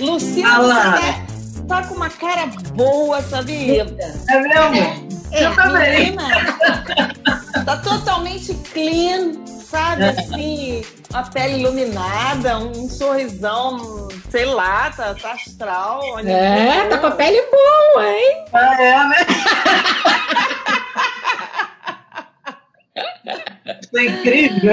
Luciana, 0.00 0.96
você 0.96 1.62
tá 1.68 1.82
com 1.84 1.94
uma 1.94 2.08
cara 2.08 2.46
boa, 2.74 3.20
sabia? 3.22 3.86
É 4.28 4.40
mesmo? 4.40 5.06
É, 5.32 5.44
Eu 5.44 5.54
também. 5.54 6.16
tá 7.64 7.76
totalmente 7.78 8.54
clean, 8.72 9.32
sabe? 9.46 10.04
Assim, 10.04 10.82
a 11.12 11.22
pele 11.22 11.58
iluminada, 11.60 12.58
um 12.58 12.88
sorrisão, 12.88 14.08
sei 14.30 14.46
lá, 14.46 14.90
tá, 14.90 15.14
tá 15.14 15.32
astral. 15.32 16.18
É, 16.20 16.86
tá 16.88 16.98
com 16.98 17.06
a 17.08 17.10
pele 17.10 17.42
boa, 17.50 18.08
hein? 18.08 18.44
Ah, 18.52 18.82
é, 18.82 19.04
né? 19.04 19.16
Isso 23.80 23.83
é 23.96 24.04
incrível. 24.04 24.72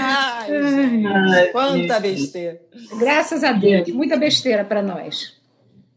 Ai, 0.00 0.48
gente, 0.48 1.06
Ai, 1.06 1.46
quanta 1.48 2.00
besteira. 2.00 2.60
Graças 2.98 3.44
a 3.44 3.52
Deus, 3.52 3.88
muita 3.88 4.16
besteira 4.16 4.64
para 4.64 4.82
nós. 4.82 5.36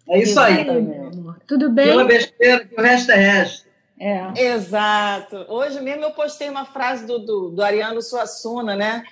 É 0.08 0.20
isso 0.20 0.40
aí. 0.40 0.66
Tudo 1.48 1.70
bem? 1.70 1.92
Uma 1.92 2.06
besteira 2.06 2.66
que 2.66 2.76
o 2.76 2.82
resto 2.82 3.12
é 3.12 3.16
resto. 3.16 3.70
É. 4.00 4.32
Exato. 4.54 5.46
Hoje 5.50 5.80
mesmo 5.82 6.04
eu 6.04 6.12
postei 6.12 6.50
uma 6.50 6.66
frase 6.66 7.06
do, 7.06 7.20
do, 7.20 7.50
do 7.50 7.62
Ariano 7.62 8.02
Suassuna, 8.02 8.76
né? 8.76 9.04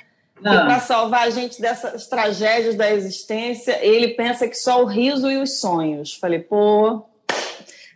Que 0.41 0.47
ah. 0.47 0.65
para 0.65 0.79
salvar 0.79 1.27
a 1.27 1.29
gente 1.29 1.61
dessas 1.61 2.07
tragédias 2.07 2.75
da 2.75 2.91
existência, 2.91 3.83
ele 3.83 4.09
pensa 4.09 4.47
que 4.47 4.55
só 4.55 4.81
o 4.81 4.85
riso 4.85 5.29
e 5.29 5.37
os 5.37 5.59
sonhos. 5.59 6.13
Falei, 6.13 6.39
pô, 6.39 7.03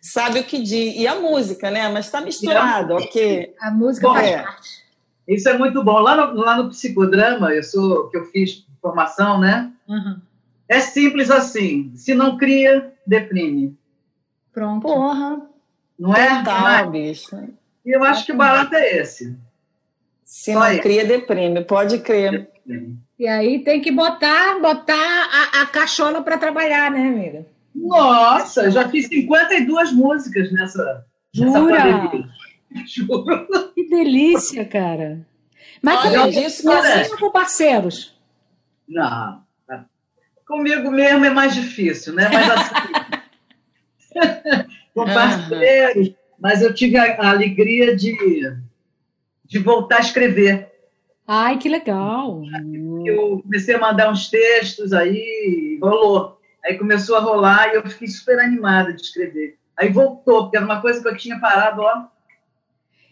sabe 0.01 0.39
o 0.39 0.43
que 0.43 0.61
diz. 0.61 0.95
E 0.95 1.07
a 1.07 1.19
música, 1.19 1.69
né? 1.69 1.87
Mas 1.87 2.05
está 2.05 2.19
misturado, 2.19 2.95
ok. 2.95 3.53
A 3.61 3.69
música 3.69 4.07
bom, 4.07 4.15
faz 4.15 4.27
é. 4.27 4.41
parte. 4.41 4.69
Isso 5.27 5.47
é 5.47 5.57
muito 5.57 5.83
bom. 5.83 5.99
Lá 5.99 6.15
no, 6.15 6.41
lá 6.41 6.57
no 6.57 6.69
psicodrama, 6.69 7.53
eu 7.53 7.63
sou 7.63 8.09
que 8.09 8.17
eu 8.17 8.25
fiz 8.25 8.65
formação, 8.81 9.39
né? 9.39 9.71
Uhum. 9.87 10.19
É 10.67 10.79
simples 10.79 11.29
assim. 11.29 11.91
Se 11.95 12.15
não 12.15 12.37
cria, 12.37 12.91
deprime. 13.05 13.77
Pronto. 14.51 14.81
Porra. 14.81 15.41
Não 15.97 16.15
é? 16.15 16.39
Total, 16.39 16.85
é? 16.85 16.89
bicho. 16.89 17.37
E 17.85 17.95
eu 17.95 18.03
acho 18.03 18.25
que 18.25 18.31
o 18.31 18.37
barato 18.37 18.73
é 18.75 18.97
esse. 18.97 19.37
Se 20.23 20.53
Só 20.53 20.59
não 20.59 20.67
esse. 20.67 20.81
cria, 20.81 21.05
deprime. 21.05 21.63
Pode 21.63 21.99
crer. 21.99 22.49
Deprime. 22.65 22.97
E 23.19 23.27
aí 23.27 23.59
tem 23.63 23.81
que 23.81 23.91
botar, 23.91 24.59
botar 24.59 24.95
a, 24.95 25.61
a 25.61 25.65
cachola 25.67 26.23
para 26.23 26.37
trabalhar, 26.37 26.89
né, 26.89 27.07
amiga? 27.07 27.45
Nossa, 27.73 28.69
já 28.69 28.87
fiz 28.89 29.07
52 29.07 29.91
músicas 29.93 30.51
nessa, 30.51 31.05
Jura? 31.33 31.61
nessa 31.61 31.99
pandemia. 31.99 32.29
Juro. 32.85 33.47
Que 33.73 33.89
delícia, 33.89 34.65
cara. 34.65 35.25
Mas 35.81 36.05
Olha, 36.05 36.19
como 36.19 36.31
disso, 36.31 36.63
com 37.17 37.31
parceiros? 37.31 38.15
Não. 38.87 39.41
Comigo 40.45 40.91
mesmo 40.91 41.25
é 41.25 41.29
mais 41.29 41.55
difícil, 41.55 42.13
né? 42.13 42.29
Mas 42.29 42.49
assim. 42.49 42.75
com 44.93 45.05
parceiros, 45.05 46.13
mas 46.37 46.61
eu 46.61 46.73
tive 46.73 46.97
a, 46.97 47.15
a, 47.15 47.29
alegria 47.29 47.95
de, 47.95 48.53
de 49.45 49.59
voltar 49.59 49.97
a 49.97 50.01
escrever. 50.01 50.69
Ai, 51.25 51.57
que 51.57 51.69
legal! 51.69 52.43
Eu 53.05 53.39
comecei 53.41 53.75
a 53.75 53.79
mandar 53.79 54.11
uns 54.11 54.29
textos, 54.29 54.91
aí 54.91 55.79
rolou. 55.81 56.40
Aí 56.63 56.77
começou 56.77 57.15
a 57.15 57.19
rolar 57.19 57.69
e 57.69 57.75
eu 57.75 57.87
fiquei 57.87 58.07
super 58.07 58.39
animada 58.39 58.93
de 58.93 59.01
escrever. 59.01 59.57
Aí 59.77 59.89
voltou, 59.89 60.43
porque 60.43 60.57
era 60.57 60.65
uma 60.65 60.81
coisa 60.81 61.01
que 61.01 61.07
eu 61.07 61.17
tinha 61.17 61.39
parado, 61.39 61.81
ó. 61.81 62.05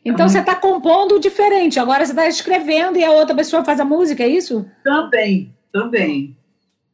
Então 0.05 0.29
você 0.29 0.39
está 0.39 0.55
compondo 0.55 1.19
diferente, 1.19 1.79
agora 1.79 2.05
você 2.05 2.11
está 2.11 2.27
escrevendo 2.27 2.97
e 2.97 3.03
a 3.03 3.11
outra 3.11 3.35
pessoa 3.35 3.65
faz 3.65 3.79
a 3.79 3.85
música, 3.85 4.23
é 4.23 4.27
isso? 4.27 4.65
Também, 4.83 5.55
também. 5.71 6.37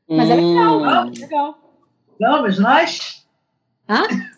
Mas 0.09 0.29
é 0.29 0.35
legal, 0.35 0.79
hum. 0.81 0.85
é 0.89 1.19
legal. 1.19 1.57
Vamos, 2.19 2.59
nós? 2.59 3.25
Hã? 3.87 4.03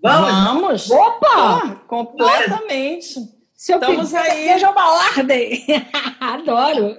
Vamos? 0.00 0.88
Vamos. 0.88 0.90
Opa! 0.90 1.78
completamente. 1.88 3.14
Se 3.52 3.72
eu 3.72 3.80
Estamos 3.80 4.14
aí. 4.14 4.44
Seja 4.44 4.70
uma 4.70 5.08
ordem. 5.16 5.64
Adoro. 6.20 6.94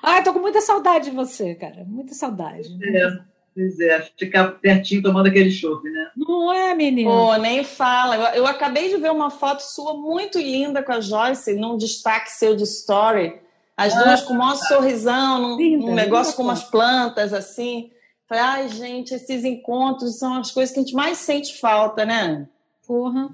Ai, 0.00 0.22
tô 0.22 0.32
com 0.32 0.38
muita 0.38 0.60
saudade 0.60 1.10
de 1.10 1.16
você, 1.16 1.56
cara. 1.56 1.84
Muita 1.84 2.14
saudade. 2.14 2.68
É, 2.80 3.18
pois 3.54 3.78
é. 3.80 4.00
Ficar 4.18 4.52
pertinho 4.52 5.02
tomando 5.02 5.26
aquele 5.26 5.50
chope, 5.50 5.88
né? 5.90 6.10
Não 6.16 6.52
é, 6.52 6.74
menina? 6.74 7.10
Pô, 7.10 7.36
nem 7.36 7.64
fala. 7.64 8.16
Eu, 8.16 8.42
eu, 8.42 8.46
acabei 8.46 8.88
de 8.88 8.96
ver 8.96 9.10
uma 9.10 9.30
foto 9.30 9.60
sua 9.60 9.94
muito 9.94 10.38
linda 10.38 10.82
com 10.82 10.92
a 10.92 11.00
Joyce, 11.00 11.54
num 11.54 11.76
destaque 11.76 12.30
seu 12.30 12.56
de 12.56 12.64
story. 12.64 13.40
As 13.76 13.94
ah, 13.94 14.02
duas 14.02 14.22
com 14.22 14.34
o 14.34 14.38
maior 14.38 14.58
tá. 14.58 14.66
sorrisão, 14.66 15.40
num, 15.40 15.56
linda, 15.56 15.86
num 15.86 15.94
negócio 15.94 16.30
linda, 16.30 16.36
com 16.36 16.42
umas 16.42 16.64
plantas 16.64 17.32
assim. 17.32 17.90
Falei, 18.28 18.44
ai, 18.44 18.68
gente, 18.68 19.14
esses 19.14 19.44
encontros 19.44 20.18
são 20.18 20.38
as 20.38 20.50
coisas 20.50 20.72
que 20.72 20.80
a 20.80 20.82
gente 20.82 20.94
mais 20.94 21.18
sente 21.18 21.58
falta, 21.60 22.04
né? 22.04 22.46
Porra. 22.86 23.30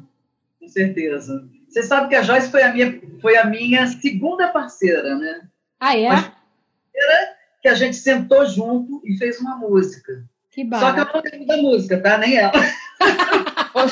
Com 0.60 0.68
certeza. 0.68 1.48
Você 1.68 1.82
sabe 1.82 2.08
que 2.08 2.14
a 2.14 2.22
Joyce 2.22 2.50
foi 2.50 2.62
a 2.62 2.72
minha, 2.72 3.00
foi 3.20 3.36
a 3.36 3.44
minha 3.44 3.86
segunda 3.86 4.48
parceira, 4.48 5.16
né? 5.16 5.42
Ah, 5.78 5.96
é? 5.96 6.08
parceira 6.08 7.37
que 7.60 7.68
a 7.68 7.74
gente 7.74 7.96
sentou 7.96 8.46
junto 8.46 9.00
e 9.04 9.16
fez 9.16 9.40
uma 9.40 9.56
música. 9.56 10.24
Que 10.50 10.66
Só 10.68 10.92
que 10.92 11.00
eu 11.00 11.04
não 11.04 11.22
lembro 11.22 11.46
da 11.46 11.56
música, 11.56 12.00
tá? 12.00 12.18
Nem 12.18 12.36
ela. 12.36 12.52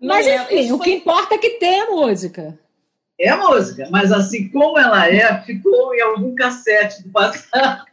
mas, 0.00 0.26
enfim, 0.26 0.72
o 0.72 0.78
que 0.78 0.94
importa 0.94 1.34
é 1.34 1.38
que 1.38 1.58
tem 1.58 1.80
a 1.80 1.90
música. 1.90 2.58
É 3.20 3.30
a 3.30 3.36
música, 3.36 3.88
mas 3.90 4.12
assim 4.12 4.48
como 4.48 4.78
ela 4.78 5.08
é, 5.08 5.42
ficou 5.42 5.92
em 5.92 6.00
algum 6.00 6.36
cassete 6.36 7.02
do 7.02 7.10
passado. 7.10 7.84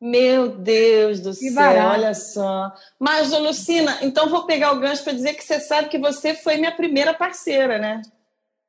Meu 0.00 0.48
Deus 0.48 1.20
do 1.20 1.30
que 1.30 1.50
céu, 1.50 1.54
barato. 1.54 1.94
olha 1.94 2.12
só. 2.12 2.74
Mas, 2.98 3.30
Lucina, 3.30 3.98
então 4.02 4.28
vou 4.28 4.46
pegar 4.46 4.72
o 4.72 4.80
gancho 4.80 5.04
para 5.04 5.12
dizer 5.12 5.34
que 5.34 5.44
você 5.44 5.60
sabe 5.60 5.88
que 5.88 5.98
você 5.98 6.34
foi 6.34 6.56
minha 6.56 6.72
primeira 6.72 7.14
parceira, 7.14 7.78
né? 7.78 8.02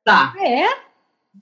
Tá. 0.04 0.32
É? 0.38 0.68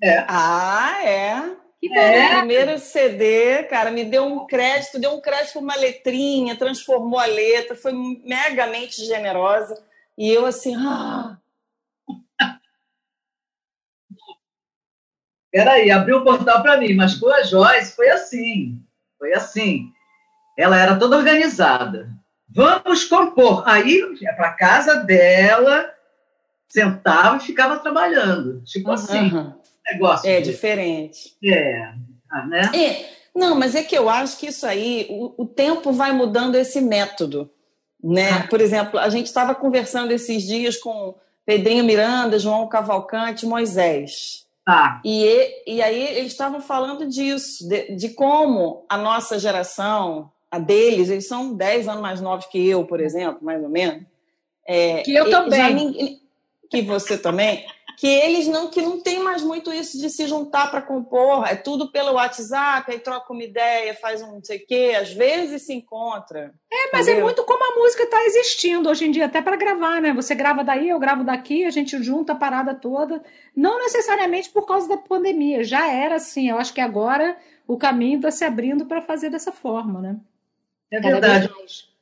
É. 0.03 0.25
Ah, 0.27 1.03
é. 1.05 1.62
Que 1.83 1.93
é. 1.93 2.39
Primeiro 2.39 2.79
CD, 2.79 3.65
cara, 3.65 3.91
me 3.91 4.05
deu 4.05 4.25
um 4.25 4.47
crédito, 4.47 5.01
deu 5.01 5.17
um 5.17 5.21
crédito 5.21 5.59
uma 5.59 5.75
letrinha, 5.75 6.55
transformou 6.55 7.19
a 7.19 7.27
letra, 7.27 7.75
foi 7.75 7.93
megamente 8.25 9.05
generosa. 9.05 9.85
E 10.17 10.31
eu 10.31 10.47
assim, 10.47 10.77
ah. 10.77 11.37
Peraí, 15.51 15.91
abriu 15.91 16.19
o 16.19 16.25
portal 16.25 16.63
para 16.63 16.77
mim, 16.77 16.95
mas 16.95 17.17
com 17.17 17.29
a 17.29 17.43
Joyce 17.43 17.97
foi 17.97 18.09
assim. 18.11 18.81
Foi 19.19 19.35
assim. 19.35 19.93
Ela 20.57 20.81
era 20.81 20.97
toda 20.97 21.17
organizada. 21.17 22.09
Vamos 22.49 23.05
compor. 23.07 23.69
Aí 23.69 24.01
ia 24.21 24.35
para 24.35 24.53
casa 24.53 25.03
dela, 25.03 25.93
sentava 26.69 27.39
e 27.39 27.41
ficava 27.41 27.81
trabalhando. 27.81 28.63
Tipo 28.63 28.91
uhum. 28.91 28.95
assim. 28.95 29.53
Negócio. 29.91 30.29
É 30.29 30.41
de... 30.41 30.51
diferente. 30.51 31.37
É. 31.45 31.93
Ah, 32.31 32.47
né? 32.47 32.71
É. 32.75 33.13
Não, 33.35 33.59
mas 33.59 33.75
é 33.75 33.83
que 33.83 33.97
eu 33.97 34.09
acho 34.09 34.39
que 34.39 34.47
isso 34.47 34.67
aí, 34.67 35.07
o, 35.09 35.43
o 35.43 35.47
tempo 35.47 35.93
vai 35.93 36.13
mudando 36.13 36.55
esse 36.55 36.81
método. 36.81 37.51
Né? 38.03 38.31
Ah. 38.31 38.47
Por 38.49 38.61
exemplo, 38.61 38.99
a 38.99 39.09
gente 39.09 39.27
estava 39.27 39.55
conversando 39.55 40.13
esses 40.13 40.43
dias 40.43 40.77
com 40.77 41.15
Pedrinho 41.47 41.85
Miranda, 41.85 42.39
João 42.39 42.69
Cavalcante, 42.69 43.47
Moisés. 43.47 44.47
Tá. 44.65 45.01
E, 45.05 45.63
e 45.67 45.83
aí 45.83 46.17
eles 46.17 46.33
estavam 46.33 46.61
falando 46.61 47.07
disso, 47.09 47.69
de, 47.69 47.97
de, 47.97 48.11
como 48.11 48.85
a 48.89 48.97
nossa 48.97 49.39
geração, 49.39 50.31
a 50.51 50.59
deles, 50.59 51.11
eles 51.11 51.27
são 51.27 51.55
10 51.55 51.89
anos 51.89 52.01
mais 52.01 52.21
novos 52.21 52.47
que 52.47 52.69
eu, 52.69 52.85
por 52.85 53.01
exemplo, 53.01 53.39
mais 53.43 53.63
ou 53.63 53.69
menos. 53.69 54.05
É, 54.67 55.03
que 55.03 55.13
eu 55.13 55.29
também. 55.31 56.21
que 56.71 56.83
você 56.83 57.19
também 57.19 57.67
que 57.97 58.07
eles 58.07 58.47
não 58.47 58.71
que 58.71 58.81
não 58.81 59.01
tem 59.01 59.21
mais 59.21 59.43
muito 59.43 59.73
isso 59.73 59.99
de 59.99 60.09
se 60.11 60.27
juntar 60.27 60.71
para 60.71 60.83
compor, 60.83 61.47
é 61.47 61.55
tudo 61.55 61.91
pelo 61.91 62.13
WhatsApp, 62.13 62.91
aí 62.91 62.99
troca 62.99 63.33
uma 63.33 63.43
ideia, 63.43 63.95
faz 63.95 64.23
um 64.23 64.33
não 64.33 64.45
sei 64.45 64.59
o 64.59 64.67
quê, 64.67 64.95
às 64.99 65.13
vezes 65.13 65.63
se 65.63 65.73
encontra. 65.73 66.55
É, 66.71 66.91
mas 66.93 67.07
é 67.07 67.13
entendeu? 67.13 67.21
é 67.21 67.25
muito 67.25 67.45
como 67.45 67.65
a 67.65 67.77
música 67.79 68.05
está 68.05 68.23
existindo 68.25 68.89
hoje 68.89 69.07
em 69.07 69.11
dia, 69.11 69.27
até 69.27 69.41
para 69.41 69.57
gravar, 69.57 70.01
né? 70.01 70.13
Você 70.13 70.35
grava 70.35 70.65
daí, 70.65 70.89
eu 70.89 70.99
gravo 70.99 71.25
daqui, 71.25 71.65
a 71.65 71.71
gente 71.71 72.03
junta 72.03 72.33
a 72.33 72.37
parada 72.37 72.75
toda, 72.75 73.23
não 73.55 73.79
necessariamente 73.79 74.51
por 74.51 74.67
causa 74.67 74.89
da 74.89 74.97
pandemia, 74.97 75.63
já 75.63 75.91
era 75.91 76.17
assim, 76.17 76.51
eu 76.51 76.59
acho 76.59 76.73
que 76.73 76.81
agora 76.81 77.37
o 77.67 77.77
caminho 77.77 78.17
está 78.17 78.31
se 78.31 78.45
abrindo 78.45 78.87
para 78.87 79.03
fazer 79.03 79.31
dessa 79.31 79.53
forma, 79.53 80.01
né? 80.01 80.17
É 80.91 81.01
verdade. 81.01 81.51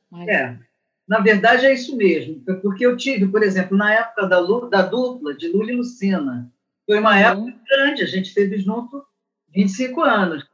Mais. 0.09 0.27
É. 0.27 0.70
Na 1.11 1.19
verdade, 1.19 1.65
é 1.65 1.73
isso 1.73 1.97
mesmo, 1.97 2.41
porque 2.61 2.85
eu 2.85 2.95
tive, 2.95 3.27
por 3.27 3.43
exemplo, 3.43 3.75
na 3.75 3.93
época 3.93 4.27
da, 4.27 4.39
da 4.69 4.81
dupla 4.83 5.33
de 5.33 5.49
Lula 5.49 5.69
e 5.69 5.75
Lucina, 5.75 6.49
foi 6.85 6.99
uma 6.99 7.09
uhum. 7.09 7.17
época 7.17 7.59
grande, 7.69 8.03
a 8.03 8.05
gente 8.05 8.27
esteve 8.27 8.57
junto 8.59 9.05
25 9.49 10.01
anos. 10.03 10.47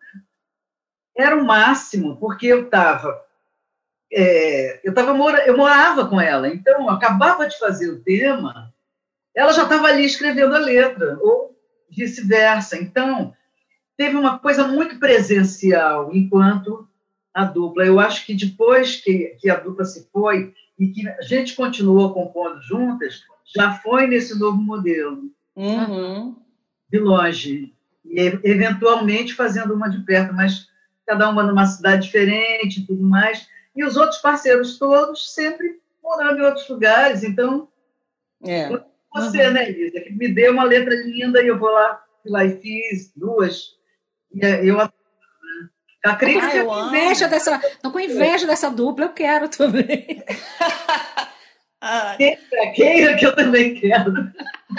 Era 1.16 1.36
o 1.36 1.46
máximo, 1.46 2.18
porque 2.18 2.48
eu 2.48 2.64
estava. 2.64 3.24
É, 4.12 4.80
eu, 4.84 4.96
tava, 4.96 5.12
eu 5.46 5.56
morava 5.56 6.08
com 6.08 6.20
ela, 6.20 6.48
então 6.48 6.82
eu 6.82 6.90
acabava 6.90 7.48
de 7.48 7.60
fazer 7.60 7.92
o 7.92 8.02
tema, 8.02 8.74
ela 9.36 9.54
já 9.54 9.62
estava 9.62 9.86
ali 9.86 10.06
escrevendo 10.06 10.56
a 10.56 10.60
letra, 10.60 11.20
ou 11.22 11.56
vice-versa. 11.88 12.82
Então, 12.82 13.32
teve 13.96 14.16
uma 14.16 14.40
coisa 14.40 14.68
muito 14.68 14.98
presencial 14.98 16.10
enquanto 16.16 16.90
a 17.38 17.46
dupla. 17.46 17.86
Eu 17.86 18.00
acho 18.00 18.26
que 18.26 18.34
depois 18.34 18.96
que, 18.96 19.38
que 19.40 19.48
a 19.48 19.60
dupla 19.60 19.86
se 19.86 20.10
foi 20.12 20.56
e 20.80 20.88
que 20.88 21.08
a 21.08 21.22
gente 21.22 21.56
continuou 21.56 22.12
compondo 22.12 22.60
juntas, 22.64 23.22
já 23.56 23.74
foi 23.74 24.08
nesse 24.08 24.38
novo 24.40 24.58
modelo. 24.58 25.30
Uhum. 25.56 26.36
De 26.90 26.98
longe. 26.98 27.76
E, 28.04 28.22
eventualmente 28.44 29.36
fazendo 29.36 29.76
uma 29.76 29.88
de 29.88 30.04
perto, 30.04 30.34
mas 30.34 30.68
cada 31.06 31.30
uma 31.30 31.44
numa 31.44 31.68
cidade 31.68 32.08
diferente 32.08 32.80
e 32.80 32.88
tudo 32.88 33.04
mais. 33.04 33.48
E 33.76 33.84
os 33.86 33.96
outros 33.96 34.20
parceiros 34.20 34.80
todos 34.80 35.32
sempre 35.36 35.80
morando 36.02 36.40
em 36.40 36.46
outros 36.46 36.68
lugares. 36.68 37.24
Então, 37.24 37.68
é. 38.44 38.68
você, 39.14 39.46
uhum. 39.46 39.54
né, 39.54 39.70
Elisa, 39.70 40.02
que 40.02 40.12
me 40.12 40.34
deu 40.34 40.54
uma 40.54 40.64
letra 40.64 40.96
linda 41.06 41.44
e 41.44 41.48
eu 41.48 41.60
vou 41.60 41.70
lá, 41.70 42.04
fui 42.24 42.32
lá 42.32 42.44
e 42.46 42.60
fiz 42.60 43.12
duas. 43.16 43.78
E 44.34 44.44
eu 44.44 44.80
a 46.12 46.16
Cris, 46.16 46.44
ah, 46.44 46.56
eu 46.56 46.66
com 46.66 46.88
inveja 46.88 47.28
dessa, 47.28 47.62
tô 47.82 47.92
com 47.92 48.00
inveja 48.00 48.48
dessa 48.48 48.70
dupla, 48.70 49.06
eu 49.06 49.10
quero 49.10 49.50
também. 49.50 50.24
queira, 52.18 52.72
queira 52.74 53.16
que 53.16 53.26
eu 53.26 53.36
também 53.36 53.76
quero. 53.76 54.14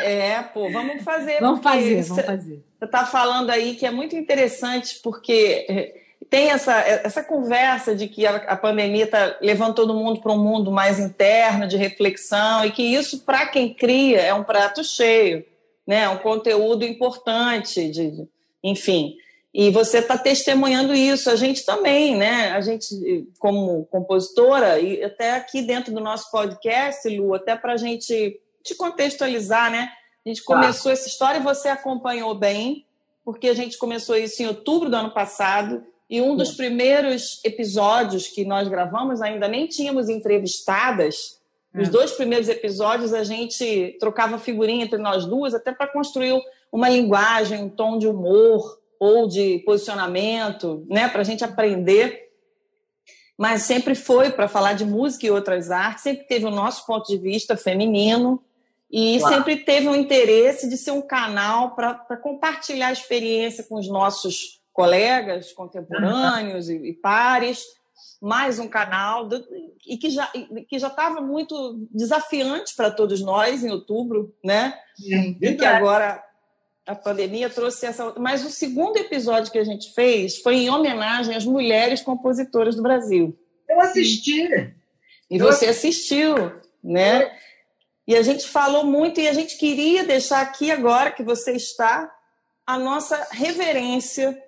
É, 0.00 0.42
pô, 0.42 0.70
vamos 0.70 1.02
fazer. 1.02 1.40
Vamos 1.40 1.62
fazer, 1.62 2.02
vamos 2.02 2.24
fazer. 2.24 2.64
Você 2.78 2.84
está 2.84 3.06
falando 3.06 3.50
aí 3.50 3.74
que 3.74 3.86
é 3.86 3.90
muito 3.90 4.16
interessante, 4.16 5.00
porque 5.02 5.66
eh, 5.68 5.94
tem 6.30 6.50
essa, 6.50 6.78
essa 6.80 7.22
conversa 7.22 7.94
de 7.94 8.06
que 8.06 8.26
a, 8.26 8.36
a 8.36 8.56
pandemia 8.56 9.06
tá, 9.06 9.36
levando 9.40 9.74
todo 9.74 9.94
mundo 9.94 10.20
para 10.20 10.32
um 10.32 10.42
mundo 10.42 10.70
mais 10.70 10.98
interno, 10.98 11.66
de 11.66 11.76
reflexão, 11.76 12.64
e 12.64 12.70
que 12.70 12.82
isso, 12.82 13.20
para 13.20 13.46
quem 13.46 13.72
cria, 13.72 14.20
é 14.20 14.34
um 14.34 14.44
prato 14.44 14.84
cheio, 14.84 15.44
né? 15.86 16.02
É 16.02 16.08
um 16.08 16.18
conteúdo 16.18 16.84
importante, 16.84 17.90
de, 17.90 18.28
enfim. 18.62 19.16
E 19.52 19.70
você 19.70 19.98
está 19.98 20.18
testemunhando 20.18 20.94
isso, 20.94 21.30
a 21.30 21.36
gente 21.36 21.64
também, 21.64 22.16
né? 22.16 22.52
A 22.52 22.60
gente, 22.60 23.26
como 23.38 23.86
compositora, 23.86 24.78
e 24.78 25.02
até 25.02 25.32
aqui 25.32 25.62
dentro 25.62 25.92
do 25.92 26.00
nosso 26.00 26.30
podcast, 26.30 27.08
Lu, 27.08 27.34
até 27.34 27.56
para 27.56 27.72
a 27.72 27.76
gente 27.76 28.38
te 28.62 28.74
contextualizar, 28.74 29.70
né? 29.70 29.90
A 30.24 30.28
gente 30.28 30.44
começou 30.44 30.92
essa 30.92 31.08
história 31.08 31.38
e 31.38 31.42
você 31.42 31.68
acompanhou 31.68 32.34
bem, 32.34 32.84
porque 33.24 33.48
a 33.48 33.54
gente 33.54 33.78
começou 33.78 34.16
isso 34.16 34.42
em 34.42 34.46
outubro 34.46 34.90
do 34.90 34.96
ano 34.96 35.10
passado, 35.12 35.82
e 36.10 36.20
um 36.20 36.36
dos 36.36 36.52
primeiros 36.52 37.40
episódios 37.44 38.28
que 38.28 38.44
nós 38.44 38.66
gravamos, 38.68 39.20
ainda 39.20 39.46
nem 39.46 39.66
tínhamos 39.66 40.08
entrevistadas. 40.08 41.38
Os 41.74 41.88
é. 41.88 41.90
dois 41.90 42.12
primeiros 42.12 42.48
episódios 42.48 43.12
a 43.12 43.24
gente 43.24 43.96
trocava 44.00 44.38
figurinha 44.38 44.84
entre 44.84 44.98
nós 44.98 45.26
duas, 45.26 45.54
até 45.54 45.72
para 45.72 45.86
construir 45.86 46.38
uma 46.72 46.88
linguagem, 46.88 47.62
um 47.62 47.68
tom 47.68 47.98
de 47.98 48.06
humor 48.06 48.77
ou 48.98 49.28
de 49.28 49.58
posicionamento, 49.60 50.84
né, 50.88 51.08
para 51.08 51.20
a 51.20 51.24
gente 51.24 51.44
aprender. 51.44 52.28
Mas 53.36 53.62
sempre 53.62 53.94
foi 53.94 54.30
para 54.30 54.48
falar 54.48 54.72
de 54.72 54.84
música 54.84 55.26
e 55.26 55.30
outras 55.30 55.70
artes, 55.70 56.02
sempre 56.02 56.26
teve 56.26 56.44
o 56.44 56.50
nosso 56.50 56.84
ponto 56.86 57.06
de 57.06 57.16
vista 57.16 57.56
feminino 57.56 58.42
e 58.90 59.20
sempre 59.20 59.56
teve 59.56 59.86
um 59.86 59.94
interesse 59.94 60.68
de 60.68 60.76
ser 60.76 60.92
um 60.92 61.02
canal 61.02 61.74
para 61.74 62.16
compartilhar 62.16 62.88
a 62.88 62.92
experiência 62.92 63.62
com 63.64 63.76
os 63.76 63.88
nossos 63.88 64.58
colegas 64.72 65.52
contemporâneos 65.52 66.68
uhum. 66.68 66.74
e, 66.74 66.90
e, 66.90 66.92
pares, 66.94 67.64
mais 68.20 68.58
um 68.58 68.66
canal 68.66 69.26
do, 69.26 69.44
e 69.86 69.96
que 69.98 70.08
já 70.08 70.26
que 70.68 70.78
já 70.78 70.88
estava 70.88 71.20
muito 71.20 71.86
desafiante 71.92 72.74
para 72.74 72.90
todos 72.90 73.20
nós 73.20 73.62
em 73.62 73.70
outubro, 73.70 74.34
né? 74.42 74.74
E 75.40 75.54
que 75.54 75.64
agora 75.64 76.22
a 76.88 76.94
pandemia 76.94 77.50
trouxe 77.50 77.84
essa. 77.84 78.14
Mas 78.18 78.42
o 78.44 78.50
segundo 78.50 78.96
episódio 78.96 79.52
que 79.52 79.58
a 79.58 79.64
gente 79.64 79.92
fez 79.92 80.38
foi 80.38 80.56
em 80.56 80.70
homenagem 80.70 81.36
às 81.36 81.44
mulheres 81.44 82.00
compositoras 82.00 82.74
do 82.74 82.82
Brasil. 82.82 83.38
Eu 83.68 83.78
assisti. 83.82 84.72
E 85.30 85.38
você 85.38 85.66
assistiu, 85.66 86.34
né? 86.82 87.30
E 88.06 88.16
a 88.16 88.22
gente 88.22 88.48
falou 88.48 88.84
muito 88.84 89.20
e 89.20 89.28
a 89.28 89.34
gente 89.34 89.58
queria 89.58 90.02
deixar 90.02 90.40
aqui 90.40 90.70
agora 90.70 91.10
que 91.10 91.22
você 91.22 91.52
está 91.52 92.10
a 92.66 92.78
nossa 92.78 93.28
reverência 93.32 94.42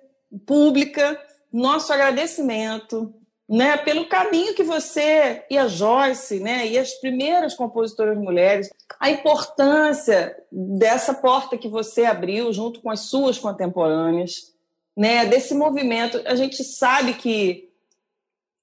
pública, 0.47 1.21
nosso 1.53 1.93
agradecimento, 1.93 3.13
né, 3.51 3.75
pelo 3.75 4.05
caminho 4.05 4.55
que 4.55 4.63
você 4.63 5.43
e 5.49 5.57
a 5.57 5.67
Joyce, 5.67 6.39
né, 6.39 6.65
e 6.65 6.77
as 6.77 6.93
primeiras 6.93 7.53
compositoras 7.53 8.17
mulheres, 8.17 8.69
a 8.97 9.09
importância 9.09 10.37
dessa 10.49 11.13
porta 11.13 11.57
que 11.57 11.67
você 11.67 12.05
abriu 12.05 12.53
junto 12.53 12.79
com 12.79 12.89
as 12.89 13.01
suas 13.01 13.37
contemporâneas, 13.37 14.53
né, 14.95 15.25
desse 15.25 15.53
movimento. 15.53 16.21
A 16.25 16.35
gente 16.35 16.63
sabe 16.63 17.13
que 17.15 17.67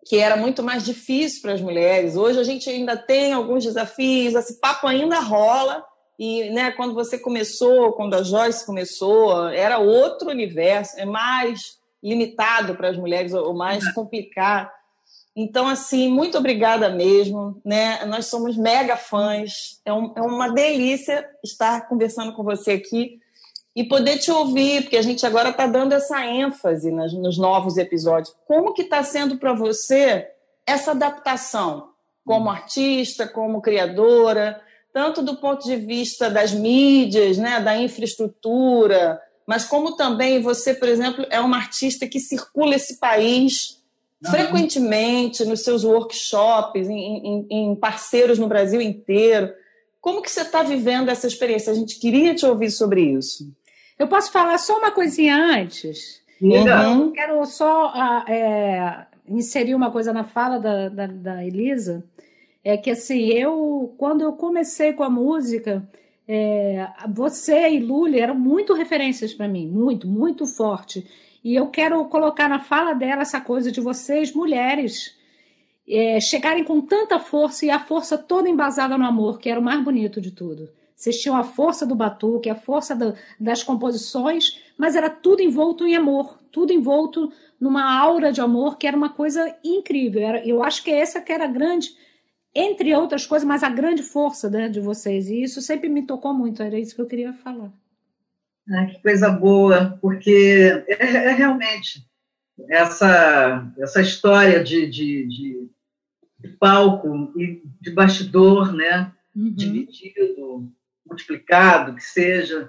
que 0.07 0.17
era 0.17 0.39
muito 0.39 0.63
mais 0.63 0.87
difícil 0.87 1.43
para 1.43 1.53
as 1.53 1.61
mulheres. 1.61 2.17
Hoje 2.17 2.41
a 2.41 2.43
gente 2.43 2.71
ainda 2.71 2.97
tem 2.97 3.35
alguns 3.35 3.63
desafios, 3.63 4.35
esse 4.35 4.59
papo 4.59 4.87
ainda 4.87 5.21
rola. 5.21 5.85
E 6.19 6.49
né, 6.49 6.71
quando 6.71 6.95
você 6.95 7.19
começou, 7.19 7.93
quando 7.93 8.15
a 8.15 8.23
Joyce 8.23 8.65
começou, 8.65 9.51
era 9.51 9.79
outro 9.79 10.31
universo, 10.31 10.99
é 10.99 11.05
mais 11.05 11.79
limitado 12.03 12.75
para 12.75 12.89
as 12.89 12.97
mulheres, 12.97 13.35
ou 13.35 13.53
mais 13.53 13.85
uhum. 13.85 13.93
complicado. 13.93 14.71
Então, 15.41 15.69
assim, 15.69 16.09
muito 16.09 16.37
obrigada 16.37 16.89
mesmo. 16.89 17.61
Né? 17.65 18.05
Nós 18.07 18.27
somos 18.27 18.57
mega 18.57 18.97
fãs. 18.97 19.81
É, 19.85 19.93
um, 19.93 20.13
é 20.17 20.21
uma 20.21 20.49
delícia 20.49 21.25
estar 21.45 21.89
conversando 21.89 22.33
com 22.33 22.43
você 22.43 22.73
aqui 22.73 23.21
e 23.77 23.85
poder 23.85 24.19
te 24.19 24.33
ouvir, 24.33 24.83
porque 24.83 24.97
a 24.97 25.03
gente 25.03 25.25
agora 25.25 25.51
está 25.51 25.69
dando 25.69 25.93
essa 25.93 26.27
ênfase 26.27 26.91
nas, 26.91 27.13
nos 27.13 27.39
novos 27.39 27.77
episódios. 27.77 28.35
Como 28.49 28.75
que 28.75 28.83
está 28.83 29.05
sendo 29.05 29.39
para 29.39 29.53
você 29.53 30.27
essa 30.67 30.91
adaptação 30.91 31.91
como 32.25 32.51
artista, 32.51 33.29
como 33.29 33.63
criadora, 33.63 34.61
tanto 34.93 35.23
do 35.23 35.37
ponto 35.37 35.65
de 35.65 35.77
vista 35.77 36.29
das 36.29 36.51
mídias, 36.53 37.39
né, 37.39 37.61
da 37.61 37.79
infraestrutura, 37.79 39.23
mas 39.47 39.65
como 39.65 39.97
também 39.97 40.43
você, 40.43 40.75
por 40.75 40.89
exemplo, 40.89 41.25
é 41.31 41.39
uma 41.39 41.59
artista 41.59 42.09
que 42.09 42.19
circula 42.19 42.75
esse 42.75 42.99
país 42.99 43.78
Uhum. 44.25 44.31
frequentemente 44.33 45.45
nos 45.45 45.63
seus 45.63 45.85
workshops, 45.85 46.89
em, 46.89 46.97
em, 47.25 47.47
em, 47.51 47.77
parceiros 47.77 48.39
no 48.39 48.49
Brasil 48.49 48.81
inteiro. 48.81 49.53
Como 50.01 50.23
que 50.23 50.31
você 50.31 50.43
está 50.43 50.63
vivendo 50.63 51.09
essa 51.09 51.27
experiência? 51.27 51.73
A 51.73 51.77
gente 51.77 52.01
queria 52.01 52.35
te 52.35 52.45
ouvir 52.45 52.71
sobre 52.71 53.01
isso. 53.01 53.53
Eu 53.97 54.09
posso 54.09 54.33
falar 54.33 54.59
só 54.59 54.79
uma 54.79 54.91
coisinha 54.91 55.37
antes? 55.37 56.21
Uhum. 56.41 57.13
Quero 57.13 57.45
só 57.47 57.89
uh, 57.89 58.31
é, 58.31 59.07
inserir 59.29 59.75
uma 59.75 59.91
coisa 59.91 60.13
na 60.13 60.25
fala 60.25 60.59
da, 60.59 60.89
da, 60.89 61.07
da, 61.07 61.45
Elisa. 61.45 62.05
É 62.65 62.77
que 62.77 62.91
assim, 62.91 63.29
eu 63.29 63.95
quando 63.99 64.23
eu 64.23 64.33
comecei 64.33 64.93
com 64.93 65.03
a 65.03 65.11
música, 65.11 65.89
é, 66.27 66.87
você 67.09 67.71
e 67.71 67.81
Lully 67.81 68.21
eram 68.21 68.35
muito 68.35 68.75
referências 68.75 69.33
para 69.33 69.49
mim, 69.49 69.67
muito, 69.69 70.07
muito 70.07 70.45
forte. 70.47 71.07
E 71.43 71.55
eu 71.55 71.69
quero 71.69 72.05
colocar 72.07 72.49
na 72.49 72.59
fala 72.59 72.95
dela 72.95 73.23
essa 73.23 73.41
coisa 73.41 73.71
de 73.71 73.81
vocês, 73.81 74.33
mulheres, 74.33 75.17
é, 75.89 76.21
chegarem 76.21 76.65
com 76.65 76.81
tanta 76.81 77.19
força 77.19 77.65
e 77.65 77.71
a 77.71 77.79
força 77.79 78.19
toda 78.19 78.49
embasada 78.49 78.99
no 78.99 79.05
amor, 79.05 79.39
que 79.39 79.49
era 79.49 79.61
o 79.61 79.63
mais 79.63 79.83
bonito 79.83 80.21
de 80.21 80.31
tudo. 80.31 80.69
Vocês 80.95 81.21
tinham 81.21 81.37
a 81.37 81.45
força 81.45 81.87
do 81.87 81.95
batuque, 81.95 82.51
a 82.51 82.57
força 82.57 82.95
do, 82.95 83.15
das 83.39 83.63
composições, 83.63 84.61
mas 84.77 84.97
era 84.97 85.09
tudo 85.09 85.41
envolto 85.41 85.87
em 85.87 85.95
amor, 85.95 86.39
tudo 86.51 86.73
envolto 86.73 87.33
numa 87.61 87.99
aura 87.99 88.33
de 88.33 88.41
amor 88.41 88.77
que 88.77 88.87
era 88.87 88.97
uma 88.97 89.09
coisa 89.09 89.57
incrível. 89.63 90.21
Era, 90.21 90.47
eu 90.47 90.63
acho 90.63 90.83
que 90.83 90.91
essa 90.91 91.21
que 91.21 91.33
era 91.33 91.45
a 91.45 91.49
grande, 91.49 91.97
entre 92.55 92.95
outras 92.95 93.25
coisas, 93.25 93.47
mas 93.47 93.63
a 93.63 93.69
grande 93.69 94.03
força 94.03 94.51
né, 94.51 94.69
de 94.69 94.81
vocês. 94.81 95.29
E 95.29 95.43
isso 95.43 95.63
sempre 95.63 95.89
me 95.89 96.05
tocou 96.05 96.35
muito, 96.35 96.63
era 96.63 96.79
isso 96.79 96.97
que 96.97 97.01
eu 97.01 97.07
queria 97.07 97.33
falar. 97.33 97.73
Ah, 98.71 98.87
que 98.87 99.01
coisa 99.01 99.31
boa, 99.31 99.99
porque 100.01 100.85
é, 100.89 101.03
é 101.03 101.33
realmente 101.33 102.07
essa, 102.69 103.73
essa 103.79 104.01
história 104.01 104.63
de, 104.63 104.87
de, 104.87 105.27
de, 105.27 105.71
de, 106.41 106.49
palco 106.59 107.33
e 107.37 107.63
de 107.81 107.91
bastidor, 107.93 108.73
né? 108.73 109.13
Uhum. 109.35 109.55
dividido, 109.55 110.73
multiplicado, 111.07 111.95
que 111.95 112.03
seja, 112.03 112.69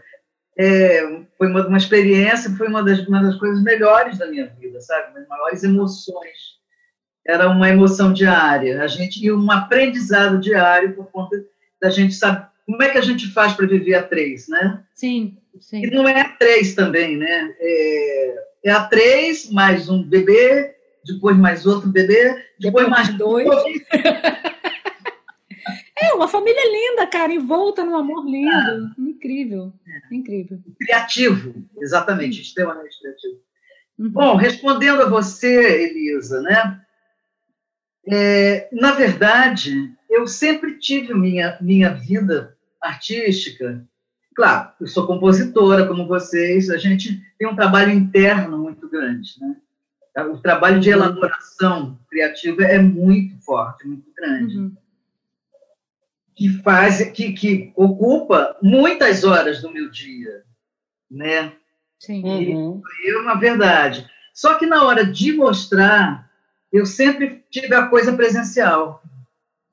é, 0.58 1.26
foi 1.38 1.48
uma, 1.48 1.68
uma 1.68 1.78
experiência, 1.78 2.56
foi 2.56 2.68
uma 2.68 2.84
das, 2.84 3.00
uma 3.08 3.22
das 3.22 3.36
coisas 3.38 3.64
melhores 3.64 4.18
da 4.18 4.28
minha 4.28 4.48
vida, 4.48 4.80
sabe? 4.80 5.20
As 5.20 5.28
maiores 5.28 5.64
emoções. 5.64 6.60
Era 7.26 7.50
uma 7.50 7.70
emoção 7.70 8.14
diária, 8.14 8.82
a 8.82 8.88
gente 8.88 9.24
e 9.24 9.32
um 9.32 9.52
aprendizado 9.52 10.40
diário 10.40 10.96
por 10.96 11.12
conta 11.12 11.44
da 11.82 11.90
gente 11.90 12.14
saber 12.14 12.49
como 12.70 12.84
é 12.84 12.90
que 12.90 13.00
a 13.00 13.02
gente 13.02 13.28
faz 13.32 13.54
para 13.54 13.66
viver 13.66 13.96
a 13.96 14.04
três, 14.04 14.48
né? 14.48 14.84
Sim. 14.94 15.36
Sim. 15.60 15.86
E 15.86 15.90
não 15.90 16.08
é 16.08 16.22
a 16.22 16.30
três 16.30 16.76
também, 16.76 17.18
né? 17.18 17.56
É, 17.60 18.36
é 18.66 18.72
a 18.72 18.84
três 18.84 19.50
mais 19.50 19.90
um 19.90 20.04
bebê, 20.04 20.76
depois 21.04 21.36
mais 21.36 21.66
outro 21.66 21.90
bebê, 21.90 22.46
depois, 22.60 22.86
depois 22.86 22.88
mais 22.88 23.18
dois. 23.18 23.48
É, 26.02 26.14
uma 26.14 26.30
família 26.30 26.64
linda, 26.66 27.06
cara, 27.08 27.34
envolta 27.34 27.84
num 27.84 27.98
amor 27.98 28.26
lindo. 28.26 28.50
Ah, 28.50 28.94
incrível, 28.98 29.74
é. 29.86 30.16
incrível. 30.16 30.58
Criativo, 30.80 31.54
exatamente, 31.78 32.42
extremamente 32.42 32.98
criativo. 33.02 33.38
Uhum. 33.98 34.10
Bom, 34.10 34.36
respondendo 34.38 35.02
a 35.02 35.10
você, 35.10 35.84
Elisa, 35.84 36.42
né? 36.42 36.82
É, 38.08 38.70
na 38.72 38.94
verdade, 38.94 39.92
eu 40.10 40.26
sempre 40.26 40.80
tive 40.80 41.14
minha, 41.14 41.58
minha 41.60 41.94
vida 41.94 42.58
artística. 42.82 43.86
Claro, 44.36 44.72
eu 44.80 44.88
sou 44.88 45.06
compositora, 45.06 45.88
como 45.88 46.08
vocês, 46.08 46.70
a 46.70 46.78
gente 46.78 47.22
tem 47.38 47.48
um 47.48 47.56
trabalho 47.56 47.92
interno 47.92 48.58
muito 48.58 48.90
grande, 48.90 49.32
né? 49.40 49.56
O 50.32 50.38
trabalho 50.38 50.80
de 50.80 50.90
uhum. 50.90 50.96
elaboração 50.96 52.00
criativa 52.10 52.64
é 52.64 52.80
muito 52.80 53.38
forte, 53.44 53.88
muito 53.88 54.12
grande. 54.16 54.58
Uhum 54.58 54.76
que 56.40 56.48
faz, 56.64 57.02
que, 57.12 57.34
que 57.34 57.74
ocupa 57.76 58.56
muitas 58.62 59.26
horas 59.26 59.62
do 59.62 59.70
meu 59.70 59.90
dia, 59.90 60.46
né? 61.12 61.52
Sim. 62.00 62.24
Uhum. 62.24 62.82
E 63.04 63.12
é 63.12 63.18
uma 63.18 63.38
verdade. 63.38 64.10
Só 64.34 64.58
que 64.58 64.66
na 64.66 64.86
hora 64.86 65.06
de 65.06 65.34
mostrar, 65.34 66.32
eu 66.72 66.86
sempre 66.86 67.44
tive 67.52 67.76
a 67.76 67.88
coisa 67.88 68.14
presencial. 68.14 69.04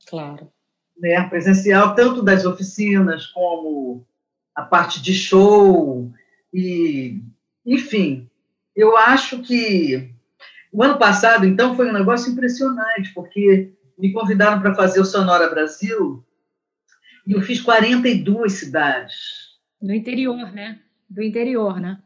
Claro. 0.08 0.50
Né? 0.98 1.22
Presencial, 1.28 1.94
tanto 1.94 2.22
das 2.22 2.44
oficinas 2.44 3.26
como 3.26 4.06
a 4.54 4.62
parte 4.62 5.02
de 5.02 5.12
show 5.12 6.10
e, 6.52 7.20
enfim, 7.64 8.28
eu 8.74 8.96
acho 8.96 9.42
que 9.42 10.10
o 10.72 10.82
ano 10.82 10.98
passado, 10.98 11.46
então, 11.46 11.74
foi 11.74 11.88
um 11.88 11.92
negócio 11.92 12.30
impressionante, 12.30 13.12
porque 13.14 13.72
me 13.98 14.12
convidaram 14.12 14.60
para 14.60 14.74
fazer 14.74 15.00
o 15.00 15.04
Sonora 15.04 15.48
Brasil 15.48 16.22
e 17.26 17.32
eu 17.32 17.40
fiz 17.40 17.60
42 17.60 18.52
cidades. 18.52 19.56
Do 19.80 19.92
interior, 19.92 20.52
né? 20.52 20.78
Do 21.08 21.22
interior, 21.22 21.80
né? 21.80 21.98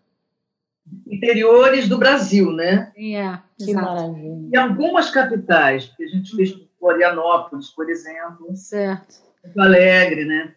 Interiores 1.06 1.88
do 1.88 1.98
Brasil, 1.98 2.52
né? 2.52 2.92
É, 2.96 3.38
que 3.58 3.72
maravilha. 3.74 4.48
E 4.52 4.56
algumas 4.56 5.10
capitais, 5.10 5.86
que 5.96 6.04
a 6.04 6.08
gente 6.08 6.34
fez 6.34 6.56
Florianópolis, 6.80 7.68
por 7.68 7.88
exemplo. 7.88 8.56
Certo. 8.56 9.22
Porto 9.42 9.60
Alegre, 9.60 10.24
né? 10.24 10.54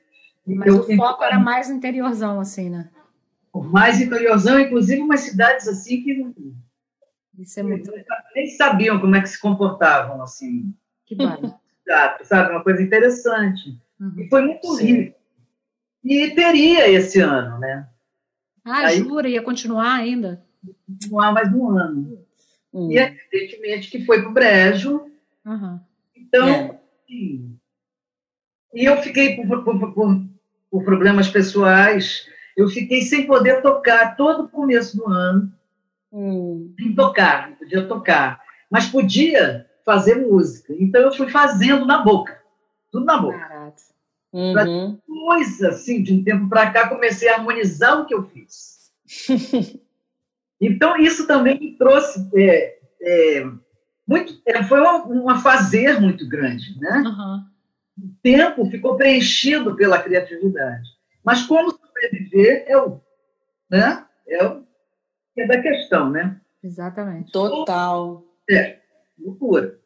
Mas 0.48 0.74
o 0.74 0.96
foco 0.96 1.24
era 1.24 1.39
mais 1.39 1.70
interiorzão, 1.70 2.39
assim, 2.39 2.70
né? 2.70 2.89
Mais 3.53 4.01
interiorzão, 4.01 4.60
inclusive 4.60 5.01
umas 5.01 5.20
cidades 5.22 5.68
assim 5.68 6.01
que 6.01 6.34
Isso 7.38 7.60
é 7.60 7.63
muito... 7.63 7.92
nem 8.36 8.48
sabiam 8.48 9.00
como 9.00 9.15
é 9.15 9.22
que 9.22 9.30
se 9.30 9.39
comportavam, 9.39 10.22
assim. 10.24 10.74
Que 11.06 11.15
barato. 11.15 11.53
Sabe, 12.24 12.51
uma 12.51 12.63
coisa 12.63 12.82
interessante. 12.82 13.77
Uhum. 14.00 14.13
E 14.18 14.30
foi 14.30 14.42
muito 14.42 14.75
Sim. 14.75 14.86
rico. 14.86 15.18
E 16.03 16.32
teria 16.32 16.89
esse 16.89 17.20
ano, 17.20 17.60
né? 17.60 17.88
Ah, 18.65 18.88
Aí, 18.88 18.98
jura? 18.98 19.30
Ia 19.30 19.42
continuar 19.42 19.94
ainda? 19.94 20.44
Continuar 20.88 21.34
mais 21.34 21.53
um 21.53 21.70
ano. 21.77 22.25
Uhum. 22.72 22.92
E 22.92 22.98
evidentemente 22.98 23.92
que 23.92 24.06
foi 24.06 24.22
para 24.22 24.30
o 24.30 24.34
brejo. 24.34 25.06
Uhum. 25.46 25.80
Então, 26.33 26.49
é. 26.49 26.79
E 28.73 28.85
eu 28.85 28.97
fiquei, 29.03 29.35
por, 29.35 29.63
por, 29.63 29.93
por, 29.93 30.25
por, 30.71 30.83
problemas 30.83 31.27
pessoais, 31.27 32.27
eu 32.57 32.67
fiquei 32.67 33.03
sem 33.03 33.27
poder 33.27 33.61
tocar 33.61 34.15
todo 34.15 34.45
o 34.45 34.49
começo 34.49 34.97
do 34.97 35.07
ano. 35.07 35.53
Hum. 36.11 36.73
Sem 36.79 36.95
tocar, 36.95 37.49
não 37.49 37.55
podia 37.57 37.87
tocar. 37.87 38.41
Mas 38.71 38.87
podia 38.87 39.67
fazer 39.85 40.15
música. 40.15 40.73
Então 40.79 41.01
eu 41.01 41.13
fui 41.13 41.29
fazendo 41.29 41.85
na 41.85 41.99
boca. 41.99 42.41
Tudo 42.91 43.05
na 43.05 43.17
boca. 43.17 43.73
Uhum. 44.31 44.99
Depois, 45.07 45.61
assim, 45.61 46.01
de 46.01 46.11
um 46.11 46.23
tempo 46.23 46.49
para 46.49 46.71
cá, 46.71 46.89
comecei 46.89 47.29
a 47.29 47.35
harmonizar 47.35 48.01
o 48.01 48.05
que 48.07 48.15
eu 48.15 48.23
fiz. 48.23 48.91
então, 50.59 50.97
isso 50.97 51.27
também 51.27 51.59
me 51.59 51.77
trouxe 51.77 52.27
é, 52.35 52.79
é, 52.99 53.45
muito. 54.07 54.41
É, 54.45 54.63
foi 54.63 54.81
um, 54.81 55.31
um 55.31 55.39
fazer 55.39 56.00
muito 56.00 56.27
grande, 56.27 56.79
né? 56.79 57.03
Uhum. 57.05 57.45
O 57.98 58.15
tempo 58.22 58.69
ficou 58.69 58.98
preenchido 58.98 59.75
pela 59.75 60.01
criatividade. 60.01 60.89
Mas 61.24 61.43
como 61.43 61.72
sobreviver 61.72 62.65
é 62.67 62.77
o, 62.77 63.00
né? 63.69 64.05
É 64.27 64.45
o 64.45 64.63
é 65.38 65.48
da 65.48 65.62
questão, 65.62 66.10
né? 66.10 66.39
Exatamente. 66.63 67.31
Total. 67.31 68.24
É, 68.50 68.79
loucura. 69.19 69.79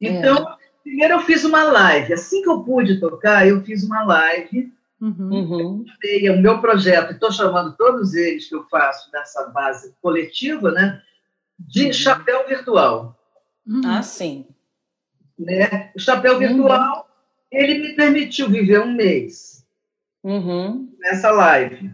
Então, 0.00 0.36
é. 0.36 0.64
Primeiro 0.84 1.14
eu 1.14 1.20
fiz 1.20 1.44
uma 1.44 1.64
live. 1.64 2.12
Assim 2.12 2.42
que 2.42 2.48
eu 2.48 2.62
pude 2.62 3.00
tocar, 3.00 3.48
eu 3.48 3.62
fiz 3.62 3.82
uma 3.82 4.04
live. 4.04 4.72
Uhum. 5.00 5.28
uhum. 5.28 5.84
o 6.30 6.40
meu 6.40 6.60
projeto, 6.60 7.12
estou 7.12 7.30
chamando 7.32 7.76
todos 7.76 8.14
eles 8.14 8.48
que 8.48 8.54
eu 8.54 8.64
faço 8.68 9.10
dessa 9.10 9.48
base 9.48 9.94
coletiva, 10.00 10.70
né? 10.70 11.02
De 11.58 11.86
uhum. 11.86 11.92
chapéu 11.92 12.46
virtual. 12.46 13.18
Uhum. 13.66 13.82
Ah, 13.84 14.02
sim. 14.02 14.46
Né? 15.38 15.90
O 15.94 15.98
chapéu 15.98 16.38
virtual, 16.38 17.08
ele 17.50 17.78
me 17.78 17.94
permitiu 17.94 18.48
viver 18.48 18.80
um 18.80 18.92
mês 18.92 19.64
uhum. 20.22 20.92
nessa 20.98 21.30
live. 21.30 21.90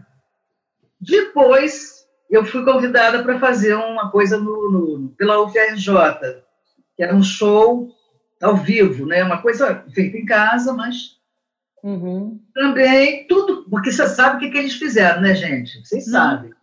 Depois, 0.99 2.07
eu 2.29 2.45
fui 2.45 2.63
convidada 2.63 3.23
para 3.23 3.39
fazer 3.39 3.73
uma 3.75 4.11
coisa 4.11 4.37
no, 4.37 4.71
no, 4.71 5.09
pela 5.09 5.43
UFRJ, 5.43 6.43
que 6.95 7.03
era 7.03 7.15
um 7.15 7.23
show 7.23 7.89
ao 8.41 8.55
vivo, 8.55 9.05
né? 9.05 9.23
Uma 9.23 9.41
coisa 9.41 9.83
feita 9.93 10.17
em 10.17 10.25
casa, 10.25 10.73
mas 10.73 11.17
uhum. 11.83 12.39
também 12.53 13.25
tudo, 13.27 13.65
porque 13.69 13.91
você 13.91 14.07
sabe 14.07 14.37
o 14.37 14.39
que, 14.39 14.51
que 14.51 14.57
eles 14.57 14.75
fizeram, 14.75 15.21
né, 15.21 15.35
gente? 15.35 15.85
Vocês 15.85 16.07
Não. 16.07 16.13
sabem. 16.13 16.53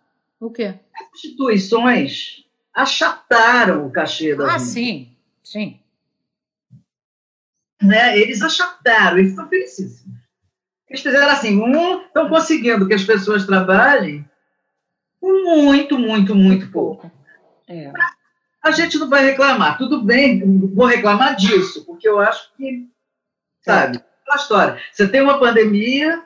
O 0.40 0.50
quê? 0.50 0.74
As 0.94 1.08
instituições 1.16 2.44
achataram 2.82 3.86
o 3.86 3.90
cachê 3.90 4.34
da 4.34 4.54
Ah, 4.54 4.58
sim, 4.58 5.14
sim. 5.42 5.80
Né? 7.82 8.18
Eles 8.18 8.42
achataram, 8.42 9.18
eles 9.18 9.30
estão 9.30 9.48
felicíssimos. 9.48 10.18
Eles 10.88 11.02
fizeram 11.02 11.28
assim, 11.28 11.60
um, 11.60 12.02
estão 12.02 12.28
conseguindo 12.28 12.86
que 12.86 12.94
as 12.94 13.04
pessoas 13.04 13.46
trabalhem 13.46 14.24
muito, 15.22 15.98
muito, 15.98 16.34
muito 16.34 16.70
pouco. 16.70 17.10
É 17.68 17.92
a 18.62 18.70
gente 18.70 18.98
não 18.98 19.08
vai 19.08 19.24
reclamar. 19.24 19.78
Tudo 19.78 20.02
bem, 20.02 20.68
vou 20.74 20.86
reclamar 20.86 21.36
disso, 21.36 21.84
porque 21.84 22.08
eu 22.08 22.20
acho 22.20 22.52
que, 22.56 22.86
sabe, 23.62 23.98
aquela 24.22 24.36
história. 24.36 24.82
Você 24.92 25.08
tem 25.08 25.22
uma 25.22 25.38
pandemia, 25.38 26.22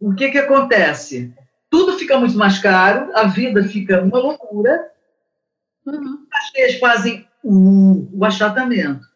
o 0.00 0.14
que, 0.14 0.30
que 0.30 0.38
acontece? 0.38 1.32
Tudo 1.70 1.98
fica 1.98 2.18
muito 2.18 2.36
mais 2.36 2.58
caro, 2.58 3.10
a 3.14 3.24
vida 3.24 3.62
fica 3.64 4.02
uma 4.02 4.18
loucura, 4.18 4.90
uhum. 5.94 6.26
as 6.64 6.74
fazem 6.78 7.26
o, 7.42 8.08
o 8.12 8.24
achatamento. 8.24 9.06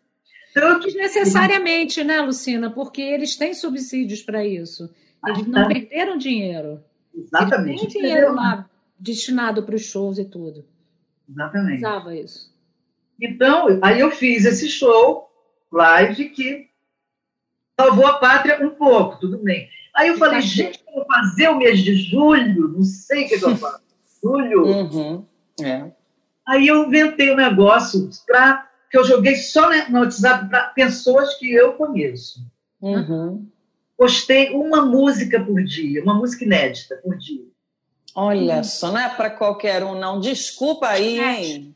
Então, 0.51 0.81
Desnecessariamente, 0.81 2.05
né, 2.05 2.21
Lucina? 2.21 2.71
Porque 2.71 3.01
eles 3.01 3.37
têm 3.37 3.55
subsídios 3.55 4.23
para 4.23 4.45
isso. 4.45 4.91
Eles 5.27 5.47
não 5.47 5.69
perderam 5.69 6.19
dinheiro. 6.19 6.83
Exatamente. 7.15 7.83
Eles 7.83 7.93
têm 7.93 8.03
dinheiro 8.03 8.35
lá 8.35 8.69
destinado 8.99 9.63
para 9.63 9.75
os 9.75 9.85
shows 9.85 10.19
e 10.19 10.25
tudo. 10.25 10.65
Exatamente. 11.29 11.79
Usava 11.79 12.15
isso. 12.15 12.53
Então, 13.21 13.79
aí 13.83 14.01
eu 14.01 14.11
fiz 14.11 14.45
esse 14.45 14.69
show 14.69 15.29
live 15.71 16.29
que 16.31 16.69
salvou 17.79 18.07
a 18.07 18.19
pátria 18.19 18.65
um 18.65 18.71
pouco, 18.71 19.21
tudo 19.21 19.39
bem. 19.39 19.69
Aí 19.95 20.09
eu 20.09 20.17
falei, 20.17 20.41
gente, 20.41 20.83
vou 20.93 21.05
fazer 21.07 21.49
o 21.49 21.57
mês 21.57 21.81
de 21.81 21.95
julho, 21.95 22.69
não 22.69 22.83
sei 22.83 23.25
o 23.25 23.29
que, 23.29 23.35
eu 23.35 23.57
faço. 23.57 23.83
julho. 24.23 24.67
Uhum. 24.67 25.27
É. 25.61 25.91
Aí 26.47 26.67
eu 26.67 26.85
inventei 26.85 27.31
o 27.31 27.35
um 27.35 27.37
negócio 27.37 28.11
para 28.27 28.69
que 28.91 28.99
eu 28.99 29.05
joguei 29.05 29.37
só 29.37 29.71
no 29.89 30.01
WhatsApp 30.01 30.49
para 30.49 30.65
pessoas 30.69 31.35
que 31.37 31.51
eu 31.51 31.73
conheço. 31.75 32.41
Uhum. 32.81 33.49
Postei 33.97 34.51
uma 34.51 34.85
música 34.85 35.41
por 35.41 35.63
dia, 35.63 36.03
uma 36.03 36.15
música 36.15 36.45
inédita 36.45 36.97
por 36.97 37.17
dia. 37.17 37.45
Olha 38.15 38.59
hum. 38.59 38.65
só, 38.65 38.91
não 38.91 38.99
é 38.99 39.09
para 39.09 39.31
qualquer 39.31 39.83
um, 39.83 39.99
não. 39.99 40.21
Desculpa 40.21 40.89
aí, 40.89 41.19
hein? 41.19 41.75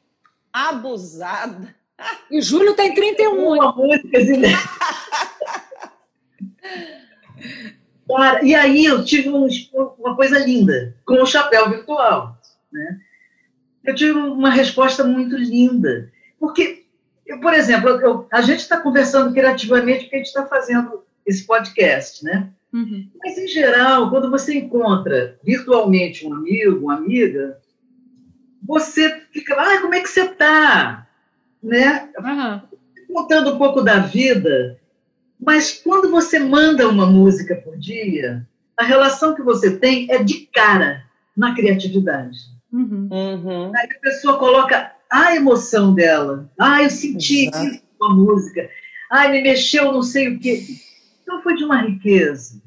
Abusada. 0.53 1.75
E 2.31 2.43
Júlio 2.43 2.75
tem 2.75 2.93
31. 2.93 3.55
Uma 3.55 3.73
música. 3.73 4.19
Cara, 8.07 8.45
e 8.45 8.55
aí 8.55 8.85
eu 8.85 9.03
tive 9.03 9.31
um, 9.31 9.49
uma 9.99 10.15
coisa 10.15 10.39
linda 10.39 10.95
com 11.07 11.23
o 11.23 11.27
chapéu 11.27 11.71
virtual. 11.71 12.37
Né? 12.71 13.01
Eu 13.87 13.95
tive 13.95 14.13
uma 14.13 14.51
resposta 14.51 15.05
muito 15.05 15.37
linda. 15.37 16.11
Porque, 16.39 16.85
eu, 17.25 17.41
por 17.41 17.55
exemplo, 17.55 17.89
eu, 17.89 18.27
a 18.33 18.43
gente 18.43 18.61
está 18.61 18.81
conversando 18.81 19.33
criativamente 19.33 20.05
porque 20.05 20.17
a 20.17 20.19
gente 20.19 20.27
está 20.27 20.45
fazendo 20.47 21.05
esse 21.25 21.47
podcast, 21.47 22.25
né? 22.25 22.51
Uhum. 22.73 23.09
Mas, 23.19 23.39
em 23.39 23.47
geral, 23.47 24.11
quando 24.11 24.31
você 24.31 24.55
encontra 24.59 25.39
virtualmente 25.43 26.27
um 26.27 26.35
amigo, 26.35 26.85
uma 26.85 26.97
amiga, 26.97 27.59
você 28.63 29.23
fica, 29.33 29.55
ah, 29.55 29.81
como 29.81 29.95
é 29.95 30.01
que 30.01 30.09
você 30.09 30.23
está? 30.23 31.07
Né? 31.63 32.11
Uhum. 32.19 33.15
Contando 33.15 33.55
um 33.55 33.59
pouco 33.59 33.83
da 33.83 34.01
vida. 34.01 34.79
Mas 35.41 35.81
quando 35.83 36.11
você 36.11 36.39
manda 36.39 36.89
uma 36.89 37.07
música 37.07 37.55
por 37.55 37.79
dia, 37.79 38.47
a 38.77 38.85
relação 38.85 39.35
que 39.35 39.43
você 39.43 39.77
tem 39.77 40.11
é 40.11 40.23
de 40.23 40.47
cara 40.53 41.05
na 41.37 41.55
criatividade. 41.55 42.56
Uhum. 42.73 43.09
Uhum. 43.11 43.73
Aí 43.77 43.89
a 43.97 44.01
pessoa 44.01 44.39
coloca 44.39 44.93
a 45.11 45.35
emoção 45.37 45.95
dela. 45.95 46.51
Ah, 46.59 46.83
eu 46.83 46.91
senti 46.91 47.47
Exato. 47.49 47.81
com 47.99 48.05
a 48.07 48.15
música. 48.15 48.69
Ah, 49.11 49.29
me 49.29 49.41
mexeu 49.43 49.93
não 49.93 50.03
sei 50.03 50.29
o 50.29 50.39
quê. 50.41 50.63
Então 51.23 51.43
foi 51.43 51.55
de 51.57 51.65
uma 51.65 51.81
riqueza. 51.83 52.61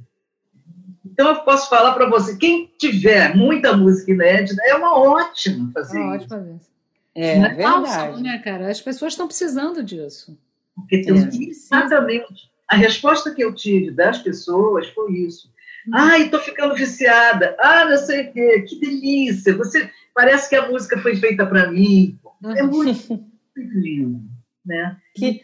Então 1.05 1.29
eu 1.29 1.35
posso 1.43 1.69
falar 1.69 1.93
para 1.93 2.09
você, 2.09 2.37
quem 2.37 2.71
tiver 2.77 3.35
muita 3.35 3.75
música 3.75 4.11
inédita, 4.11 4.61
é 4.65 4.73
uma 4.75 4.97
ótima 4.97 5.69
fazer 5.73 5.99
É 5.99 6.01
isso. 6.01 6.13
ótimo 6.15 6.29
fazer 6.29 6.55
isso. 6.55 6.69
É 7.15 7.39
Né? 7.39 7.55
Bálsamo, 7.61 7.83
verdade. 8.15 8.23
né, 8.23 8.37
cara? 8.39 8.69
As 8.69 8.79
pessoas 8.81 9.13
estão 9.13 9.27
precisando 9.27 9.83
disso. 9.83 10.37
Porque 10.75 11.01
tem 11.01 11.13
É. 11.13 11.49
exatamente. 11.49 12.49
A 12.69 12.75
resposta 12.75 13.33
que 13.33 13.43
eu 13.43 13.53
tive 13.53 13.91
das 13.91 14.19
pessoas 14.19 14.87
foi 14.89 15.11
isso. 15.13 15.51
Ai, 15.93 16.23
estou 16.23 16.39
ficando 16.39 16.75
viciada. 16.75 17.55
Ah, 17.59 17.85
não 17.85 17.97
sei 17.97 18.27
o 18.27 18.33
quê. 18.33 18.61
Que 18.67 18.79
delícia. 18.79 19.57
Você 19.57 19.89
parece 20.13 20.49
que 20.49 20.55
a 20.55 20.67
música 20.67 20.99
foi 20.99 21.15
feita 21.15 21.45
para 21.45 21.71
mim. 21.71 22.19
É 22.55 22.63
muito, 22.63 23.09
muito 23.09 23.79
lindo, 23.79 24.21
né? 24.65 24.97
Que 25.15 25.43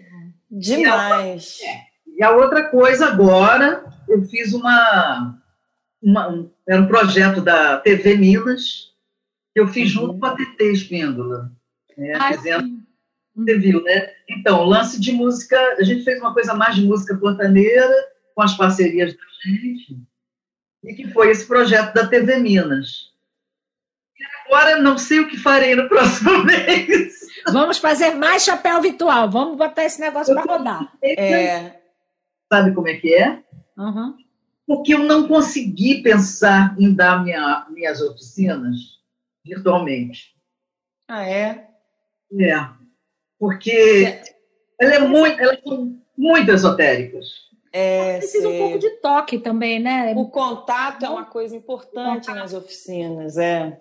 demais. 0.49 1.59
E 2.07 2.23
a 2.23 2.31
outra 2.31 2.69
coisa 2.69 3.07
agora, 3.07 3.85
eu 4.07 4.23
fiz 4.23 4.53
uma, 4.53 5.37
uma 6.01 6.29
um, 6.29 6.49
era 6.67 6.81
um 6.81 6.87
projeto 6.87 7.41
da 7.41 7.77
TV 7.79 8.15
Minas 8.15 8.93
que 9.53 9.59
eu 9.59 9.67
fiz 9.67 9.89
junto 9.89 10.19
com 10.19 10.25
a 10.25 10.35
TT 10.35 10.71
Espíndola. 10.71 11.51
Né? 11.97 12.13
Ah, 12.15 12.33
Fizemos 12.33 12.65
sim. 12.65 12.85
Você 13.35 13.57
viu, 13.57 13.83
né? 13.83 14.11
Então, 14.29 14.63
lance 14.63 14.99
de 14.99 15.11
música, 15.11 15.59
a 15.77 15.83
gente 15.83 16.05
fez 16.05 16.19
uma 16.21 16.33
coisa 16.33 16.53
mais 16.53 16.75
de 16.75 16.83
música 16.83 17.17
plantaneira, 17.17 17.93
com 18.33 18.41
as 18.41 18.55
parcerias 18.55 19.13
da 19.13 19.23
gente, 19.43 19.97
e 20.87 20.93
que 20.93 21.11
foi 21.11 21.31
esse 21.31 21.45
projeto 21.47 21.93
da 21.93 22.07
TV 22.07 22.37
Minas. 22.37 23.11
E 24.17 24.23
agora 24.45 24.77
não 24.77 24.97
sei 24.97 25.19
o 25.19 25.27
que 25.27 25.37
farei 25.37 25.75
no 25.75 25.89
próximo 25.89 26.43
mês. 26.45 27.13
Vamos 27.51 27.77
fazer 27.77 28.11
mais 28.15 28.43
chapéu 28.43 28.81
virtual. 28.81 29.29
Vamos 29.29 29.57
botar 29.57 29.83
esse 29.85 29.99
negócio 29.99 30.33
para 30.33 30.57
rodar. 30.57 30.93
É, 31.01 31.73
Sabe 32.51 32.73
como 32.73 32.87
é 32.87 32.95
que 32.95 33.13
é? 33.13 33.43
Uhum. 33.77 34.17
Porque 34.65 34.93
eu 34.93 34.99
não 34.99 35.27
consegui 35.27 36.01
pensar 36.01 36.75
em 36.79 36.93
dar 36.93 37.23
minha, 37.23 37.67
minhas 37.69 38.01
oficinas 38.01 38.75
virtualmente. 39.43 40.33
ah, 41.07 41.23
é. 41.23 41.67
É. 42.39 42.67
Porque 43.37 44.21
ela 44.79 44.95
é 44.95 44.99
muito, 44.99 45.39
elas 45.39 45.59
são 45.61 45.95
muito 46.17 46.51
esotéricas. 46.51 47.27
É, 47.77 48.17
Precisa 48.19 48.47
um 48.47 48.51
sei. 48.51 48.59
pouco 48.59 48.79
de 48.79 48.89
toque 49.01 49.37
também, 49.37 49.79
né? 49.79 50.13
O 50.15 50.29
contato 50.29 51.03
é 51.03 51.09
uma 51.09 51.25
coisa 51.25 51.55
importante 51.55 52.27
nas 52.29 52.53
oficinas, 52.53 53.37
é. 53.37 53.77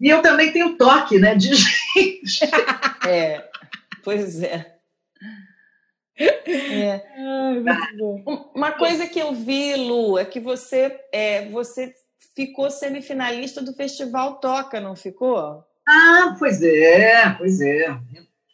E 0.00 0.08
eu 0.08 0.22
também 0.22 0.52
tenho 0.52 0.76
toque, 0.78 1.18
né, 1.18 1.34
de 1.34 1.50
gente. 1.54 2.40
É, 3.06 3.46
pois 4.02 4.42
é. 4.42 4.76
É. 6.16 7.02
Ai, 7.18 7.60
muito 7.60 7.96
bom. 7.98 8.22
Um- 8.26 8.58
Uma 8.58 8.72
coisa 8.72 9.06
que 9.06 9.18
eu 9.18 9.34
vi, 9.34 9.74
Lu, 9.76 10.18
é 10.18 10.24
que 10.24 10.40
você, 10.40 10.98
é, 11.12 11.48
você 11.48 11.92
ficou 12.34 12.70
semifinalista 12.70 13.60
do 13.62 13.74
Festival 13.74 14.36
Toca, 14.36 14.80
não 14.80 14.96
ficou? 14.96 15.62
Ah, 15.86 16.34
pois 16.38 16.62
é, 16.62 17.30
pois 17.36 17.60
é. 17.60 17.94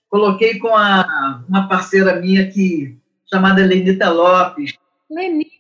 Coloquei 0.09 0.59
com 0.59 0.75
a, 0.75 1.45
uma 1.49 1.69
parceira 1.69 2.17
minha 2.17 2.43
aqui, 2.43 3.00
chamada 3.33 3.65
Lenita 3.65 4.11
Lopes. 4.11 4.75
Lenita, 5.11 5.51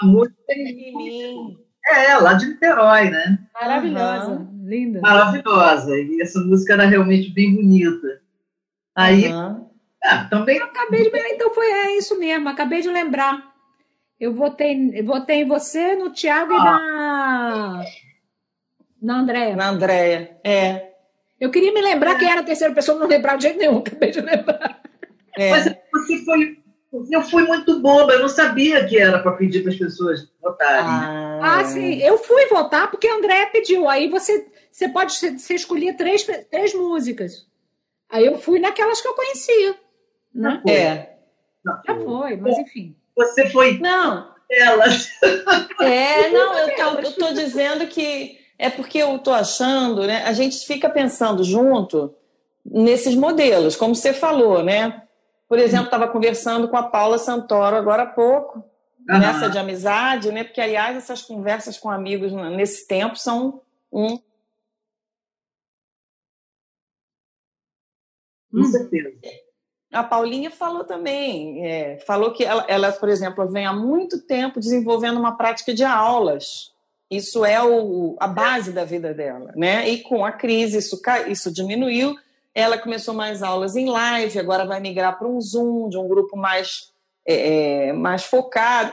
A 0.00 0.04
música 0.06 0.36
Pequenininho. 0.46 1.58
é 1.86 2.16
lá 2.16 2.34
de 2.34 2.46
Niterói, 2.46 3.10
né? 3.10 3.38
maravilhosa, 3.54 4.46
linda. 4.64 5.00
Maravilhosa. 5.00 5.96
E 5.98 6.20
essa 6.20 6.40
música 6.40 6.74
era 6.74 6.86
realmente 6.86 7.30
bem 7.32 7.54
bonita. 7.54 8.20
Aí, 8.94 9.26
Aham. 9.26 9.66
ah, 10.04 10.24
também 10.28 10.60
Acabei 10.60 11.10
de 11.10 11.18
então 11.34 11.54
foi 11.54 11.66
é 11.66 11.96
isso 11.98 12.18
mesmo, 12.18 12.48
acabei 12.48 12.80
de 12.82 12.88
lembrar. 12.88 13.52
Eu 14.20 14.32
votei, 14.34 14.90
eu 14.94 15.04
votei 15.04 15.42
em 15.42 15.48
você, 15.48 15.96
no 15.96 16.10
Thiago 16.10 16.52
e 16.52 16.56
na 16.56 17.84
na 19.00 19.18
Andréia. 19.18 19.56
Na 19.56 19.68
Andréia. 19.70 20.36
É. 20.44 20.92
Eu 21.40 21.50
queria 21.50 21.72
me 21.74 21.82
lembrar 21.82 22.16
quem 22.16 22.30
era 22.30 22.40
a 22.40 22.44
terceira 22.44 22.72
pessoa, 22.72 23.00
não 23.00 23.08
lembrar 23.08 23.34
de 23.36 23.42
jeito 23.42 23.58
nenhum, 23.58 23.78
acabei 23.82 24.12
de 24.12 24.20
lembrar. 24.20 24.80
é. 25.36 25.50
Mas 25.50 25.64
você 25.92 26.24
foi. 26.24 26.61
Eu 27.10 27.22
fui 27.22 27.44
muito 27.44 27.80
boba, 27.80 28.12
eu 28.12 28.20
não 28.20 28.28
sabia 28.28 28.84
que 28.86 28.98
era 28.98 29.18
para 29.18 29.32
pedir 29.32 29.62
para 29.62 29.72
as 29.72 29.78
pessoas 29.78 30.28
votarem. 30.42 30.84
Ah, 30.84 31.60
Ah, 31.60 31.64
sim, 31.64 31.94
eu 32.02 32.18
fui 32.18 32.46
votar 32.46 32.90
porque 32.90 33.08
a 33.08 33.14
Andréia 33.16 33.46
pediu. 33.46 33.88
Aí 33.88 34.08
você, 34.10 34.46
você 34.70 34.88
pode 34.88 35.14
você 35.14 35.54
escolher 35.54 35.96
três, 35.96 36.22
três 36.50 36.74
músicas. 36.74 37.46
Aí 38.10 38.26
eu 38.26 38.38
fui 38.38 38.60
naquelas 38.60 39.00
que 39.00 39.08
eu 39.08 39.14
conhecia. 39.14 39.74
Né? 40.34 40.60
Foi. 40.62 40.72
É. 40.72 41.16
Não, 41.64 41.80
Já 41.86 41.94
foi, 42.00 42.36
mas 42.36 42.58
enfim. 42.58 42.94
Você 43.16 43.48
foi 43.48 43.78
Não, 43.78 44.34
elas. 44.50 45.08
É, 45.80 46.28
não, 46.30 46.58
eu 46.58 46.76
tô, 46.76 46.82
eu 47.00 47.12
tô 47.12 47.32
dizendo 47.32 47.86
que 47.86 48.38
é 48.58 48.68
porque 48.68 48.98
eu 48.98 49.18
tô 49.18 49.32
achando, 49.32 50.06
né? 50.06 50.22
A 50.24 50.32
gente 50.32 50.66
fica 50.66 50.90
pensando 50.90 51.42
junto 51.42 52.14
nesses 52.64 53.14
modelos, 53.14 53.76
como 53.76 53.94
você 53.94 54.12
falou, 54.12 54.62
né? 54.62 55.02
Por 55.52 55.58
exemplo, 55.58 55.84
estava 55.84 56.08
conversando 56.08 56.66
com 56.66 56.78
a 56.78 56.82
Paula 56.82 57.18
Santoro 57.18 57.76
agora 57.76 58.04
há 58.04 58.06
pouco, 58.06 58.64
Aham. 59.06 59.18
nessa 59.18 59.50
de 59.50 59.58
amizade, 59.58 60.32
né? 60.32 60.44
Porque, 60.44 60.62
aliás, 60.62 60.96
essas 60.96 61.20
conversas 61.20 61.76
com 61.76 61.90
amigos 61.90 62.32
nesse 62.32 62.88
tempo 62.88 63.16
são 63.16 63.60
um. 63.92 64.18
Com 68.50 68.64
certeza. 68.64 69.12
A 69.92 70.02
Paulinha 70.02 70.50
falou 70.50 70.84
também, 70.84 71.66
é, 71.66 71.98
falou 71.98 72.32
que 72.32 72.46
ela, 72.46 72.64
ela, 72.66 72.90
por 72.90 73.10
exemplo, 73.10 73.46
vem 73.46 73.66
há 73.66 73.74
muito 73.74 74.22
tempo 74.22 74.58
desenvolvendo 74.58 75.20
uma 75.20 75.36
prática 75.36 75.74
de 75.74 75.84
aulas. 75.84 76.72
Isso 77.10 77.44
é 77.44 77.62
o, 77.62 78.16
a 78.18 78.26
base 78.26 78.72
da 78.72 78.86
vida 78.86 79.12
dela, 79.12 79.52
né? 79.54 79.86
E 79.86 80.00
com 80.00 80.24
a 80.24 80.32
crise 80.32 80.78
isso, 80.78 80.98
isso 81.28 81.52
diminuiu. 81.52 82.16
Ela 82.54 82.76
começou 82.78 83.14
mais 83.14 83.42
aulas 83.42 83.76
em 83.76 83.88
live, 83.88 84.38
agora 84.38 84.64
vai 84.66 84.80
migrar 84.80 85.18
para 85.18 85.26
um 85.28 85.40
Zoom, 85.40 85.88
de 85.88 85.96
um 85.96 86.06
grupo 86.06 86.36
mais, 86.36 86.92
é, 87.26 87.88
é, 87.88 87.92
mais 87.92 88.24
focado. 88.24 88.92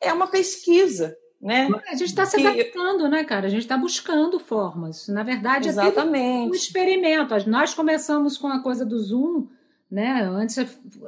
É 0.00 0.12
uma 0.12 0.26
pesquisa, 0.26 1.16
né? 1.40 1.68
A 1.88 1.92
gente 1.96 2.08
está 2.08 2.24
se 2.24 2.36
Que- 2.36 2.46
adaptando, 2.46 3.08
né, 3.08 3.24
cara? 3.24 3.46
A 3.46 3.50
gente 3.50 3.62
está 3.62 3.76
buscando 3.76 4.38
formas. 4.38 5.08
Na 5.08 5.22
verdade, 5.22 5.68
é 5.68 5.72
tudo 5.72 5.80
um 5.82 5.86
Exatamente. 5.88 6.56
experimento. 6.56 7.34
Nós 7.50 7.74
começamos 7.74 8.38
com 8.38 8.46
a 8.48 8.62
coisa 8.62 8.86
do 8.86 8.98
Zoom, 8.98 9.48
né? 9.90 10.22
Antes 10.22 10.56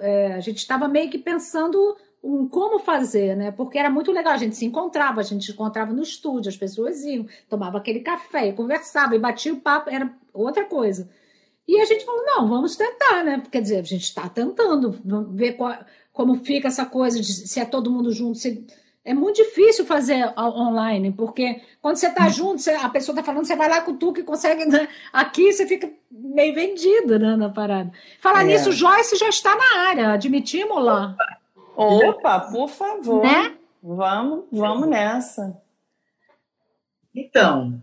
é, 0.00 0.34
a 0.34 0.40
gente 0.40 0.58
estava 0.58 0.86
meio 0.88 1.08
que 1.10 1.18
pensando 1.18 1.96
em 2.22 2.46
como 2.48 2.78
fazer, 2.78 3.34
né? 3.36 3.50
Porque 3.50 3.78
era 3.78 3.88
muito 3.88 4.12
legal. 4.12 4.34
A 4.34 4.36
gente 4.36 4.54
se 4.56 4.66
encontrava, 4.66 5.20
a 5.20 5.24
gente 5.24 5.44
se 5.46 5.52
encontrava 5.52 5.92
no 5.94 6.02
estúdio, 6.02 6.50
as 6.50 6.56
pessoas 6.56 7.02
iam, 7.04 7.26
tomava 7.48 7.78
aquele 7.78 8.00
café, 8.00 8.52
conversava 8.52 9.14
e 9.14 9.18
batia 9.18 9.54
o 9.54 9.60
papo, 9.60 9.88
era 9.88 10.12
outra 10.34 10.64
coisa. 10.64 11.08
E 11.70 11.80
a 11.80 11.84
gente 11.84 12.04
falou, 12.04 12.24
não, 12.26 12.48
vamos 12.48 12.74
tentar, 12.76 13.22
né? 13.22 13.42
Quer 13.50 13.62
dizer, 13.62 13.78
a 13.78 13.82
gente 13.82 14.02
está 14.02 14.28
tentando 14.28 14.90
vamos 15.04 15.34
ver 15.36 15.52
qual- 15.52 15.78
como 16.12 16.34
fica 16.36 16.66
essa 16.68 16.84
coisa 16.84 17.20
de 17.20 17.32
se 17.32 17.60
é 17.60 17.64
todo 17.64 17.90
mundo 17.90 18.12
junto. 18.12 18.36
se- 18.38 18.66
É 19.04 19.14
muito 19.14 19.36
difícil 19.36 19.86
fazer 19.86 20.32
online, 20.36 21.10
porque 21.12 21.62
quando 21.80 21.96
você 21.96 22.08
está 22.08 22.28
junto, 22.28 22.60
você- 22.60 22.72
a 22.72 22.88
pessoa 22.88 23.14
está 23.14 23.22
falando, 23.24 23.46
você 23.46 23.56
vai 23.56 23.68
lá 23.68 23.80
com 23.80 23.96
tu 23.96 24.12
que 24.12 24.22
consegue. 24.22 24.66
Né? 24.66 24.88
Aqui 25.12 25.52
você 25.52 25.66
fica 25.66 25.90
meio 26.10 26.54
vendida 26.54 27.18
né, 27.18 27.34
na 27.36 27.48
parada. 27.48 27.90
Falar 28.20 28.42
É. 28.42 28.44
nisso, 28.44 28.72
Joyce 28.72 29.16
já 29.16 29.28
está 29.28 29.54
na 29.56 29.88
área, 29.88 30.12
admitimos 30.12 30.82
lá. 30.84 31.16
Opa, 31.76 32.40
por 32.52 32.68
favor. 32.68 33.22
Né? 33.22 33.56
Vamos, 33.82 34.44
vamos 34.52 34.86
nessa. 34.88 35.56
Então, 37.14 37.82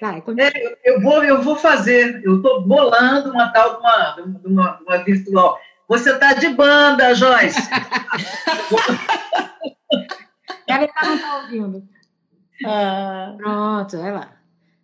Vai, 0.00 0.22
é, 0.38 0.78
eu, 0.84 1.00
vou, 1.00 1.24
eu 1.24 1.40
vou 1.42 1.56
fazer, 1.56 2.20
eu 2.24 2.36
estou 2.36 2.62
bolando 2.62 3.30
uma 3.30 3.52
tal 3.52 3.74
de 3.74 3.80
uma, 3.80 4.16
uma, 4.44 4.78
uma 4.86 4.98
virtual. 5.04 5.58
Você 5.88 6.12
está 6.12 6.34
de 6.34 6.48
banda, 6.48 7.14
Joyce. 7.14 7.60
ela 10.66 10.80
ainda 10.80 10.92
não 11.02 11.14
está 11.14 11.36
ouvindo. 11.36 11.88
Ah, 12.66 13.34
Pronto, 13.36 13.98
vai 13.98 14.12
lá. 14.12 14.28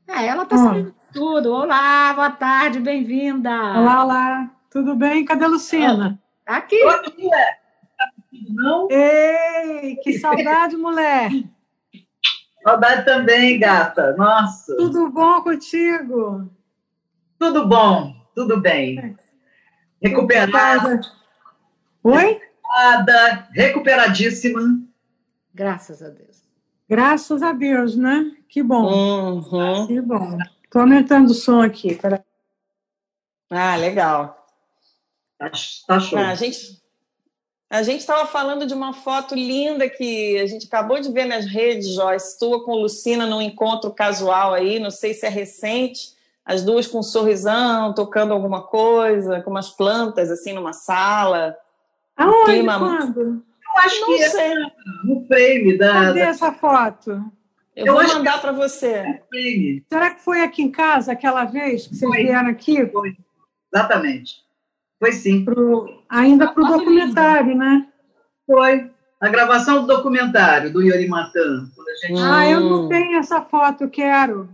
Ah, 0.08 0.22
ela 0.22 0.42
está 0.42 0.56
sabendo 0.56 0.94
tudo. 1.12 1.52
Olá, 1.52 2.12
boa 2.14 2.30
tarde, 2.30 2.80
bem-vinda. 2.80 3.50
Olá, 3.50 4.04
olá. 4.04 4.50
Tudo 4.70 4.94
bem? 4.94 5.24
Cadê 5.24 5.44
a 5.44 5.48
Luciana? 5.48 6.20
Tá 6.44 6.56
aqui. 6.58 6.84
Ô, 6.84 7.02
tia, 7.02 7.46
Não? 8.48 8.88
Ei, 8.90 9.96
que 9.96 10.18
saudade, 10.18 10.76
mulher. 10.76 11.30
Saudade 12.62 13.04
também, 13.04 13.58
gata. 13.58 14.14
Nossa. 14.16 14.76
Tudo 14.76 15.10
bom 15.10 15.42
contigo? 15.42 16.50
Tudo 17.38 17.66
bom, 17.66 18.14
tudo 18.34 18.60
bem. 18.60 19.16
Recuperada. 20.02 21.00
Oi? 22.04 22.40
Recuperada, 22.40 23.48
recuperadíssima. 23.52 24.60
Graças 25.54 26.02
a 26.02 26.08
Deus. 26.08 26.42
Graças 26.88 27.42
a 27.42 27.52
Deus, 27.52 27.96
né? 27.96 28.32
Que 28.48 28.62
bom. 28.62 29.40
Uhum. 29.40 29.86
Que 29.86 30.00
bom. 30.00 30.38
Estou 30.64 30.82
aumentando 30.82 31.30
o 31.30 31.34
som 31.34 31.60
aqui. 31.60 31.94
Pera... 31.94 32.24
Ah, 33.48 33.76
legal. 33.76 34.46
Tá, 35.38 35.50
tá 35.86 36.00
show. 36.00 36.18
Ah, 36.18 36.30
a 36.30 36.34
gente 36.34 36.79
a 37.70 37.84
gente 37.84 38.00
estava 38.00 38.26
falando 38.26 38.66
de 38.66 38.74
uma 38.74 38.92
foto 38.92 39.32
linda 39.32 39.88
que 39.88 40.36
a 40.40 40.46
gente 40.46 40.66
acabou 40.66 41.00
de 41.00 41.10
ver 41.12 41.24
nas 41.24 41.46
redes, 41.46 41.94
Joyce, 41.94 42.36
tua 42.36 42.64
com 42.64 42.74
Lucina 42.74 43.24
num 43.26 43.40
encontro 43.40 43.92
casual 43.92 44.52
aí, 44.52 44.80
não 44.80 44.90
sei 44.90 45.14
se 45.14 45.24
é 45.24 45.28
recente, 45.28 46.12
as 46.44 46.64
duas 46.64 46.88
com 46.88 46.98
um 46.98 47.02
sorrisão, 47.02 47.94
tocando 47.94 48.32
alguma 48.32 48.62
coisa, 48.62 49.40
com 49.40 49.52
umas 49.52 49.70
plantas 49.70 50.32
assim 50.32 50.52
numa 50.52 50.72
sala. 50.72 51.56
Aonde? 52.16 52.50
Clima... 52.50 52.76
Quando? 52.76 53.20
Eu 53.20 53.78
acho 53.78 54.00
não 54.00 54.08
que 54.08 54.28
sei. 54.28 54.52
é 54.52 54.54
no 55.04 55.24
frame 55.28 55.78
da. 55.78 55.92
Cadê 55.92 56.20
essa 56.20 56.52
foto? 56.52 57.24
Eu, 57.76 57.86
eu 57.86 57.94
vou 57.94 58.02
mandar 58.02 58.34
que... 58.34 58.40
para 58.40 58.50
você. 58.50 58.86
É 58.88 59.22
Será 59.88 60.10
que 60.10 60.22
foi 60.22 60.42
aqui 60.42 60.60
em 60.60 60.72
casa 60.72 61.12
aquela 61.12 61.44
vez 61.44 61.86
que 61.86 61.94
vocês 61.94 62.10
foi. 62.10 62.24
vieram 62.24 62.48
aqui? 62.48 62.84
Foi. 62.86 63.16
Exatamente. 63.72 64.42
Foi 65.00 65.12
sim. 65.12 65.44
Pro... 65.44 66.02
Ainda 66.08 66.52
para 66.52 66.62
o 66.62 66.66
documentário, 66.66 67.56
né? 67.56 67.88
Foi. 68.46 68.90
A 69.18 69.28
gravação 69.28 69.80
do 69.80 69.86
documentário 69.86 70.72
do 70.72 70.82
Yori 70.82 71.08
Matan. 71.08 71.68
Gente... 72.02 72.20
Ah, 72.20 72.48
eu 72.48 72.60
não 72.60 72.88
tenho 72.88 73.18
essa 73.18 73.40
foto, 73.40 73.84
eu 73.84 73.90
quero. 73.90 74.48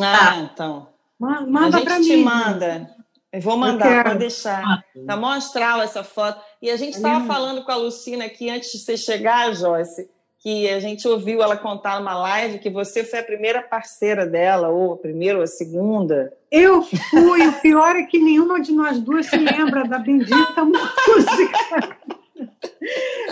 Ah, 0.00 0.30
ah. 0.30 0.36
então. 0.38 0.88
Manda 1.18 1.80
para 1.82 1.98
mim. 1.98 2.04
te 2.04 2.16
manda. 2.16 2.90
Eu 3.32 3.40
vou 3.40 3.56
mandar, 3.56 4.04
pode 4.04 4.18
deixar. 4.18 4.82
Tá 5.06 5.16
mostrar 5.16 5.82
essa 5.84 6.02
foto. 6.02 6.40
E 6.60 6.70
a 6.70 6.76
gente 6.76 6.96
estava 6.96 7.24
falando 7.26 7.62
com 7.62 7.70
a 7.70 7.76
Lucina 7.76 8.24
aqui 8.24 8.50
antes 8.50 8.72
de 8.72 8.78
você 8.78 8.96
chegar, 8.96 9.54
Joyce, 9.54 10.10
que 10.40 10.68
a 10.68 10.80
gente 10.80 11.06
ouviu 11.06 11.40
ela 11.40 11.56
contar 11.56 12.00
numa 12.00 12.18
live 12.18 12.58
que 12.58 12.70
você 12.70 13.04
foi 13.04 13.20
a 13.20 13.24
primeira 13.24 13.62
parceira 13.62 14.26
dela, 14.26 14.68
ou 14.68 14.94
a 14.94 14.96
primeira 14.96 15.38
ou 15.38 15.44
a 15.44 15.46
segunda. 15.46 16.32
Eu 16.50 16.82
fui, 16.82 17.46
o 17.46 17.52
pior 17.60 17.94
é 17.94 18.02
que 18.02 18.18
nenhuma 18.18 18.60
de 18.60 18.72
nós 18.72 18.98
duas 18.98 19.26
se 19.26 19.36
lembra 19.36 19.84
da 19.84 19.98
bendita 19.98 20.64
música. 20.64 21.96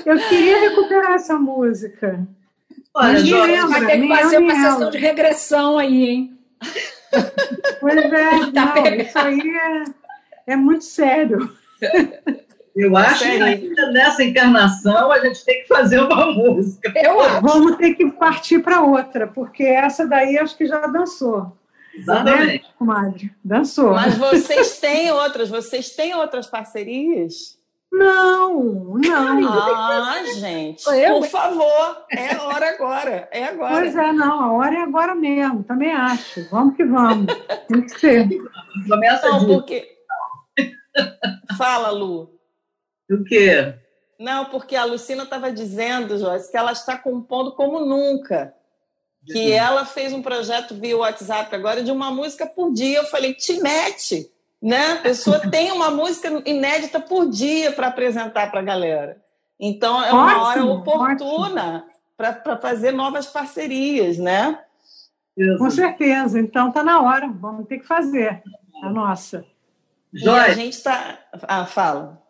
Eu 0.07 0.19
queria 0.29 0.61
recuperar 0.61 1.13
essa 1.13 1.37
música. 1.37 2.27
Olha, 2.95 3.19
lembra, 3.19 3.67
vai 3.67 3.87
ter 3.87 4.01
que 4.01 4.09
fazer 4.09 4.39
uma 4.39 4.53
ela. 4.53 4.73
sessão 4.73 4.91
de 4.91 4.99
regressão 4.99 5.79
aí, 5.79 6.09
hein? 6.09 6.39
Pois 7.81 7.97
é, 7.97 8.31
tá 8.53 8.75
não, 8.75 8.95
isso 8.95 9.19
aí 9.19 9.41
é, 9.41 10.53
é 10.53 10.57
muito 10.57 10.85
sério. 10.85 11.53
Eu 12.75 12.97
acho 12.97 13.25
que 13.25 13.69
nessa 13.93 14.23
encarnação 14.23 15.11
a 15.11 15.19
gente 15.19 15.45
tem 15.45 15.63
que 15.63 15.69
fazer 15.69 15.99
uma 15.99 16.33
música. 16.33 16.93
Eu 16.95 17.21
acho. 17.21 17.41
Vamos 17.41 17.77
ter 17.77 17.95
que 17.95 18.09
partir 18.13 18.61
para 18.61 18.83
outra, 18.83 19.27
porque 19.27 19.65
essa 19.65 20.07
daí 20.07 20.39
acho 20.39 20.57
que 20.57 20.67
já 20.67 20.87
dançou. 20.87 21.57
Exatamente. 21.99 22.65
Né, 22.65 22.71
comadre? 22.79 23.35
Dançou. 23.45 23.93
Mas 23.93 24.17
vocês 24.17 24.79
têm 24.79 25.11
outras, 25.11 25.49
vocês 25.49 25.91
têm 25.91 26.15
outras 26.15 26.47
parcerias? 26.47 27.59
Não, 27.91 28.95
não. 28.99 29.49
Ah, 29.49 30.23
gente, 30.35 30.85
por 30.85 31.27
favor, 31.27 32.05
é 32.11 32.37
hora 32.37 32.69
agora, 32.69 33.29
é 33.33 33.45
agora. 33.45 33.77
Pois 33.77 33.97
é, 33.97 34.13
não, 34.13 34.41
a 34.41 34.53
hora 34.53 34.75
é 34.75 34.83
agora 34.83 35.15
mesmo, 35.15 35.65
também 35.65 35.91
acho. 35.93 36.49
Vamos 36.51 36.77
que 36.77 36.85
vamos, 36.85 37.27
tem 37.67 37.83
que 37.83 37.99
ser. 37.99 38.29
Começa 38.87 39.29
não, 39.31 39.47
porque... 39.47 39.89
Fala, 41.57 41.91
Lu. 41.91 42.39
O 43.11 43.25
quê? 43.25 43.75
Não, 44.21 44.45
porque 44.47 44.77
a 44.77 44.85
Lucina 44.85 45.23
estava 45.23 45.51
dizendo, 45.51 46.19
Joyce, 46.19 46.51
que 46.51 46.57
ela 46.57 46.73
está 46.73 46.97
compondo 46.99 47.53
como 47.53 47.81
nunca. 47.81 48.55
Que 49.33 49.53
ela 49.53 49.85
fez 49.85 50.12
um 50.12 50.23
projeto 50.23 50.75
via 50.75 50.97
WhatsApp 50.97 51.55
agora 51.55 51.83
de 51.83 51.91
uma 51.91 52.11
música 52.11 52.47
por 52.47 52.73
dia. 52.73 52.99
Eu 52.99 53.05
falei, 53.05 53.35
te 53.35 53.61
mete, 53.61 54.31
né? 54.61 54.93
A 54.93 54.97
pessoa 54.97 55.38
tem 55.51 55.71
uma 55.73 55.91
música 55.91 56.43
inédita 56.45 57.01
por 57.01 57.29
dia 57.29 57.73
para 57.73 57.88
apresentar 57.88 58.51
para 58.51 58.61
a 58.61 58.64
galera. 58.64 59.23
Então 59.61 60.03
é 60.03 60.12
uma 60.12 60.49
ótimo, 60.49 60.67
hora 60.67 60.75
oportuna 60.75 61.85
para 62.17 62.57
fazer 62.57 62.93
novas 62.93 63.27
parcerias, 63.27 64.19
né? 64.19 64.59
Com 65.59 65.71
certeza. 65.71 66.38
Então 66.41 66.73
tá 66.73 66.83
na 66.83 67.01
hora. 67.01 67.29
Vamos 67.29 67.67
ter 67.67 67.79
que 67.79 67.87
fazer 67.87 68.43
a 68.83 68.91
nossa. 68.91 69.45
E 70.12 70.29
a 70.29 70.53
gente 70.53 70.75
está. 70.75 71.19
Ah, 71.43 71.67
fala. 71.67 72.23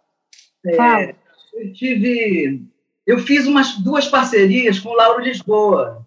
É, 0.64 1.14
eu 1.54 1.72
tive. 1.72 2.62
Eu 3.06 3.18
fiz 3.20 3.46
umas 3.46 3.78
duas 3.78 4.06
parcerias 4.06 4.78
com 4.78 4.90
o 4.90 4.94
Lauro 4.94 5.22
Lisboa, 5.22 6.06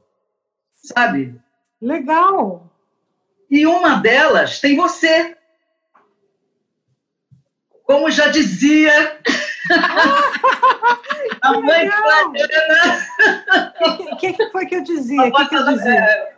sabe? 0.81 1.35
Legal! 1.81 2.71
E 3.49 3.65
uma 3.65 3.95
delas 3.95 4.59
tem 4.59 4.75
você. 4.75 5.35
Como 7.83 8.09
já 8.09 8.27
dizia 8.27 9.19
a 11.41 11.59
mãe 11.59 11.89
Floriana. 11.89 13.07
O 14.11 14.17
que, 14.17 14.33
que, 14.33 14.49
foi 14.51 14.65
que 14.65 14.75
eu 14.75 14.83
dizia? 14.83 15.23
O 15.23 15.31
que, 15.31 15.49
que 15.49 15.55
eu 15.55 15.65
dizia? 15.65 16.31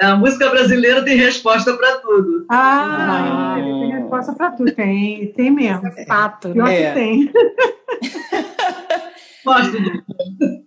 É, 0.00 0.06
a 0.06 0.16
música 0.16 0.48
brasileira 0.50 1.04
tem 1.04 1.16
resposta 1.16 1.76
para 1.76 1.98
tudo. 1.98 2.46
Ah, 2.50 3.54
ah, 3.54 3.62
tem 3.62 3.90
resposta 3.92 4.32
para 4.34 4.50
tudo. 4.52 4.72
Tem, 4.72 5.32
tem 5.32 5.50
mesmo. 5.50 5.86
É 5.88 6.04
fato. 6.04 6.50
Pior 6.50 6.68
é. 6.68 6.88
que 6.88 6.94
tem. 6.94 7.32
Gosto 9.44 9.82
disso. 9.82 10.63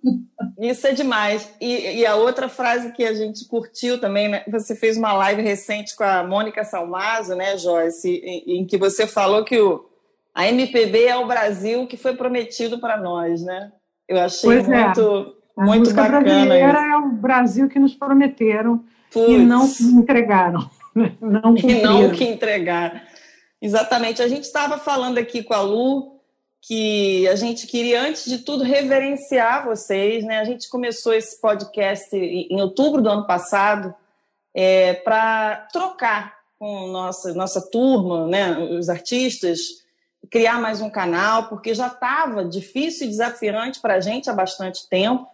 Isso 0.57 0.87
é 0.87 0.91
demais. 0.91 1.47
E, 1.61 1.99
e, 1.99 2.05
a 2.05 2.15
outra 2.15 2.49
frase 2.49 2.91
que 2.91 3.03
a 3.03 3.13
gente 3.13 3.45
curtiu 3.47 3.99
também, 3.99 4.27
né? 4.27 4.43
você 4.47 4.75
fez 4.75 4.97
uma 4.97 5.13
live 5.13 5.41
recente 5.43 5.95
com 5.95 6.03
a 6.03 6.23
Mônica 6.23 6.63
Salmazo, 6.63 7.35
né, 7.35 7.57
Joyce, 7.57 8.09
em, 8.09 8.59
em 8.59 8.65
que 8.65 8.75
você 8.75 9.05
falou 9.05 9.45
que 9.45 9.59
o, 9.59 9.85
a 10.33 10.47
MPB 10.47 11.05
é 11.05 11.15
o 11.15 11.27
Brasil 11.27 11.85
que 11.85 11.95
foi 11.95 12.15
prometido 12.15 12.79
para 12.79 12.97
nós, 12.97 13.43
né? 13.43 13.71
Eu 14.07 14.19
achei 14.19 14.49
pois 14.49 14.67
muito, 14.67 15.35
é. 15.59 15.63
muito 15.63 15.93
bacana. 15.93 16.17
A 16.17 16.21
brasileira 16.21 16.79
isso. 16.79 16.87
é 16.87 16.97
o 16.97 17.09
Brasil 17.09 17.69
que 17.69 17.77
nos 17.77 17.93
prometeram 17.93 18.83
Puts. 19.11 19.29
e 19.29 19.37
não 19.37 19.65
entregaram. 19.99 20.69
Não 21.21 21.55
e 21.55 21.81
não 21.81 22.09
que 22.09 22.23
entregaram. 22.23 22.99
Exatamente. 23.61 24.21
A 24.23 24.27
gente 24.27 24.45
estava 24.45 24.79
falando 24.79 25.19
aqui 25.19 25.43
com 25.43 25.53
a 25.53 25.61
Lu 25.61 26.16
que 26.61 27.27
a 27.27 27.35
gente 27.35 27.67
queria, 27.67 28.01
antes 28.01 28.25
de 28.25 28.39
tudo, 28.39 28.63
reverenciar 28.63 29.65
vocês. 29.65 30.23
Né? 30.23 30.39
A 30.39 30.43
gente 30.43 30.69
começou 30.69 31.13
esse 31.13 31.39
podcast 31.39 32.15
em 32.15 32.61
outubro 32.61 33.01
do 33.01 33.09
ano 33.09 33.25
passado 33.25 33.93
é, 34.53 34.93
para 34.93 35.67
trocar 35.71 36.35
com 36.59 36.87
nossa, 36.87 37.33
nossa 37.33 37.61
turma, 37.69 38.27
né? 38.27 38.57
os 38.57 38.89
artistas, 38.89 39.59
criar 40.29 40.59
mais 40.59 40.81
um 40.81 40.89
canal, 40.89 41.47
porque 41.47 41.73
já 41.73 41.87
estava 41.87 42.43
difícil 42.43 43.07
e 43.07 43.09
desafiante 43.09 43.79
para 43.79 43.95
a 43.95 43.99
gente 43.99 44.29
há 44.29 44.33
bastante 44.33 44.89
tempo. 44.89 45.27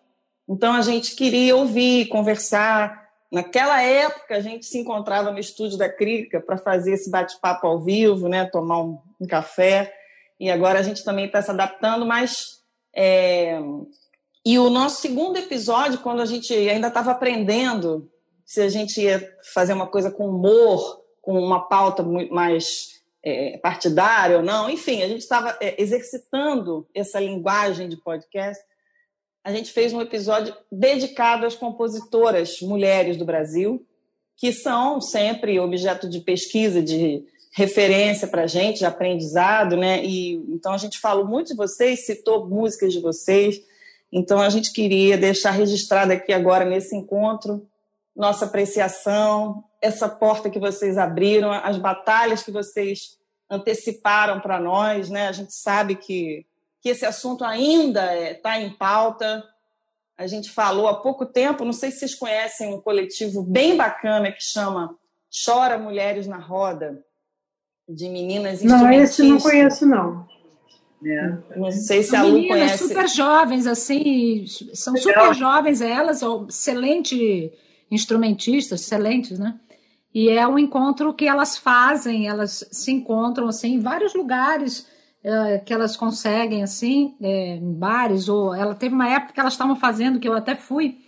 Então, 0.47 0.73
a 0.73 0.81
gente 0.81 1.15
queria 1.15 1.55
ouvir, 1.55 2.07
conversar, 2.07 3.03
Naquela 3.33 3.81
época, 3.81 4.35
a 4.35 4.39
gente 4.39 4.63
se 4.63 4.77
encontrava 4.77 5.31
no 5.31 5.39
estúdio 5.39 5.75
da 5.75 5.89
Crítica 5.89 6.39
para 6.39 6.55
fazer 6.55 6.93
esse 6.93 7.09
bate-papo 7.09 7.65
ao 7.65 7.81
vivo, 7.81 8.29
né, 8.29 8.45
tomar 8.45 8.83
um, 8.83 8.99
um, 9.19 9.25
café. 9.25 9.91
E 10.43 10.49
agora 10.49 10.79
a 10.79 10.83
gente 10.83 11.03
também 11.03 11.25
está 11.25 11.41
se 11.41 11.51
adaptando, 11.51 12.05
mas. 12.05 12.35
É... 12.95 13.59
E 14.45 14.59
o 14.59 14.69
nosso 14.69 15.01
segundo 15.01 15.37
episódio, 15.37 15.99
quando 15.99 16.21
a 16.21 16.25
gente 16.25 16.53
ainda 16.53 16.89
estava 16.89 17.11
aprendendo 17.11 18.11
se 18.45 18.61
a 18.61 18.67
gente 18.67 18.99
ia 18.99 19.25
fazer 19.53 19.71
uma 19.71 19.87
coisa 19.87 20.11
com 20.11 20.27
humor, 20.27 21.01
com 21.21 21.39
uma 21.39 21.67
pauta 21.67 22.03
mais 22.03 22.65
é, 23.23 23.57
partidária 23.59 24.37
ou 24.37 24.43
não, 24.43 24.69
enfim, 24.69 25.01
a 25.01 25.07
gente 25.07 25.21
estava 25.21 25.57
é, 25.61 25.81
exercitando 25.81 26.85
essa 26.93 27.21
linguagem 27.21 27.87
de 27.87 27.95
podcast 27.95 28.61
a 29.43 29.51
gente 29.51 29.73
fez 29.73 29.91
um 29.91 30.01
episódio 30.01 30.55
dedicado 30.71 31.45
às 31.45 31.53
compositoras 31.53 32.61
mulheres 32.61 33.17
do 33.17 33.25
Brasil, 33.25 33.85
que 34.37 34.53
são 34.53 35.01
sempre 35.01 35.59
objeto 35.59 36.09
de 36.09 36.21
pesquisa, 36.21 36.81
de 36.81 37.25
referência 37.55 38.27
para 38.27 38.43
a 38.43 38.47
gente, 38.47 38.79
de 38.79 38.85
aprendizado, 38.85 39.77
né? 39.77 40.03
E 40.03 40.33
então 40.49 40.73
a 40.73 40.77
gente 40.77 40.99
falou 40.99 41.25
muito 41.25 41.49
de 41.49 41.55
vocês, 41.55 42.05
citou 42.05 42.47
músicas 42.47 42.91
de 42.91 42.99
vocês. 42.99 43.61
Então 44.11 44.41
a 44.41 44.49
gente 44.49 44.73
queria 44.73 45.17
deixar 45.17 45.51
registrado 45.51 46.11
aqui 46.11 46.33
agora 46.33 46.65
nesse 46.65 46.95
encontro 46.95 47.65
nossa 48.15 48.45
apreciação, 48.45 49.63
essa 49.81 50.07
porta 50.07 50.49
que 50.49 50.59
vocês 50.59 50.99
abriram, 50.99 51.51
as 51.51 51.77
batalhas 51.77 52.43
que 52.43 52.51
vocês 52.51 53.17
anteciparam 53.49 54.39
para 54.39 54.59
nós, 54.59 55.09
né? 55.09 55.27
A 55.27 55.31
gente 55.31 55.53
sabe 55.53 55.95
que 55.95 56.45
que 56.81 56.89
esse 56.89 57.05
assunto 57.05 57.45
ainda 57.45 58.13
está 58.29 58.59
em 58.59 58.69
pauta. 58.71 59.41
A 60.17 60.27
gente 60.27 60.51
falou 60.51 60.85
há 60.85 60.99
pouco 60.99 61.25
tempo, 61.25 61.63
não 61.63 61.71
sei 61.71 61.89
se 61.91 61.99
vocês 61.99 62.13
conhecem 62.13 62.73
um 62.73 62.81
coletivo 62.81 63.41
bem 63.41 63.77
bacana 63.77 64.29
que 64.33 64.43
chama 64.43 64.93
Chora 65.45 65.79
Mulheres 65.79 66.27
na 66.27 66.37
Roda, 66.37 67.01
de 67.87 68.09
meninas 68.09 68.63
Não, 68.63 68.91
esse 68.91 69.23
não 69.23 69.39
conheço, 69.39 69.85
não. 69.85 70.25
Né? 71.01 71.37
Não 71.55 71.71
sei 71.71 72.01
se 72.01 72.15
a 72.15 72.23
Lu 72.23 72.47
conhece. 72.47 72.87
super 72.87 73.07
jovens, 73.09 73.67
assim, 73.67 74.45
são 74.73 74.93
Legal. 74.93 75.13
super 75.13 75.35
jovens 75.35 75.81
elas, 75.81 76.21
excelente 76.47 77.51
instrumentistas, 77.91 78.81
excelentes, 78.81 79.37
né? 79.37 79.59
E 80.13 80.29
é 80.29 80.47
um 80.47 80.57
encontro 80.57 81.13
que 81.13 81.27
elas 81.27 81.57
fazem, 81.57 82.27
elas 82.27 82.65
se 82.71 82.91
encontram 82.91 83.47
assim 83.47 83.75
em 83.75 83.79
vários 83.79 84.13
lugares 84.13 84.87
é, 85.23 85.57
que 85.57 85.73
elas 85.73 85.97
conseguem 85.97 86.61
assim, 86.61 87.15
é, 87.21 87.55
em 87.55 87.73
bares 87.73 88.29
ou 88.29 88.53
ela 88.53 88.75
teve 88.75 88.93
uma 88.93 89.09
época 89.09 89.33
que 89.33 89.39
elas 89.39 89.53
estavam 89.53 89.75
fazendo 89.75 90.19
que 90.19 90.27
eu 90.27 90.33
até 90.33 90.55
fui, 90.55 90.99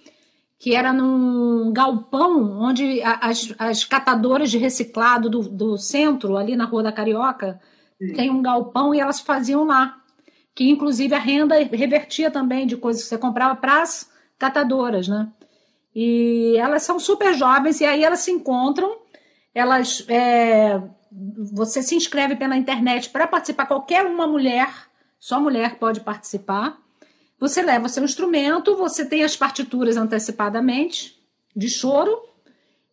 que 0.58 0.76
era 0.76 0.94
num 0.94 1.72
galpão 1.74 2.60
onde 2.60 3.02
as, 3.04 3.54
as 3.60 3.84
catadoras 3.84 4.50
de 4.50 4.58
reciclado 4.58 5.30
do, 5.30 5.42
do 5.42 5.78
centro 5.78 6.38
ali 6.38 6.56
na 6.56 6.66
Rua 6.66 6.84
da 6.84 6.92
Carioca 6.92 7.60
Sim. 7.98 8.14
tem 8.14 8.30
um 8.30 8.42
galpão 8.42 8.94
e 8.94 9.00
elas 9.00 9.20
faziam 9.20 9.66
lá. 9.66 10.02
Que 10.54 10.70
inclusive 10.70 11.14
a 11.14 11.20
renda 11.20 11.56
revertia 11.56 12.32
também 12.32 12.66
de 12.66 12.78
coisas 12.78 13.04
que 13.04 13.10
você 13.10 13.18
comprava 13.18 13.56
para 13.56 13.82
as 13.82 14.10
catadoras, 14.40 15.08
né? 15.08 15.30
E 15.94 16.56
elas 16.58 16.84
são 16.84 17.00
super 17.00 17.34
jovens 17.34 17.80
e 17.82 17.86
aí 17.86 18.04
elas 18.04 18.20
se 18.20 18.32
encontram, 18.32 18.98
elas 19.54 20.06
é, 20.10 20.82
você 21.54 21.82
se 21.82 21.96
inscreve 21.96 22.36
pela 22.36 22.58
internet 22.58 23.10
para 23.10 23.28
participar, 23.28 23.66
qualquer 23.66 24.06
uma 24.06 24.28
mulher, 24.28 24.70
só 25.20 25.40
mulher 25.40 25.78
pode 25.78 26.02
participar. 26.02 26.78
Você 27.40 27.62
leva 27.62 27.90
seu 27.90 28.04
instrumento, 28.04 28.76
você 28.76 29.06
tem 29.06 29.24
as 29.24 29.36
partituras 29.36 29.98
antecipadamente 29.98 31.20
de 31.56 31.70
choro, 31.70 32.22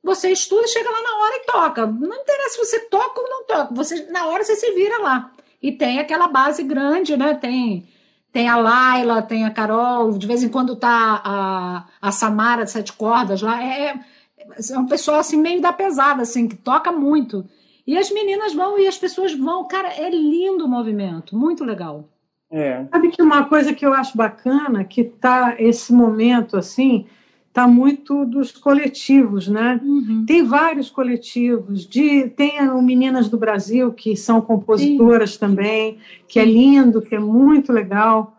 você 0.02 0.30
estuda, 0.30 0.66
chega 0.66 0.90
lá 0.90 1.00
na 1.00 1.16
hora 1.18 1.36
e 1.36 1.46
toca. 1.46 1.86
Não 1.86 2.16
interessa 2.16 2.50
se 2.50 2.58
você 2.58 2.80
toca 2.80 3.20
ou 3.20 3.28
não 3.28 3.44
toca, 3.44 3.74
você 3.74 4.06
na 4.10 4.26
hora 4.26 4.42
você 4.42 4.56
se 4.56 4.72
vira 4.72 4.98
lá. 4.98 5.32
E 5.62 5.70
tem 5.70 6.00
aquela 6.00 6.26
base 6.26 6.62
grande, 6.62 7.16
né? 7.16 7.34
Tem 7.34 7.88
tem 8.32 8.48
a 8.48 8.56
Laila, 8.56 9.20
tem 9.20 9.44
a 9.44 9.50
Carol, 9.50 10.16
de 10.16 10.26
vez 10.26 10.42
em 10.42 10.48
quando 10.48 10.74
tá 10.74 11.20
a, 11.22 11.84
a 12.00 12.10
Samara 12.10 12.64
de 12.64 12.70
sete 12.70 12.92
cordas 12.94 13.42
lá. 13.42 13.62
É, 13.62 13.90
é, 13.90 14.72
é 14.72 14.78
um 14.78 14.86
pessoal 14.86 15.20
assim 15.20 15.36
meio 15.36 15.60
da 15.60 15.72
pesada, 15.72 16.22
assim, 16.22 16.48
que 16.48 16.56
toca 16.56 16.90
muito. 16.90 17.46
E 17.86 17.96
as 17.96 18.10
meninas 18.10 18.54
vão 18.54 18.78
e 18.78 18.86
as 18.86 18.96
pessoas 18.96 19.34
vão. 19.34 19.68
Cara, 19.68 19.88
é 19.88 20.08
lindo 20.08 20.64
o 20.64 20.68
movimento, 20.68 21.36
muito 21.36 21.62
legal. 21.62 22.08
É. 22.52 22.84
Sabe 22.92 23.08
que 23.08 23.22
uma 23.22 23.46
coisa 23.46 23.72
que 23.72 23.84
eu 23.84 23.94
acho 23.94 24.16
bacana, 24.16 24.84
que 24.84 25.02
tá 25.02 25.56
esse 25.58 25.90
momento 25.90 26.58
assim, 26.58 27.06
está 27.48 27.66
muito 27.66 28.26
dos 28.26 28.52
coletivos, 28.52 29.48
né? 29.48 29.80
Uhum. 29.82 30.24
Tem 30.26 30.42
vários 30.42 30.90
coletivos, 30.90 31.86
de, 31.86 32.28
tem 32.28 32.60
o 32.68 32.82
Meninas 32.82 33.28
do 33.28 33.38
Brasil, 33.38 33.92
que 33.92 34.16
são 34.16 34.40
compositoras 34.40 35.32
Sim. 35.32 35.38
também, 35.38 35.98
que 36.28 36.38
é 36.38 36.44
lindo, 36.44 37.00
que 37.00 37.14
é 37.14 37.18
muito 37.18 37.72
legal. 37.72 38.36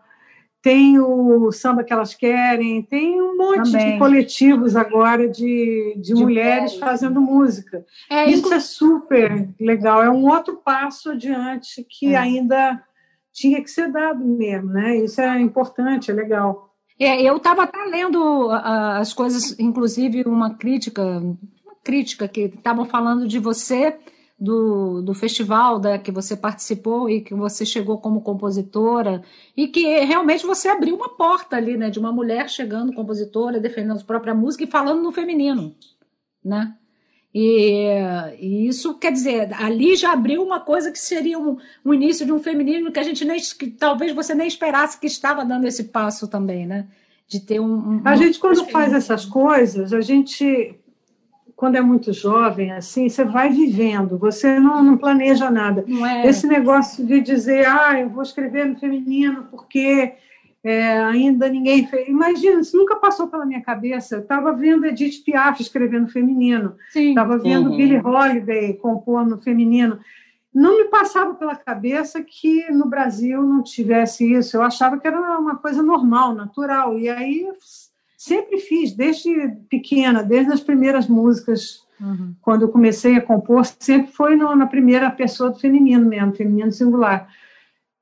Tem 0.62 0.98
o 0.98 1.52
Samba 1.52 1.84
que 1.84 1.92
Elas 1.92 2.14
Querem, 2.14 2.82
tem 2.82 3.20
um 3.20 3.36
monte 3.36 3.70
também. 3.70 3.92
de 3.92 3.98
coletivos 3.98 4.74
agora 4.74 5.28
de, 5.28 5.94
de, 5.96 6.14
de 6.14 6.14
mulheres 6.14 6.72
mulher. 6.72 6.88
fazendo 6.88 7.20
música. 7.20 7.84
É, 8.10 8.30
Isso 8.30 8.38
inclu... 8.38 8.54
é 8.54 8.60
super 8.60 9.48
legal, 9.60 10.02
é 10.02 10.10
um 10.10 10.26
outro 10.26 10.56
passo 10.56 11.10
adiante 11.10 11.86
que 11.88 12.14
é. 12.14 12.16
ainda 12.16 12.82
tinha 13.34 13.60
que 13.60 13.68
ser 13.68 13.90
dado 13.90 14.24
mesmo, 14.24 14.70
né? 14.70 14.96
Isso 14.96 15.20
é 15.20 15.40
importante, 15.40 16.10
é 16.10 16.14
legal. 16.14 16.70
É, 16.98 17.20
eu 17.20 17.36
estava 17.36 17.64
até 17.64 17.84
lendo 17.86 18.46
uh, 18.46 18.52
as 19.00 19.12
coisas, 19.12 19.58
inclusive 19.58 20.22
uma 20.22 20.54
crítica, 20.54 21.02
uma 21.02 21.74
crítica 21.82 22.28
que 22.28 22.42
estavam 22.42 22.84
falando 22.84 23.26
de 23.26 23.40
você, 23.40 23.98
do, 24.38 25.02
do 25.02 25.14
festival 25.14 25.80
da, 25.80 25.98
que 25.98 26.12
você 26.12 26.36
participou 26.36 27.10
e 27.10 27.20
que 27.20 27.34
você 27.34 27.66
chegou 27.66 27.98
como 27.98 28.22
compositora, 28.22 29.22
e 29.56 29.66
que 29.66 29.82
realmente 30.04 30.46
você 30.46 30.68
abriu 30.68 30.94
uma 30.94 31.08
porta 31.08 31.56
ali, 31.56 31.76
né, 31.76 31.90
de 31.90 31.98
uma 31.98 32.12
mulher 32.12 32.48
chegando, 32.48 32.94
compositora, 32.94 33.60
defendendo 33.60 34.00
a 34.00 34.04
própria 34.04 34.34
música 34.34 34.62
e 34.62 34.68
falando 34.68 35.02
no 35.02 35.10
feminino, 35.10 35.74
né? 36.44 36.76
E, 37.34 37.88
e, 38.38 38.68
isso 38.68 38.94
quer 38.94 39.10
dizer, 39.10 39.52
ali 39.54 39.96
já 39.96 40.12
abriu 40.12 40.40
uma 40.40 40.60
coisa 40.60 40.92
que 40.92 40.98
seria 41.00 41.36
um, 41.36 41.56
um, 41.84 41.92
início 41.92 42.24
de 42.24 42.30
um 42.30 42.38
feminismo 42.38 42.92
que 42.92 43.00
a 43.00 43.02
gente 43.02 43.24
nem, 43.24 43.40
que 43.40 43.66
talvez 43.70 44.12
você 44.12 44.36
nem 44.36 44.46
esperasse 44.46 45.00
que 45.00 45.08
estava 45.08 45.44
dando 45.44 45.66
esse 45.66 45.84
passo 45.84 46.28
também, 46.28 46.64
né? 46.64 46.86
De 47.26 47.40
ter 47.40 47.58
um. 47.58 47.74
um 47.74 48.02
a 48.04 48.14
gente, 48.14 48.38
quando 48.38 48.64
faz 48.66 48.92
essas 48.92 49.24
coisas, 49.24 49.92
a 49.92 50.00
gente, 50.00 50.78
quando 51.56 51.74
é 51.74 51.80
muito 51.80 52.12
jovem, 52.12 52.70
assim, 52.70 53.08
você 53.08 53.24
vai 53.24 53.50
vivendo, 53.50 54.16
você 54.16 54.60
não, 54.60 54.80
não 54.80 54.96
planeja 54.96 55.50
nada. 55.50 55.84
Não 55.88 56.06
é... 56.06 56.28
Esse 56.28 56.46
negócio 56.46 57.04
de 57.04 57.20
dizer, 57.20 57.66
ah, 57.66 57.98
eu 57.98 58.10
vou 58.10 58.22
escrever 58.22 58.64
no 58.64 58.78
feminino 58.78 59.48
porque 59.50 60.12
é, 60.64 60.98
ainda 60.98 61.46
ninguém 61.46 61.86
fez. 61.86 62.08
Imagina, 62.08 62.62
isso 62.62 62.74
nunca 62.74 62.96
passou 62.96 63.28
pela 63.28 63.44
minha 63.44 63.60
cabeça. 63.60 64.16
Eu 64.16 64.20
estava 64.20 64.50
vendo 64.54 64.86
Edith 64.86 65.22
Piaf 65.22 65.60
escrevendo 65.60 66.08
feminino, 66.08 66.74
estava 66.94 67.36
vendo 67.36 67.70
uhum. 67.70 67.76
Billie 67.76 68.00
Holiday 68.00 68.72
compor 68.72 69.26
no 69.26 69.42
feminino. 69.42 70.00
Não 70.54 70.78
me 70.78 70.84
passava 70.84 71.34
pela 71.34 71.54
cabeça 71.54 72.22
que 72.22 72.70
no 72.70 72.88
Brasil 72.88 73.42
não 73.42 73.62
tivesse 73.62 74.32
isso. 74.32 74.56
Eu 74.56 74.62
achava 74.62 74.98
que 74.98 75.06
era 75.06 75.20
uma 75.38 75.56
coisa 75.56 75.82
normal, 75.82 76.34
natural. 76.34 76.98
E 76.98 77.10
aí 77.10 77.46
sempre 78.16 78.58
fiz, 78.58 78.92
desde 78.92 79.48
pequena, 79.68 80.22
desde 80.22 80.50
as 80.50 80.60
primeiras 80.60 81.06
músicas, 81.08 81.84
uhum. 82.00 82.34
quando 82.40 82.62
eu 82.62 82.68
comecei 82.68 83.16
a 83.16 83.20
compor, 83.20 83.66
sempre 83.66 84.10
foi 84.12 84.34
na 84.34 84.66
primeira 84.66 85.10
pessoa 85.10 85.50
do 85.50 85.58
feminino 85.58 86.08
mesmo, 86.08 86.34
feminino 86.34 86.72
singular. 86.72 87.28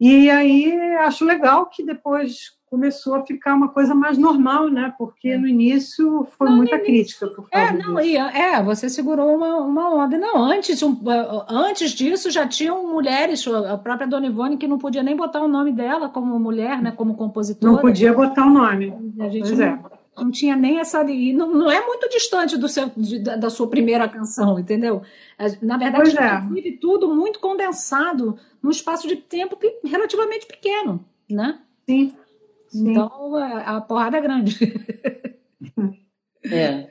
E 0.05 0.29
aí 0.29 0.75
acho 0.97 1.25
legal 1.25 1.67
que 1.67 1.85
depois 1.85 2.51
começou 2.69 3.15
a 3.15 3.25
ficar 3.25 3.55
uma 3.55 3.69
coisa 3.69 3.95
mais 3.95 4.19
normal, 4.19 4.69
né? 4.69 4.93
Porque 4.99 5.29
é. 5.29 5.39
no 5.39 5.47
início 5.47 6.27
foi 6.37 6.49
não, 6.49 6.57
muita 6.57 6.77
crítica 6.81 7.29
por 7.29 7.49
causa 7.49 7.69
é, 7.69 7.73
não, 7.73 7.95
disso. 7.95 8.19
é, 8.19 8.61
você 8.65 8.89
segurou 8.89 9.33
uma, 9.33 9.59
uma 9.59 9.95
onda. 9.95 10.19
Não, 10.19 10.43
antes, 10.43 10.83
um, 10.83 10.99
antes 11.49 11.93
disso 11.93 12.33
já 12.33 12.49
tinham 12.49 12.85
mulheres, 12.85 13.47
a 13.47 13.79
própria 13.79 14.09
Dona 14.09 14.27
Ivone, 14.27 14.57
que 14.57 14.67
não 14.67 14.77
podia 14.77 15.05
nem 15.05 15.15
botar 15.15 15.41
o 15.41 15.47
nome 15.47 15.71
dela 15.71 16.09
como 16.09 16.37
mulher, 16.37 16.83
né? 16.83 16.91
Como 16.91 17.15
compositora. 17.15 17.73
Não 17.73 17.81
podia 17.81 18.13
botar 18.13 18.47
o 18.47 18.51
nome. 18.51 18.93
A 19.21 19.29
gente 19.29 19.47
pois 19.47 19.59
não, 19.59 19.67
é. 19.67 19.79
Não 20.17 20.31
tinha 20.31 20.57
nem 20.57 20.79
essa. 20.79 21.03
E 21.05 21.33
não, 21.33 21.53
não 21.53 21.71
é 21.71 21.85
muito 21.87 22.09
distante 22.09 22.57
do 22.57 22.69
seu, 22.69 22.91
de, 22.97 23.19
da 23.19 23.51
sua 23.51 23.69
primeira 23.69 24.09
canção, 24.09 24.59
entendeu? 24.59 25.03
Na 25.61 25.77
verdade, 25.77 26.17
é. 26.17 26.41
vive 26.53 26.73
tudo 26.73 27.15
muito 27.15 27.41
condensado 27.41 28.39
num 28.63 28.71
espaço 28.71 29.09
de 29.09 29.17
tempo 29.17 29.57
que, 29.57 29.81
relativamente 29.85 30.47
pequeno, 30.47 31.05
né? 31.29 31.59
Sim. 31.89 32.15
Sim. 32.69 32.91
Então, 32.91 33.37
a, 33.37 33.77
a 33.77 33.81
porrada 33.81 34.17
é 34.17 34.21
grande. 34.21 34.59
É. 36.45 36.89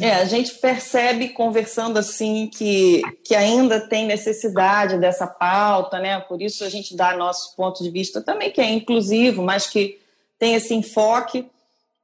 É, 0.00 0.14
a 0.14 0.24
gente 0.24 0.54
percebe 0.54 1.28
conversando 1.28 1.96
assim 1.96 2.48
que, 2.48 3.02
que 3.24 3.36
ainda 3.36 3.80
tem 3.80 4.04
necessidade 4.04 4.98
dessa 4.98 5.28
pauta, 5.28 6.00
né? 6.00 6.18
Por 6.20 6.42
isso 6.42 6.64
a 6.64 6.68
gente 6.68 6.96
dá 6.96 7.16
nosso 7.16 7.54
ponto 7.54 7.82
de 7.82 7.90
vista 7.90 8.20
também, 8.20 8.50
que 8.50 8.60
é 8.60 8.68
inclusivo, 8.68 9.42
mas 9.42 9.68
que 9.68 10.00
tem 10.38 10.54
esse 10.54 10.74
enfoque. 10.74 11.46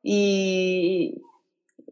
E, 0.08 1.20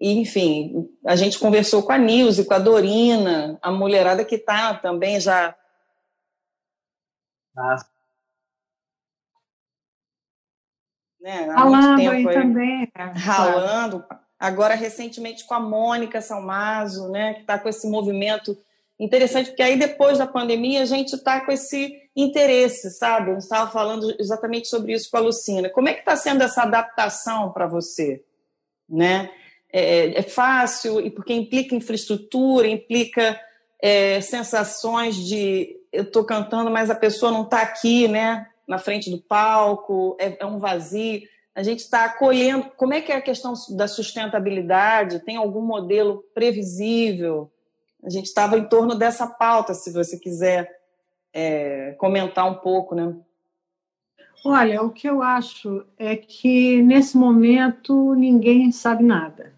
e 0.01 0.13
enfim, 0.13 0.89
a 1.05 1.17
gente 1.17 1.37
conversou 1.37 1.83
com 1.83 1.91
a 1.91 1.99
Nilce, 1.99 2.45
com 2.45 2.55
a 2.55 2.61
Dorina, 2.61 3.59
a 3.61 3.73
mulherada 3.73 4.25
que 4.25 4.37
está 4.37 4.73
também 4.75 5.19
já 5.19 5.53
né, 11.21 11.49
há 11.51 11.55
ralando 11.55 11.89
muito 11.89 11.97
tempo 11.97 12.29
aí, 12.29 12.35
também. 12.35 12.93
É, 12.95 13.03
ralando. 13.03 14.01
Claro. 14.03 14.25
Agora, 14.39 14.75
recentemente, 14.75 15.45
com 15.45 15.55
a 15.55 15.61
Mônica 15.61 16.21
Salmazo, 16.21 17.11
né, 17.11 17.35
que 17.35 17.41
está 17.41 17.59
com 17.59 17.69
esse 17.69 17.89
movimento 17.89 18.57
interessante, 19.01 19.49
porque 19.49 19.63
aí 19.63 19.77
depois 19.77 20.19
da 20.19 20.27
pandemia 20.27 20.83
a 20.83 20.85
gente 20.85 21.15
está 21.15 21.41
com 21.41 21.51
esse 21.51 22.04
interesse, 22.17 22.91
sabe? 22.91 23.33
Eu 23.33 23.39
estava 23.39 23.71
falando 23.71 24.15
exatamente 24.19 24.69
sobre 24.69 24.93
isso 24.93 25.11
com 25.11 25.17
a 25.17 25.21
Lucina. 25.21 25.69
Como 25.69 25.89
é 25.89 25.95
que 25.95 26.01
está 26.01 26.17
sendo 26.17 26.43
essa 26.43 26.63
adaptação 26.63 27.51
para 27.53 27.67
você? 27.67 28.23
Né? 28.89 29.31
É, 29.73 30.19
é, 30.19 30.23
fácil, 30.23 31.01
e 31.01 31.11
porque 31.11 31.33
implica 31.33 31.75
infraestrutura, 31.75 32.69
implica 32.69 33.41
é, 33.83 34.21
sensações 34.21 35.17
de 35.17 35.77
eu 35.93 36.05
estou 36.05 36.25
cantando, 36.25 36.71
mas 36.71 36.91
a 36.91 36.95
pessoa 36.95 37.33
não 37.33 37.43
está 37.43 37.63
aqui, 37.63 38.09
né? 38.09 38.49
Na 38.67 38.79
frente 38.79 39.11
do 39.11 39.19
palco, 39.19 40.17
é, 40.19 40.37
é 40.41 40.47
um 40.47 40.59
vazio. 40.59 41.23
A 41.55 41.63
gente 41.63 41.81
está 41.81 42.05
acolhendo. 42.05 42.71
Como 42.77 42.95
é 42.95 43.01
que 43.01 43.13
é 43.13 43.17
a 43.17 43.23
questão 43.23 43.55
da 43.71 43.87
sustentabilidade? 43.87 45.21
Tem 45.21 45.37
algum 45.37 45.61
modelo 45.61 46.25
previsível? 46.35 47.51
A 48.03 48.11
gente 48.11 48.27
estava 48.27 48.59
em 48.59 48.65
torno 48.65 48.95
dessa 48.95 49.27
pauta, 49.27 49.73
se 49.73 49.93
você 49.93 50.19
quiser 50.19 50.84
é, 51.35 51.97
comentar 51.99 52.49
um 52.49 52.55
pouco, 52.55 52.95
né? 52.95 53.13
Olha, 54.45 54.83
o 54.83 54.91
que 54.91 55.09
eu 55.09 55.21
acho 55.21 55.85
é 55.99 56.15
que 56.15 56.81
nesse 56.83 57.17
momento 57.17 58.15
ninguém 58.15 58.71
sabe 58.71 59.03
nada. 59.03 59.53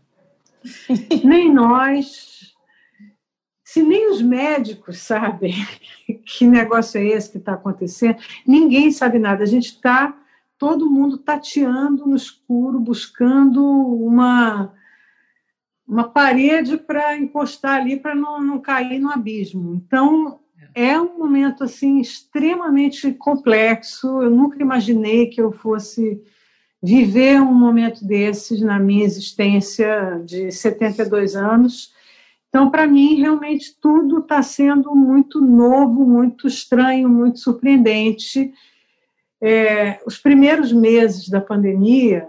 Nem 1.23 1.53
nós, 1.53 2.55
se 3.62 3.83
nem 3.83 4.11
os 4.11 4.23
médicos 4.23 4.99
sabem 4.99 5.55
que 6.25 6.47
negócio 6.47 6.99
é 6.99 7.05
esse 7.05 7.31
que 7.31 7.39
está 7.39 7.53
acontecendo, 7.53 8.19
ninguém 8.47 8.91
sabe 8.91 9.19
nada. 9.19 9.43
A 9.43 9.47
gente 9.47 9.67
está, 9.67 10.17
todo 10.57 10.91
mundo 10.91 11.19
tateando 11.19 12.07
no 12.07 12.17
escuro, 12.17 12.81
buscando 12.81 13.62
uma, 13.62 14.73
uma 15.87 16.05
parede 16.05 16.77
para 16.77 17.17
encostar 17.17 17.81
ali 17.81 17.99
para 17.99 18.15
não, 18.15 18.41
não 18.41 18.61
cair 18.61 18.99
no 18.99 19.11
abismo. 19.11 19.75
Então, 19.75 20.41
é 20.77 21.01
um 21.01 21.17
momento 21.17 21.65
assim 21.65 21.99
extremamente 21.99 23.11
complexo. 23.15 24.21
Eu 24.21 24.29
nunca 24.29 24.61
imaginei 24.61 25.27
que 25.27 25.41
eu 25.41 25.51
fosse 25.51 26.23
viver 26.83 27.41
um 27.41 27.55
momento 27.55 28.05
desses 28.05 28.61
na 28.61 28.79
minha 28.79 29.03
existência 29.03 30.23
de 30.27 30.53
72 30.53 31.35
anos. 31.35 31.95
Então, 32.51 32.71
para 32.71 32.87
mim, 32.87 33.15
realmente 33.15 33.75
tudo 33.81 34.19
está 34.19 34.43
sendo 34.43 34.95
muito 34.95 35.41
novo, 35.41 36.05
muito 36.05 36.47
estranho, 36.47 37.09
muito 37.09 37.39
surpreendente. 37.39 38.53
É, 39.41 39.99
os 40.07 40.19
primeiros 40.19 40.73
meses 40.73 41.31
da 41.31 41.41
pandemia, 41.41 42.29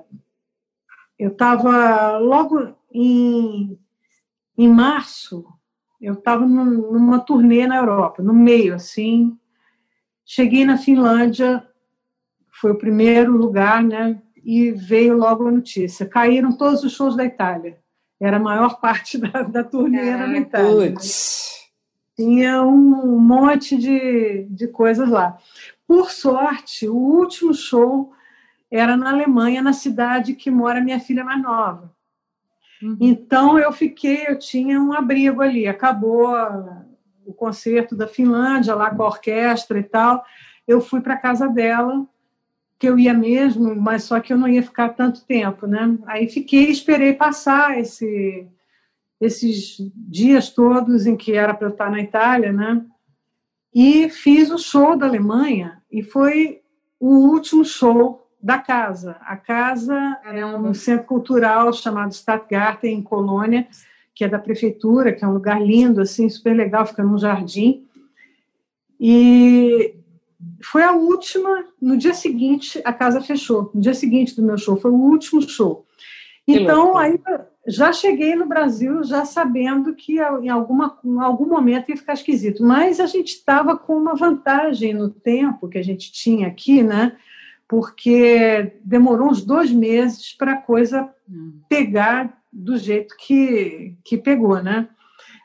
eu 1.19 1.31
estava 1.31 2.17
logo 2.17 2.73
em, 2.93 3.77
em 4.57 4.69
março, 4.69 5.45
eu 5.99 6.13
estava 6.13 6.45
numa 6.45 7.19
turnê 7.19 7.65
na 7.65 7.77
Europa, 7.77 8.21
no 8.21 8.33
meio, 8.33 8.75
assim. 8.75 9.37
Cheguei 10.23 10.65
na 10.65 10.77
Finlândia, 10.77 11.65
foi 12.59 12.71
o 12.71 12.77
primeiro 12.77 13.35
lugar, 13.35 13.83
né? 13.83 14.21
E 14.43 14.71
veio 14.71 15.17
logo 15.17 15.47
a 15.47 15.51
notícia: 15.51 16.05
caíram 16.05 16.55
todos 16.55 16.83
os 16.83 16.93
shows 16.93 17.15
da 17.15 17.25
Itália. 17.25 17.77
Era 18.19 18.37
a 18.37 18.39
maior 18.39 18.79
parte 18.81 19.17
da, 19.17 19.43
da 19.43 19.63
turnê 19.63 20.07
era 20.07 20.27
na 20.27 20.37
Itália. 20.37 20.93
Tinha 22.15 22.63
um 22.63 23.19
monte 23.19 23.77
de, 23.77 24.47
de 24.49 24.67
coisas 24.67 25.07
lá. 25.07 25.37
Por 25.87 26.09
sorte, 26.09 26.87
o 26.87 26.95
último 26.95 27.53
show 27.53 28.11
era 28.71 28.97
na 28.97 29.11
Alemanha, 29.11 29.61
na 29.61 29.71
cidade 29.71 30.33
que 30.33 30.49
mora 30.49 30.81
minha 30.81 30.99
filha 30.99 31.23
mais 31.23 31.41
nova. 31.41 31.95
Uhum. 32.81 32.97
Então 32.99 33.57
eu 33.57 33.71
fiquei, 33.71 34.25
eu 34.27 34.37
tinha 34.37 34.81
um 34.81 34.93
abrigo 34.93 35.41
ali. 35.41 35.67
Acabou 35.67 36.33
o 37.25 37.33
concerto 37.33 37.95
da 37.95 38.07
Finlândia 38.07 38.75
lá 38.75 38.89
com 38.93 39.03
a 39.03 39.07
orquestra 39.07 39.79
e 39.79 39.83
tal. 39.83 40.23
Eu 40.67 40.81
fui 40.81 41.01
para 41.01 41.17
casa 41.17 41.47
dela 41.47 42.05
que 42.79 42.87
eu 42.87 42.97
ia 42.99 43.13
mesmo, 43.13 43.75
mas 43.75 44.03
só 44.03 44.19
que 44.19 44.31
eu 44.31 44.37
não 44.37 44.47
ia 44.47 44.61
ficar 44.61 44.89
tanto 44.89 45.25
tempo, 45.25 45.65
né? 45.65 45.97
Aí 46.05 46.29
fiquei, 46.29 46.69
esperei 46.69 47.13
passar 47.13 47.79
esse, 47.79 48.47
esses 49.19 49.77
dias 49.95 50.51
todos 50.51 51.07
em 51.07 51.15
que 51.15 51.33
era 51.33 51.53
para 51.53 51.67
eu 51.67 51.71
estar 51.71 51.89
na 51.89 51.99
Itália, 51.99 52.53
né? 52.53 52.85
E 53.73 54.09
fiz 54.09 54.51
o 54.51 54.57
show 54.57 54.95
da 54.95 55.07
Alemanha 55.07 55.81
e 55.91 56.03
foi 56.03 56.61
o 56.99 57.29
último 57.29 57.65
show 57.65 58.26
da 58.47 58.57
casa. 58.57 59.17
A 59.25 59.35
casa 59.35 60.17
é 60.23 60.45
um 60.45 60.73
centro 60.73 61.05
cultural 61.05 61.73
chamado 61.73 62.13
Stadtgarten 62.13 62.93
em 62.93 63.03
Colônia, 63.03 63.67
que 64.15 64.23
é 64.23 64.27
da 64.29 64.39
prefeitura, 64.39 65.11
que 65.11 65.25
é 65.25 65.27
um 65.27 65.33
lugar 65.33 65.61
lindo, 65.61 65.99
assim, 65.99 66.29
super 66.29 66.55
legal, 66.55 66.85
fica 66.85 67.03
num 67.03 67.17
jardim. 67.17 67.85
E 68.97 69.93
foi 70.63 70.81
a 70.81 70.93
última, 70.93 71.65
no 71.81 71.97
dia 71.97 72.13
seguinte, 72.13 72.81
a 72.85 72.93
casa 72.93 73.19
fechou. 73.19 73.69
No 73.75 73.81
dia 73.81 73.93
seguinte 73.93 74.33
do 74.33 74.41
meu 74.41 74.57
show, 74.57 74.77
foi 74.77 74.91
o 74.91 74.95
último 74.95 75.41
show. 75.41 75.85
Então, 76.47 76.97
aí 76.97 77.19
já 77.67 77.91
cheguei 77.91 78.33
no 78.33 78.45
Brasil 78.45 79.03
já 79.03 79.25
sabendo 79.25 79.93
que 79.93 80.19
em, 80.19 80.47
alguma, 80.47 80.97
em 81.03 81.19
algum 81.19 81.47
momento 81.47 81.89
ia 81.89 81.97
ficar 81.97 82.13
esquisito. 82.13 82.63
Mas 82.63 83.01
a 83.01 83.07
gente 83.07 83.33
estava 83.33 83.77
com 83.77 83.97
uma 83.97 84.15
vantagem 84.15 84.93
no 84.93 85.09
tempo 85.09 85.67
que 85.67 85.77
a 85.77 85.83
gente 85.83 86.13
tinha 86.13 86.47
aqui, 86.47 86.81
né? 86.81 87.17
Porque 87.67 88.73
demorou 88.83 89.29
uns 89.29 89.43
dois 89.43 89.71
meses 89.71 90.33
para 90.33 90.53
a 90.53 90.61
coisa 90.61 91.09
hum. 91.29 91.59
pegar 91.67 92.37
do 92.51 92.77
jeito 92.77 93.15
que, 93.17 93.95
que 94.03 94.17
pegou, 94.17 94.61
né? 94.63 94.87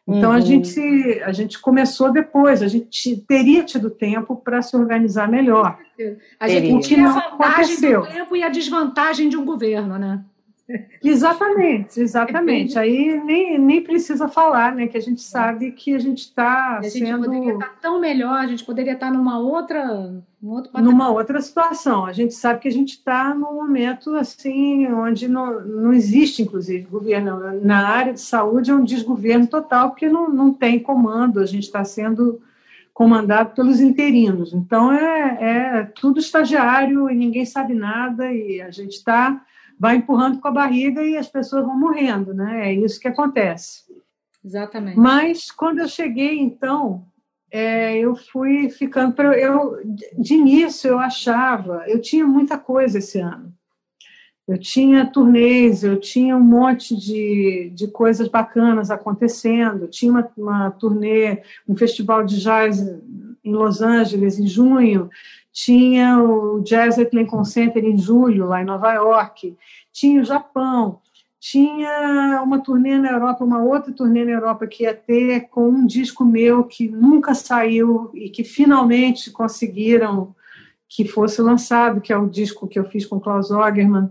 Então 0.07 0.31
uhum. 0.31 0.37
a 0.37 0.41
gente 0.41 0.81
a 1.25 1.33
gente 1.33 1.61
começou 1.61 2.11
depois, 2.11 2.61
a 2.61 2.67
gente 2.67 3.17
teria 3.19 3.63
tido 3.63 3.89
tempo 3.89 4.37
para 4.37 4.61
se 4.61 4.77
organizar 4.77 5.29
melhor. 5.29 5.79
A 6.41 6.49
gente 6.49 6.89
tinha 6.89 7.09
a 7.09 7.13
vantagem 7.13 7.75
aconteceu. 7.77 8.01
do 8.01 8.09
tempo 8.09 8.37
e 8.37 8.43
a 8.43 8.49
desvantagem 8.49 9.29
de 9.29 9.37
um 9.37 9.45
governo, 9.45 9.99
né? 9.99 10.25
Exatamente, 11.03 12.01
exatamente. 12.01 12.79
Aí 12.79 13.21
nem, 13.25 13.59
nem 13.59 13.83
precisa 13.83 14.29
falar, 14.29 14.75
né? 14.75 14.87
Que 14.87 14.97
a 14.97 15.01
gente 15.01 15.21
sabe 15.21 15.73
que 15.73 15.95
a 15.95 15.99
gente 15.99 16.21
está 16.21 16.81
sendo. 16.83 17.05
A 17.05 17.09
gente 17.09 17.25
poderia 17.25 17.53
estar 17.53 17.67
tá 17.67 17.75
tão 17.81 18.01
melhor, 18.01 18.39
a 18.39 18.47
gente 18.47 18.65
poderia 18.65 18.93
estar 18.93 19.07
tá 19.07 19.13
numa 19.13 19.39
outra. 19.39 20.13
numa 20.75 21.11
outra 21.11 21.41
situação. 21.41 22.07
A 22.07 22.13
gente 22.13 22.35
sabe 22.35 22.61
que 22.61 22.69
a 22.69 22.73
gente 22.73 22.91
está 22.91 23.35
num 23.35 23.55
momento 23.55 24.15
assim, 24.15 24.87
onde 24.87 25.29
não, 25.29 25.61
não 25.61 25.93
existe, 25.93 26.43
inclusive, 26.43 26.87
governo. 26.87 27.61
Na 27.63 27.89
área 27.89 28.13
de 28.13 28.21
saúde 28.21 28.71
é 28.71 28.75
um 28.75 28.85
desgoverno 28.85 29.47
total, 29.47 29.91
porque 29.91 30.09
não, 30.09 30.29
não 30.29 30.53
tem 30.53 30.79
comando, 30.79 31.41
a 31.41 31.47
gente 31.47 31.65
está 31.65 31.85
sendo 31.85 32.41
comandado 32.95 33.55
pelos 33.55 33.81
interinos. 33.81 34.53
Então 34.53 34.93
é, 34.93 35.39
é 35.41 35.85
tudo 35.85 36.21
estagiário 36.21 37.11
e 37.11 37.15
ninguém 37.15 37.45
sabe 37.45 37.75
nada, 37.75 38.33
e 38.33 38.61
a 38.61 38.71
gente 38.71 38.93
está 38.93 39.43
vai 39.83 39.97
empurrando 39.97 40.39
com 40.39 40.47
a 40.47 40.53
barriga 40.53 41.03
e 41.03 41.17
as 41.17 41.27
pessoas 41.27 41.67
vão 41.67 41.77
morrendo, 41.77 42.33
né? 42.33 42.69
É 42.69 42.73
isso 42.73 43.01
que 43.01 43.09
acontece. 43.09 43.83
Exatamente. 44.45 44.97
Mas 44.97 45.51
quando 45.51 45.81
eu 45.81 45.89
cheguei, 45.89 46.39
então, 46.39 47.05
é, 47.51 47.99
eu 47.99 48.15
fui 48.15 48.71
ficando. 48.71 49.21
Eu, 49.21 49.81
de 50.17 50.35
início, 50.35 50.87
eu 50.87 51.01
achava, 51.01 51.83
eu 51.89 52.01
tinha 52.01 52.25
muita 52.25 52.57
coisa 52.57 52.99
esse 52.99 53.19
ano. 53.19 53.53
Eu 54.47 54.57
tinha 54.57 55.05
turnês, 55.05 55.83
eu 55.83 55.99
tinha 55.99 56.37
um 56.37 56.45
monte 56.45 56.97
de, 56.97 57.73
de 57.75 57.89
coisas 57.89 58.29
bacanas 58.29 58.89
acontecendo. 58.89 59.89
Tinha 59.89 60.13
uma, 60.13 60.31
uma 60.37 60.71
turnê, 60.71 61.43
um 61.69 61.77
festival 61.77 62.25
de 62.25 62.41
jazz 62.41 62.81
em 63.45 63.53
Los 63.53 63.81
Angeles 63.81 64.39
em 64.39 64.47
junho 64.47 65.11
tinha 65.53 66.19
o 66.19 66.61
Jazz 66.61 66.99
at 66.99 67.13
Lincoln 67.13 67.45
Center 67.45 67.85
em 67.85 67.99
julho, 67.99 68.47
lá 68.47 68.63
em 68.63 68.65
Nova 68.65 68.93
York, 68.95 69.55
tinha 69.93 70.23
o 70.23 70.25
Japão, 70.25 70.99
tinha 71.39 72.41
uma 72.43 72.61
turnê 72.61 72.97
na 72.99 73.11
Europa, 73.11 73.45
uma 73.45 73.63
outra 73.63 73.93
turnê 73.93 74.25
na 74.25 74.31
Europa 74.31 74.67
que 74.67 74.85
ia 74.85 74.95
ter 74.95 75.49
com 75.49 75.69
um 75.69 75.87
disco 75.87 76.25
meu 76.25 76.65
que 76.65 76.89
nunca 76.89 77.35
saiu 77.35 78.11
e 78.15 78.31
que 78.31 78.45
finalmente 78.45 79.31
conseguiram 79.31 80.35
que 80.89 81.07
fosse 81.07 81.43
lançado, 81.43 82.01
que 82.01 82.13
é 82.13 82.17
o 82.17 82.29
disco 82.29 82.69
que 82.69 82.79
eu 82.79 82.85
fiz 82.85 83.05
com 83.05 83.19
Klaus 83.19 83.51
Ogerman, 83.51 84.11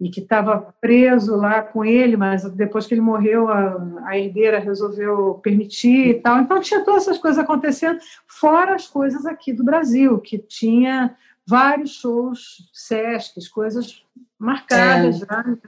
e 0.00 0.08
que 0.08 0.20
estava 0.20 0.74
preso 0.80 1.36
lá 1.36 1.60
com 1.60 1.84
ele, 1.84 2.16
mas 2.16 2.42
depois 2.52 2.86
que 2.86 2.94
ele 2.94 3.02
morreu, 3.02 3.48
a, 3.48 3.76
a, 4.06 4.18
herdeira 4.18 4.58
resolveu 4.58 5.38
permitir 5.42 6.08
e 6.08 6.14
tal. 6.14 6.40
Então 6.40 6.58
tinha 6.58 6.82
todas 6.82 7.02
essas 7.02 7.18
coisas 7.18 7.38
acontecendo, 7.38 8.00
fora 8.26 8.74
as 8.74 8.86
coisas 8.86 9.26
aqui 9.26 9.52
do 9.52 9.62
Brasil, 9.62 10.18
que 10.18 10.38
tinha 10.38 11.14
vários 11.46 11.90
shows, 11.96 12.70
sesques, 12.72 13.46
coisas 13.46 14.02
marcadas 14.38 15.16
é. 15.22 15.26
já. 15.26 15.42
Né? 15.42 15.58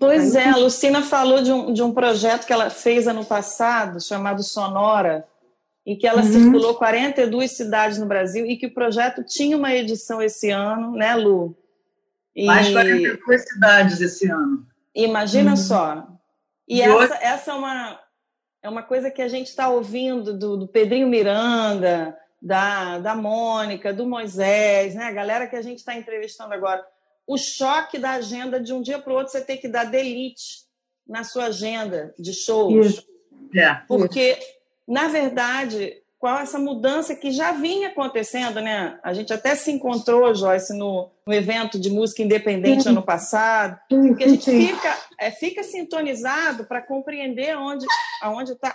Pois 0.00 0.34
Aí, 0.34 0.42
é, 0.42 0.50
a 0.50 0.56
Lucina 0.56 1.02
falou 1.02 1.40
de 1.40 1.52
um, 1.52 1.72
de 1.72 1.82
um 1.82 1.92
projeto 1.92 2.46
que 2.46 2.52
ela 2.52 2.70
fez 2.70 3.06
ano 3.06 3.24
passado, 3.24 4.02
chamado 4.02 4.42
Sonora, 4.42 5.28
e 5.86 5.94
que 5.94 6.08
ela 6.08 6.22
uhum. 6.22 6.32
circulou 6.32 6.74
42 6.74 7.52
cidades 7.52 7.98
no 7.98 8.06
Brasil, 8.06 8.44
e 8.46 8.56
que 8.56 8.66
o 8.66 8.74
projeto 8.74 9.22
tinha 9.22 9.56
uma 9.56 9.72
edição 9.72 10.20
esse 10.20 10.50
ano, 10.50 10.92
né, 10.92 11.14
Lu? 11.14 11.56
E... 12.34 12.46
Mais 12.46 12.70
42 12.70 13.42
cidades 13.42 14.00
esse 14.00 14.30
ano. 14.30 14.66
Imagina 14.94 15.50
uhum. 15.50 15.56
só. 15.56 16.06
E, 16.68 16.78
e 16.78 16.82
essa, 16.82 16.94
hoje... 16.94 17.12
essa 17.20 17.50
é, 17.52 17.54
uma, 17.54 18.00
é 18.62 18.68
uma 18.68 18.82
coisa 18.82 19.10
que 19.10 19.22
a 19.22 19.28
gente 19.28 19.48
está 19.48 19.68
ouvindo 19.68 20.36
do, 20.36 20.56
do, 20.56 20.68
Pedrinho 20.68 21.08
Miranda, 21.08 22.16
da, 22.40 22.98
da 22.98 23.14
Mônica, 23.14 23.92
do 23.92 24.06
Moisés, 24.06 24.94
né? 24.94 25.04
a 25.04 25.12
galera 25.12 25.46
que 25.46 25.56
a 25.56 25.62
gente 25.62 25.78
está 25.78 25.94
entrevistando 25.94 26.54
agora. 26.54 26.84
O 27.26 27.38
choque 27.38 27.98
da 27.98 28.12
agenda 28.12 28.60
de 28.60 28.72
um 28.72 28.82
dia 28.82 28.98
para 28.98 29.12
o 29.12 29.16
outro, 29.16 29.32
você 29.32 29.40
tem 29.40 29.56
que 29.56 29.68
dar 29.68 29.84
delete 29.84 30.64
na 31.06 31.24
sua 31.24 31.46
agenda 31.46 32.14
de 32.18 32.32
shows. 32.32 32.86
Isso. 32.86 33.06
É. 33.54 33.74
Porque, 33.86 34.38
na 34.86 35.08
verdade, 35.08 36.03
qual 36.24 36.38
essa 36.38 36.58
mudança 36.58 37.14
que 37.14 37.30
já 37.30 37.52
vinha 37.52 37.88
acontecendo, 37.88 38.58
né? 38.58 38.98
A 39.02 39.12
gente 39.12 39.30
até 39.30 39.54
se 39.54 39.70
encontrou, 39.70 40.34
Joyce, 40.34 40.72
no, 40.72 41.10
no 41.26 41.34
evento 41.34 41.78
de 41.78 41.90
música 41.90 42.22
independente 42.22 42.88
ano 42.88 43.02
passado, 43.02 43.78
porque 43.90 44.24
a 44.24 44.28
gente 44.28 44.50
fica, 44.50 44.98
é, 45.20 45.30
fica 45.30 45.62
sintonizado 45.62 46.64
para 46.64 46.80
compreender 46.80 47.50
aonde 47.50 47.84
aonde 48.22 48.52
está 48.52 48.74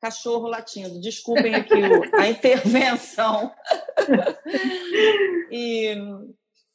cachorro 0.00 0.46
latindo. 0.46 1.00
Desculpem 1.00 1.56
aqui 1.56 1.74
o, 1.74 2.20
a 2.20 2.28
intervenção. 2.30 3.52
e 5.50 5.92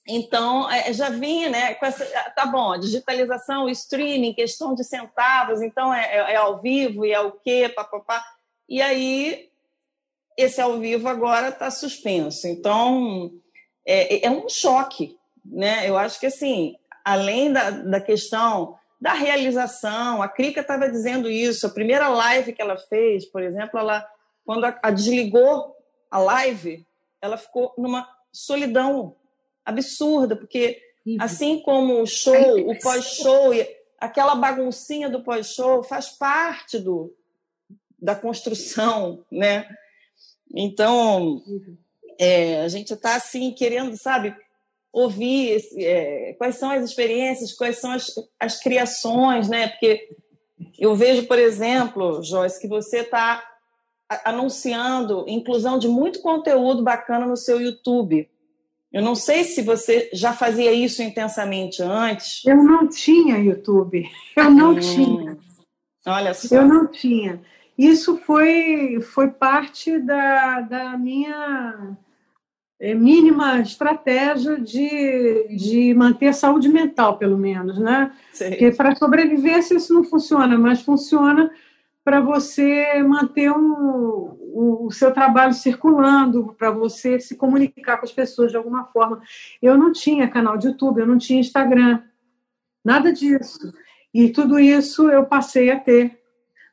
então 0.05 0.69
é, 0.69 0.91
já 0.91 1.09
vinha, 1.09 1.49
né? 1.49 1.73
Com 1.75 1.85
essa, 1.85 2.03
tá 2.35 2.45
bom, 2.47 2.77
digitalização, 2.77 3.69
streaming, 3.69 4.33
questão 4.33 4.75
de 4.75 4.83
centavos, 4.83 5.61
então 5.61 5.93
é, 5.93 6.03
é, 6.03 6.33
é 6.33 6.35
ao 6.35 6.59
vivo 6.59 7.05
e 7.05 7.13
é 7.13 7.21
o 7.21 7.31
quê, 7.31 7.71
papapá. 7.73 8.21
e 8.67 8.81
aí 8.81 9.50
esse 10.41 10.59
ao 10.61 10.79
vivo 10.79 11.07
agora 11.07 11.49
está 11.49 11.69
suspenso. 11.71 12.47
Então, 12.47 13.31
é, 13.85 14.25
é, 14.25 14.29
um 14.29 14.47
choque, 14.47 15.17
né? 15.45 15.87
Eu 15.87 15.97
acho 15.97 16.19
que, 16.19 16.25
assim, 16.27 16.75
além 17.03 17.51
da, 17.51 17.69
da 17.69 18.01
questão 18.01 18.75
da 18.99 19.13
realização, 19.13 20.21
a 20.21 20.27
Krika 20.27 20.61
estava 20.61 20.87
dizendo 20.87 21.29
isso, 21.29 21.65
a 21.65 21.71
primeira 21.71 22.07
live 22.07 22.53
que 22.53 22.61
ela 22.61 22.77
fez, 22.77 23.25
por 23.25 23.41
exemplo, 23.41 23.79
ela, 23.79 24.07
quando 24.45 24.65
a, 24.65 24.79
a 24.83 24.91
desligou 24.91 25.75
a 26.09 26.19
live, 26.19 26.85
ela 27.19 27.37
ficou 27.37 27.73
numa 27.77 28.07
solidão 28.31 29.15
absurda, 29.65 30.35
porque 30.35 30.81
assim 31.19 31.59
como 31.61 32.01
o 32.01 32.05
show, 32.05 32.59
o 32.69 32.77
pós-show, 32.79 33.51
aquela 33.97 34.35
baguncinha 34.35 35.09
do 35.09 35.23
pós-show 35.23 35.83
faz 35.83 36.09
parte 36.09 36.77
do, 36.77 37.11
da 37.99 38.15
construção, 38.15 39.23
né? 39.31 39.67
Então, 40.55 41.41
é, 42.19 42.61
a 42.61 42.67
gente 42.67 42.93
está 42.93 43.15
assim 43.15 43.51
querendo, 43.51 43.95
sabe, 43.97 44.35
ouvir 44.91 45.61
é, 45.77 46.33
quais 46.37 46.55
são 46.55 46.69
as 46.69 46.83
experiências, 46.83 47.53
quais 47.53 47.77
são 47.77 47.91
as, 47.91 48.13
as 48.39 48.59
criações, 48.59 49.47
né? 49.47 49.69
Porque 49.69 50.09
eu 50.77 50.95
vejo, 50.95 51.27
por 51.27 51.39
exemplo, 51.39 52.21
Joyce, 52.23 52.59
que 52.59 52.67
você 52.67 52.99
está 52.99 53.43
anunciando 54.25 55.25
inclusão 55.27 55.79
de 55.79 55.87
muito 55.87 56.21
conteúdo 56.21 56.83
bacana 56.83 57.25
no 57.25 57.37
seu 57.37 57.61
YouTube. 57.61 58.29
Eu 58.91 59.01
não 59.01 59.15
sei 59.15 59.45
se 59.45 59.61
você 59.61 60.09
já 60.11 60.33
fazia 60.33 60.73
isso 60.73 61.01
intensamente 61.01 61.81
antes. 61.81 62.45
Eu 62.45 62.57
não 62.57 62.89
tinha 62.89 63.37
YouTube. 63.37 64.03
Eu 64.35 64.49
não 64.49 64.71
hum, 64.71 64.79
tinha. 64.79 65.37
Olha 66.05 66.33
só. 66.33 66.55
Eu 66.55 66.67
não 66.67 66.87
tinha. 66.87 67.41
Isso 67.81 68.15
foi, 68.17 69.01
foi 69.01 69.27
parte 69.29 69.97
da, 69.97 70.61
da 70.61 70.95
minha 70.99 71.97
é, 72.79 72.93
mínima 72.93 73.59
estratégia 73.59 74.61
de, 74.61 75.47
de 75.49 75.91
manter 75.95 76.27
a 76.27 76.33
saúde 76.33 76.69
mental, 76.69 77.17
pelo 77.17 77.39
menos, 77.39 77.79
né? 77.79 78.11
Sim. 78.33 78.49
Porque 78.49 78.71
para 78.73 78.93
sobrevivência 78.93 79.73
isso 79.73 79.95
não 79.95 80.03
funciona, 80.03 80.59
mas 80.59 80.83
funciona 80.83 81.49
para 82.03 82.21
você 82.21 83.01
manter 83.01 83.51
um, 83.51 83.71
o, 83.73 84.85
o 84.85 84.91
seu 84.91 85.11
trabalho 85.11 85.53
circulando, 85.53 86.55
para 86.59 86.69
você 86.69 87.19
se 87.19 87.35
comunicar 87.35 87.97
com 87.97 88.05
as 88.05 88.11
pessoas 88.11 88.51
de 88.51 88.57
alguma 88.57 88.85
forma. 88.85 89.23
Eu 89.59 89.75
não 89.75 89.91
tinha 89.91 90.29
canal 90.29 90.55
de 90.55 90.67
YouTube, 90.67 90.99
eu 90.99 91.07
não 91.07 91.17
tinha 91.17 91.39
Instagram, 91.39 91.99
nada 92.85 93.11
disso. 93.11 93.73
E 94.13 94.29
tudo 94.29 94.59
isso 94.59 95.09
eu 95.09 95.25
passei 95.25 95.71
a 95.71 95.79
ter 95.79 96.20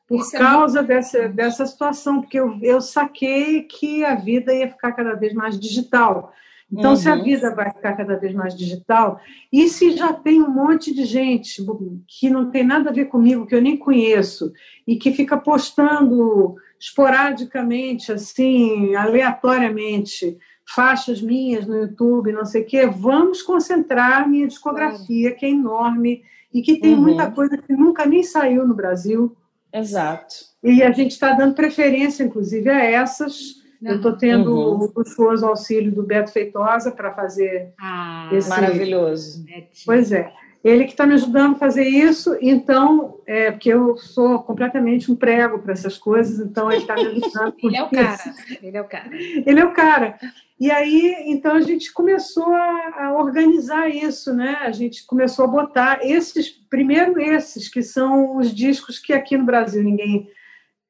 por 0.08 0.20
isso 0.20 0.34
é 0.34 0.38
causa 0.38 0.80
é 0.80 0.82
dessa, 0.82 1.28
dessa 1.28 1.66
situação, 1.66 2.22
porque 2.22 2.40
eu, 2.40 2.58
eu 2.62 2.80
saquei 2.80 3.62
que 3.62 4.04
a 4.04 4.14
vida 4.14 4.54
ia 4.54 4.68
ficar 4.68 4.92
cada 4.92 5.14
vez 5.14 5.34
mais 5.34 5.60
digital. 5.60 6.32
Então, 6.70 6.90
uhum. 6.90 6.96
se 6.96 7.08
a 7.08 7.14
uhum. 7.14 7.24
vida 7.24 7.54
vai 7.54 7.70
ficar 7.70 7.94
cada 7.94 8.16
vez 8.16 8.34
mais 8.34 8.56
digital, 8.56 9.20
e 9.52 9.68
se 9.68 9.96
já 9.96 10.12
tem 10.12 10.42
um 10.42 10.50
monte 10.50 10.94
de 10.94 11.04
gente 11.04 11.64
que 12.06 12.28
não 12.28 12.50
tem 12.50 12.64
nada 12.64 12.90
a 12.90 12.92
ver 12.92 13.06
comigo, 13.06 13.46
que 13.46 13.54
eu 13.54 13.62
nem 13.62 13.76
conheço, 13.76 14.52
e 14.86 14.96
que 14.96 15.12
fica 15.12 15.36
postando 15.36 16.56
esporadicamente, 16.78 18.12
assim, 18.12 18.94
aleatoriamente, 18.94 20.38
faixas 20.74 21.20
minhas 21.20 21.66
no 21.66 21.76
YouTube, 21.76 22.32
não 22.32 22.44
sei 22.44 22.62
o 22.62 22.66
quê, 22.66 22.86
vamos 22.86 23.42
concentrar 23.42 24.28
minha 24.28 24.46
discografia, 24.46 25.34
que 25.34 25.46
é 25.46 25.50
enorme 25.50 26.22
e 26.52 26.62
que 26.62 26.76
tem 26.76 26.94
uhum. 26.94 27.00
muita 27.00 27.30
coisa 27.30 27.56
que 27.56 27.72
nunca 27.72 28.04
nem 28.06 28.22
saiu 28.22 28.66
no 28.66 28.74
Brasil. 28.74 29.34
Exato. 29.72 30.34
E 30.62 30.82
a 30.82 30.90
gente 30.92 31.12
está 31.12 31.32
dando 31.32 31.54
preferência, 31.54 32.24
inclusive, 32.24 32.68
a 32.68 32.82
essas 32.82 33.58
eu 33.82 33.96
estou 33.96 34.16
tendo 34.16 34.52
uhum. 34.52 34.80
o 34.80 34.92
luxuoso 34.96 35.46
auxílio 35.46 35.92
do 35.92 36.02
Beto 36.02 36.32
Feitosa 36.32 36.90
para 36.90 37.12
fazer 37.12 37.72
ah, 37.80 38.28
esse... 38.32 38.48
Maravilhoso. 38.48 39.44
Pois 39.86 40.10
é. 40.10 40.32
Ele 40.64 40.84
que 40.84 40.90
está 40.90 41.06
me 41.06 41.14
ajudando 41.14 41.54
a 41.54 41.58
fazer 41.58 41.84
isso, 41.84 42.36
então, 42.40 43.20
é, 43.24 43.52
porque 43.52 43.72
eu 43.72 43.96
sou 43.96 44.40
completamente 44.40 45.10
um 45.10 45.14
prego 45.14 45.60
para 45.60 45.72
essas 45.72 45.96
coisas, 45.96 46.40
então 46.40 46.70
ele 46.70 46.80
está 46.80 46.96
me 46.96 47.06
ajudando. 47.06 47.54
ele 47.62 47.76
é 47.76 47.82
o 47.82 47.88
cara, 47.88 48.18
ele 48.60 48.76
é 48.76 48.80
o 48.80 48.84
cara. 48.84 49.10
Ele 49.14 49.60
é 49.60 49.64
o 49.64 49.72
cara. 49.72 50.18
E 50.60 50.72
aí, 50.72 51.22
então, 51.26 51.54
a 51.54 51.60
gente 51.60 51.92
começou 51.92 52.52
a, 52.52 53.04
a, 53.04 53.12
organizar 53.16 53.88
isso, 53.88 54.34
né? 54.34 54.58
A 54.60 54.72
gente 54.72 55.06
começou 55.06 55.44
a 55.44 55.48
botar 55.48 56.00
esses, 56.02 56.48
primeiro 56.48 57.20
esses, 57.20 57.68
que 57.68 57.80
são 57.80 58.36
os 58.36 58.52
discos 58.52 58.98
que 58.98 59.12
aqui 59.12 59.36
no 59.36 59.44
Brasil 59.44 59.84
ninguém 59.84 60.28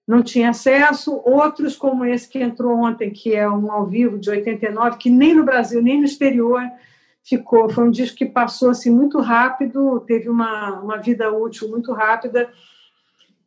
não 0.06 0.22
tinha 0.22 0.48
acesso, 0.48 1.20
outros 1.22 1.76
como 1.76 2.02
esse 2.02 2.26
que 2.26 2.38
entrou 2.38 2.78
ontem, 2.78 3.10
que 3.10 3.34
é 3.34 3.46
um 3.46 3.70
ao 3.70 3.86
vivo 3.86 4.18
de 4.18 4.30
89, 4.30 4.96
que 4.96 5.10
nem 5.10 5.34
no 5.34 5.44
Brasil, 5.44 5.82
nem 5.82 5.98
no 5.98 6.06
exterior 6.06 6.62
ficou. 7.22 7.68
Foi 7.68 7.84
um 7.84 7.90
disco 7.90 8.16
que 8.16 8.24
passou 8.24 8.70
assim 8.70 8.90
muito 8.90 9.20
rápido, 9.20 10.00
teve 10.00 10.30
uma, 10.30 10.80
uma 10.80 10.96
vida 10.96 11.30
útil 11.30 11.68
muito 11.68 11.92
rápida 11.92 12.50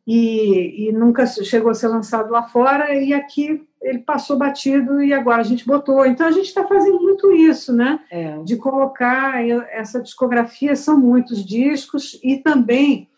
e, 0.06 0.86
e 0.86 0.92
nunca 0.92 1.26
chegou 1.26 1.72
a 1.72 1.74
ser 1.74 1.88
lançado 1.88 2.30
lá 2.30 2.44
fora. 2.44 2.94
E 2.94 3.12
aqui 3.12 3.66
ele 3.82 3.98
passou 3.98 4.38
batido 4.38 5.02
e 5.02 5.12
agora 5.12 5.40
a 5.40 5.44
gente 5.44 5.66
botou. 5.66 6.06
Então 6.06 6.26
a 6.26 6.30
gente 6.30 6.46
está 6.46 6.66
fazendo 6.66 7.00
muito 7.00 7.32
isso, 7.32 7.72
né? 7.72 8.00
É. 8.10 8.38
De 8.42 8.56
colocar 8.56 9.44
essa 9.70 10.00
discografia, 10.00 10.74
são 10.76 10.98
muitos 10.98 11.44
discos 11.44 12.18
e 12.22 12.36
também 12.38 13.08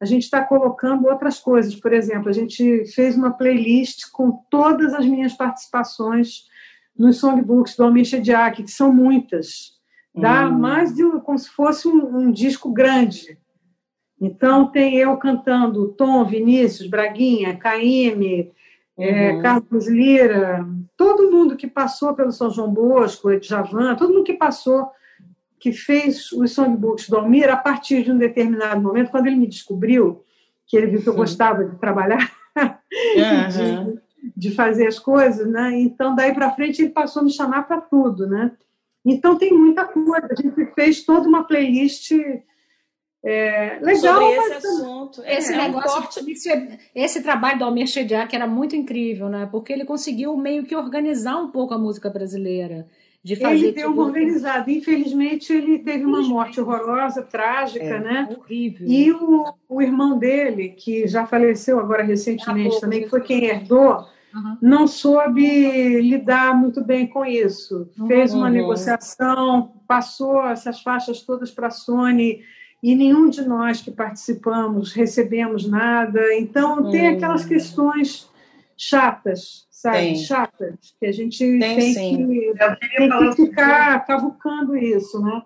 a 0.00 0.04
gente 0.04 0.24
está 0.24 0.42
colocando 0.42 1.06
outras 1.06 1.38
coisas. 1.38 1.74
Por 1.76 1.92
exemplo, 1.92 2.28
a 2.28 2.32
gente 2.32 2.84
fez 2.86 3.16
uma 3.16 3.30
playlist 3.30 4.10
com 4.10 4.32
todas 4.50 4.92
as 4.94 5.06
minhas 5.06 5.32
participações 5.32 6.44
nos 6.98 7.18
songbooks 7.18 7.76
do 7.76 7.84
Almir 7.84 8.04
Shediak, 8.04 8.64
que 8.64 8.70
são 8.70 8.92
muitas. 8.92 9.80
Dá 10.14 10.48
hum. 10.48 10.58
mais 10.58 10.94
de 10.94 11.04
como 11.20 11.38
se 11.38 11.48
fosse 11.48 11.88
um, 11.88 12.16
um, 12.16 12.32
disco 12.32 12.70
grande. 12.72 13.38
Então, 14.20 14.66
tem 14.66 14.96
eu 14.96 15.16
cantando 15.16 15.92
Tom, 15.92 16.24
Vinícius, 16.24 16.88
Braguinha, 16.88 17.56
Caíme, 17.56 18.52
é, 18.98 19.32
uhum. 19.32 19.42
Carlos 19.42 19.88
Lira, 19.88 20.66
todo 20.96 21.30
mundo 21.30 21.56
que 21.56 21.66
passou 21.66 22.14
pelo 22.14 22.30
São 22.30 22.50
João 22.50 22.70
Bosco, 22.72 23.30
Javan, 23.42 23.94
todo 23.94 24.12
mundo 24.12 24.24
que 24.24 24.34
passou 24.34 24.90
que 25.58 25.72
fez 25.72 26.32
os 26.32 26.52
songbooks 26.52 27.08
do 27.08 27.16
Almir 27.16 27.48
a 27.48 27.56
partir 27.56 28.02
de 28.02 28.10
um 28.10 28.18
determinado 28.18 28.80
momento, 28.80 29.12
quando 29.12 29.28
ele 29.28 29.36
me 29.36 29.46
descobriu, 29.46 30.24
que 30.66 30.76
ele 30.76 30.88
viu 30.88 31.02
que 31.02 31.08
eu 31.08 31.14
gostava 31.14 31.64
de 31.64 31.78
trabalhar, 31.78 32.32
uhum. 32.56 33.94
de, 34.34 34.48
de, 34.48 34.54
fazer 34.54 34.88
as 34.88 34.98
coisas, 34.98 35.46
né? 35.46 35.78
Então, 35.78 36.16
daí 36.16 36.34
para 36.34 36.50
frente, 36.50 36.82
ele 36.82 36.90
passou 36.90 37.20
a 37.20 37.24
me 37.24 37.30
chamar 37.30 37.62
para 37.68 37.80
tudo, 37.80 38.26
né? 38.26 38.50
Então, 39.04 39.38
tem 39.38 39.52
muita 39.52 39.84
coisa. 39.84 40.28
A 40.30 40.34
gente 40.34 40.66
fez 40.74 41.04
toda 41.04 41.28
uma 41.28 41.44
playlist 41.44 42.10
é, 43.24 43.78
legal. 43.80 44.20
Sobre 44.20 44.34
esse 44.34 44.66
assunto. 44.66 45.22
É, 45.22 45.38
esse, 45.38 45.52
é, 45.52 45.56
negócio, 45.56 46.24
um 46.24 46.30
esse, 46.30 46.78
esse, 46.94 47.22
trabalho 47.22 47.58
do 47.58 47.64
Almir 47.64 47.86
Chediak 47.86 48.34
era 48.34 48.48
muito 48.48 48.74
incrível, 48.74 49.28
né? 49.28 49.48
Porque 49.50 49.72
ele 49.72 49.84
conseguiu 49.84 50.36
meio 50.36 50.64
que 50.64 50.74
organizar 50.74 51.36
um 51.36 51.50
pouco 51.50 51.72
a 51.72 51.78
música 51.78 52.10
brasileira 52.10 52.88
de 53.22 53.36
fazer. 53.36 53.54
Ele 53.54 53.72
deu 53.72 53.92
uma 53.92 54.02
organizada. 54.02 54.68
Infelizmente, 54.68 55.52
ele 55.52 55.78
teve 55.78 56.04
uma 56.04 56.20
morte 56.22 56.60
horrorosa, 56.60 57.22
trágica, 57.22 57.84
é, 57.84 58.00
né? 58.00 58.36
Horrível. 58.36 58.88
E 58.88 59.12
o, 59.12 59.54
o 59.68 59.80
irmão 59.80 60.18
dele, 60.18 60.70
que 60.70 61.06
já 61.06 61.24
faleceu 61.24 61.78
agora 61.78 62.02
recentemente 62.02 62.80
também, 62.80 63.04
que 63.04 63.08
foi 63.08 63.20
quem 63.20 63.44
herdou, 63.44 64.04
uhum. 64.34 64.56
não 64.60 64.88
soube 64.88 66.00
lidar 66.00 66.56
muito 66.56 66.82
bem 66.82 67.06
com 67.06 67.24
isso. 67.24 67.88
Uhum. 67.96 68.08
Fez 68.08 68.34
uma 68.34 68.46
uhum. 68.46 68.52
negociação, 68.52 69.74
passou 69.86 70.44
essas 70.44 70.80
faixas 70.80 71.22
todas 71.22 71.52
para 71.52 71.68
a 71.68 71.70
Sony 71.70 72.40
e 72.82 72.94
nenhum 72.94 73.28
de 73.28 73.42
nós 73.42 73.80
que 73.80 73.90
participamos 73.90 74.92
recebemos 74.92 75.68
nada. 75.68 76.34
Então, 76.34 76.90
tem 76.90 77.08
uhum. 77.08 77.16
aquelas 77.16 77.44
questões 77.44 78.28
chatas 78.76 79.66
sabe? 79.82 79.98
Tem. 79.98 80.16
Chatas, 80.16 80.94
que 80.98 81.06
a 81.06 81.12
gente 81.12 81.38
tem, 81.38 81.58
tem 81.58 81.94
que, 81.94 82.54
tem 82.98 83.10
que 83.10 83.36
ficar 83.36 84.06
cavucando 84.06 84.76
isso, 84.76 85.20
né? 85.20 85.42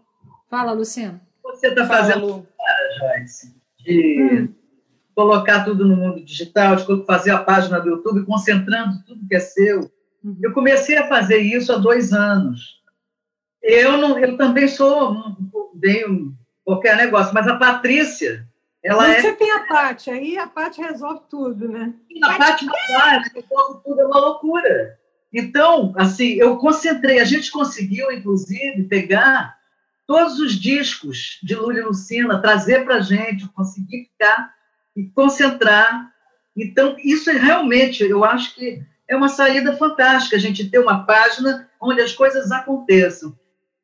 Fala, 0.50 0.72
Luciano. 0.72 1.20
Você 1.42 1.68
está 1.68 1.86
fazendo, 1.86 2.46
Joyce, 2.98 3.54
de 3.78 4.20
hum. 4.20 4.54
colocar 5.14 5.64
tudo 5.64 5.86
no 5.86 5.96
mundo 5.96 6.22
digital, 6.22 6.76
de 6.76 7.06
fazer 7.06 7.30
a 7.30 7.42
página 7.42 7.80
do 7.80 7.88
YouTube, 7.88 8.26
concentrando 8.26 9.02
tudo 9.06 9.26
que 9.26 9.34
é 9.34 9.40
seu. 9.40 9.90
Uhum. 10.22 10.36
Eu 10.42 10.52
comecei 10.52 10.98
a 10.98 11.08
fazer 11.08 11.38
isso 11.38 11.72
há 11.72 11.78
dois 11.78 12.12
anos. 12.12 12.82
Eu, 13.62 13.96
não, 13.96 14.18
eu 14.18 14.36
também 14.36 14.68
sou, 14.68 15.14
não, 15.14 15.36
tenho 15.80 16.36
qualquer 16.66 16.96
negócio, 16.96 17.32
mas 17.32 17.46
a 17.46 17.54
Patrícia, 17.54 18.44
ela 18.82 19.08
é... 19.08 19.20
Você 19.20 19.32
tem 19.34 19.52
a 19.52 19.60
Paty, 19.60 20.10
aí 20.10 20.36
a 20.36 20.48
Paty 20.48 20.82
resolve 20.82 21.20
tudo, 21.30 21.68
né? 21.68 21.94
A 22.24 22.34
Paty 22.34 22.66
não 22.66 22.74
resolve 23.32 23.80
tudo, 23.84 24.00
é 24.00 24.04
uma 24.04 24.18
loucura. 24.18 24.98
Então, 25.32 25.94
assim, 25.96 26.32
eu 26.32 26.56
concentrei, 26.56 27.20
a 27.20 27.24
gente 27.24 27.52
conseguiu, 27.52 28.10
inclusive, 28.10 28.82
pegar 28.84 29.56
todos 30.08 30.40
os 30.40 30.54
discos 30.54 31.38
de 31.42 31.54
Lula 31.54 31.78
e 31.78 31.82
Lucina, 31.82 32.42
trazer 32.42 32.84
para 32.84 32.96
a 32.96 33.00
gente, 33.00 33.48
conseguir 33.50 34.10
ficar 34.10 34.52
e 34.96 35.04
concentrar 35.10 36.12
Então, 36.56 36.96
isso 36.98 37.30
é 37.30 37.34
realmente, 37.34 38.02
eu 38.02 38.24
acho 38.24 38.54
que 38.54 38.82
é 39.08 39.14
uma 39.14 39.28
saída 39.28 39.76
fantástica, 39.76 40.34
a 40.34 40.40
gente 40.40 40.68
ter 40.68 40.80
uma 40.80 41.04
página 41.04 41.68
onde 41.80 42.00
as 42.00 42.12
coisas 42.12 42.50
aconteçam. 42.50 43.38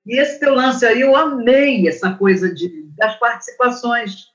E 0.07 0.19
esse 0.19 0.41
teu 0.41 0.55
lance 0.55 0.85
aí, 0.85 1.01
eu 1.01 1.17
amei 1.17 1.87
essa 1.89 2.13
coisa 2.15 2.53
de, 2.53 2.87
das 2.97 3.19
participações, 3.19 4.29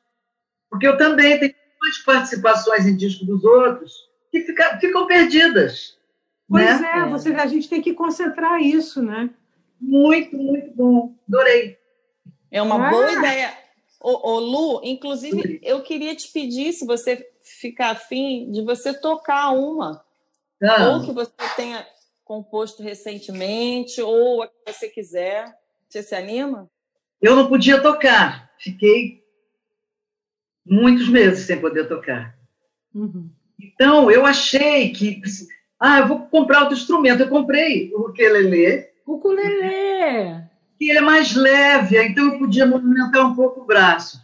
porque 0.69 0.87
eu 0.87 0.97
também 0.97 1.39
tenho 1.39 1.53
muitas 1.81 1.99
participações 2.03 2.85
em 2.85 2.95
disco 2.95 3.25
dos 3.25 3.43
outros 3.43 3.93
que 4.31 4.41
fica, 4.41 4.77
ficam 4.79 5.05
perdidas. 5.05 5.97
Pois 6.49 6.81
né? 6.81 6.91
é, 6.95 7.05
você, 7.09 7.33
a 7.33 7.47
gente 7.47 7.67
tem 7.67 7.81
que 7.81 7.93
concentrar 7.93 8.61
isso, 8.61 9.01
né? 9.01 9.29
Muito, 9.79 10.37
muito 10.37 10.71
bom. 10.73 11.13
Adorei. 11.27 11.77
É 12.49 12.61
uma 12.61 12.87
ah. 12.87 12.89
boa 12.89 13.11
ideia. 13.11 13.53
Ô, 13.99 14.31
ô, 14.31 14.39
Lu, 14.39 14.81
inclusive, 14.83 15.59
eu 15.61 15.83
queria 15.83 16.15
te 16.15 16.31
pedir, 16.31 16.71
se 16.71 16.85
você 16.85 17.29
ficar 17.41 17.91
afim, 17.91 18.49
de 18.51 18.61
você 18.61 18.93
tocar 18.93 19.51
uma. 19.51 20.01
Ah. 20.63 20.89
Ou 20.89 21.05
que 21.05 21.11
você 21.11 21.31
tenha 21.55 21.85
composto 22.27 22.83
recentemente, 22.83 24.01
ou 24.01 24.43
a 24.43 24.47
que 24.47 24.53
você 24.67 24.89
quiser. 24.89 25.55
Você 25.87 26.03
se 26.03 26.13
anima? 26.13 26.69
Eu 27.21 27.35
não 27.35 27.47
podia 27.47 27.81
tocar. 27.81 28.51
Fiquei 28.59 29.23
muitos 30.65 31.07
meses 31.07 31.45
sem 31.45 31.59
poder 31.59 31.87
tocar. 31.87 32.37
Uhum. 32.93 33.29
Então, 33.57 34.11
eu 34.11 34.25
achei 34.25 34.91
que. 34.91 35.21
Ah, 35.79 35.99
eu 35.99 36.07
vou 36.07 36.19
comprar 36.27 36.61
outro 36.61 36.75
instrumento. 36.75 37.21
Eu 37.21 37.29
comprei 37.29 37.93
o 37.93 38.09
ukulele. 38.09 38.85
Ukulele! 39.05 40.43
Que 40.77 40.89
ele 40.89 40.99
é 40.99 41.01
mais 41.01 41.33
leve, 41.33 41.97
então 42.03 42.33
eu 42.33 42.39
podia 42.39 42.65
movimentar 42.65 43.25
um 43.25 43.35
pouco 43.35 43.61
o 43.61 43.65
braço. 43.65 44.19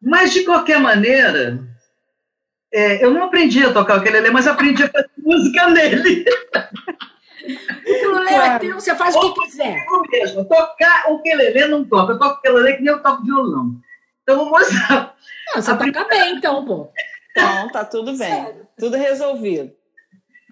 Mas, 0.00 0.32
de 0.32 0.42
qualquer 0.42 0.80
maneira, 0.80 1.60
é, 2.72 3.04
eu 3.04 3.12
não 3.12 3.24
aprendi 3.24 3.62
a 3.62 3.72
tocar 3.72 3.98
o 3.98 4.00
ukulele, 4.00 4.30
mas 4.30 4.46
aprendi 4.46 4.82
a 4.82 4.88
fazer 4.88 5.10
música 5.18 5.68
nele. 5.70 6.24
O 8.26 8.34
ukulele 8.34 8.54
é 8.54 8.58
teu, 8.58 8.74
você 8.74 8.94
faz 8.94 9.14
o 9.14 9.20
que 9.20 9.42
quiser. 9.42 9.86
mesmo. 10.10 10.44
Tocar 10.44 11.10
o 11.10 11.14
ukulele 11.14 11.66
não 11.68 11.84
toca. 11.84 12.12
Eu 12.12 12.18
toco 12.18 12.34
o 12.34 12.50
ukulele 12.50 12.76
que 12.76 12.82
nem 12.82 12.92
eu 12.92 13.02
toco 13.02 13.24
violão. 13.24 13.76
Então, 14.22 14.36
vou 14.38 14.50
mostrar. 14.50 15.14
Não, 15.54 15.62
você 15.62 15.76
toca 15.76 16.04
bem, 16.04 16.36
então, 16.36 16.64
pô. 16.64 16.88
Então, 17.30 17.68
tá 17.70 17.84
tudo 17.84 18.16
bem. 18.16 18.28
Sério? 18.28 18.66
Tudo 18.78 18.96
resolvido. 18.96 19.72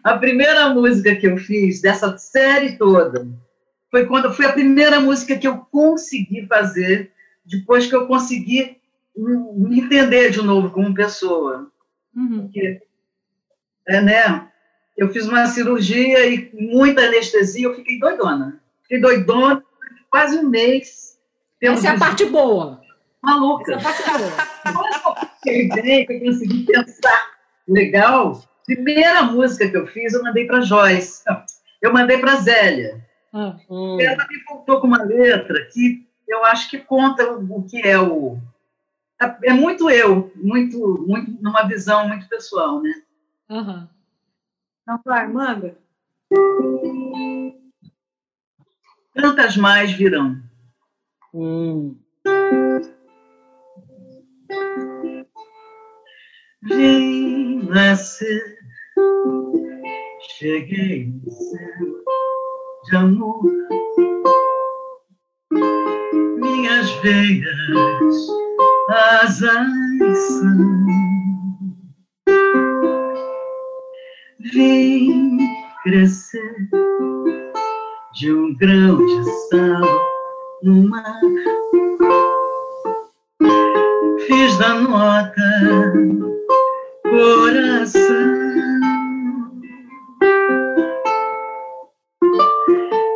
A 0.04 0.18
primeira 0.18 0.68
música 0.68 1.16
que 1.16 1.26
eu 1.26 1.36
fiz 1.38 1.80
dessa 1.80 2.16
série 2.18 2.76
toda 2.76 3.26
foi 3.90 4.06
quando 4.06 4.32
foi 4.32 4.46
a 4.46 4.52
primeira 4.52 5.00
música 5.00 5.36
que 5.36 5.48
eu 5.48 5.58
consegui 5.70 6.46
fazer 6.46 7.12
depois 7.44 7.86
que 7.86 7.94
eu 7.94 8.06
consegui 8.06 8.78
me 9.16 9.80
entender 9.80 10.30
de 10.30 10.42
novo 10.42 10.70
como 10.70 10.94
pessoa. 10.94 11.70
Uhum. 12.14 12.42
Porque, 12.42 12.82
é, 13.86 14.00
né? 14.00 14.50
Eu 14.96 15.08
fiz 15.10 15.26
uma 15.26 15.46
cirurgia 15.46 16.26
e 16.26 16.50
muita 16.54 17.02
anestesia, 17.02 17.66
eu 17.66 17.74
fiquei 17.74 17.98
doidona. 17.98 18.60
Fiquei 18.82 19.00
doidona 19.00 19.62
quase 20.10 20.38
um 20.38 20.48
mês. 20.48 21.18
Essa 21.60 21.88
é 21.88 21.90
a 21.90 21.98
parte 21.98 22.24
boa. 22.26 22.80
Maluca. 23.22 23.74
Essa 23.74 23.88
é 23.88 23.90
a 23.90 24.72
parte 24.72 24.72
boa. 24.72 25.14
Eu 26.08 26.20
consegui 26.20 26.64
pensar 26.64 27.30
legal. 27.66 28.42
Primeira 28.66 29.22
música 29.22 29.68
que 29.68 29.76
eu 29.76 29.86
fiz, 29.86 30.14
eu 30.14 30.22
mandei 30.22 30.46
para 30.46 30.60
Joyce. 30.60 31.22
Eu 31.82 31.92
mandei 31.92 32.18
para 32.18 32.36
Zélia. 32.36 33.04
Hum. 33.32 34.00
Ela 34.00 34.26
me 34.28 34.44
voltou 34.48 34.80
com 34.80 34.86
uma 34.86 35.02
letra 35.02 35.68
que 35.72 36.06
eu 36.28 36.44
acho 36.44 36.70
que 36.70 36.78
conta 36.78 37.32
o 37.32 37.62
que 37.64 37.86
é 37.86 37.98
o. 37.98 38.38
É 39.42 39.52
muito 39.52 39.90
eu, 39.90 40.32
muito, 40.36 41.04
muito 41.06 41.30
numa 41.42 41.64
visão 41.64 42.08
muito 42.08 42.28
pessoal, 42.28 42.80
né? 42.82 42.92
Uhum. 43.50 43.88
Então 44.84 45.00
vai, 45.02 45.26
manda. 45.26 45.78
Tantas 49.14 49.56
mais 49.56 49.92
virão. 49.92 50.36
Hum. 51.32 51.96
Vim 56.64 57.62
nascer, 57.66 58.58
cheguei 60.36 61.06
no 61.06 61.30
céu 61.30 62.04
de 62.84 62.96
amor. 62.96 63.42
Minhas 66.36 66.90
veias, 67.00 67.56
asas 68.90 70.18
são. 70.28 70.84
Vim 74.52 75.38
crescer 75.82 76.68
de 78.12 78.30
um 78.30 78.54
grão 78.54 78.98
de 78.98 79.24
sal 79.48 79.80
no 80.62 80.86
mar. 80.86 81.20
Fiz 84.26 84.58
da 84.58 84.74
nota 84.74 85.40
coração. 87.04 88.34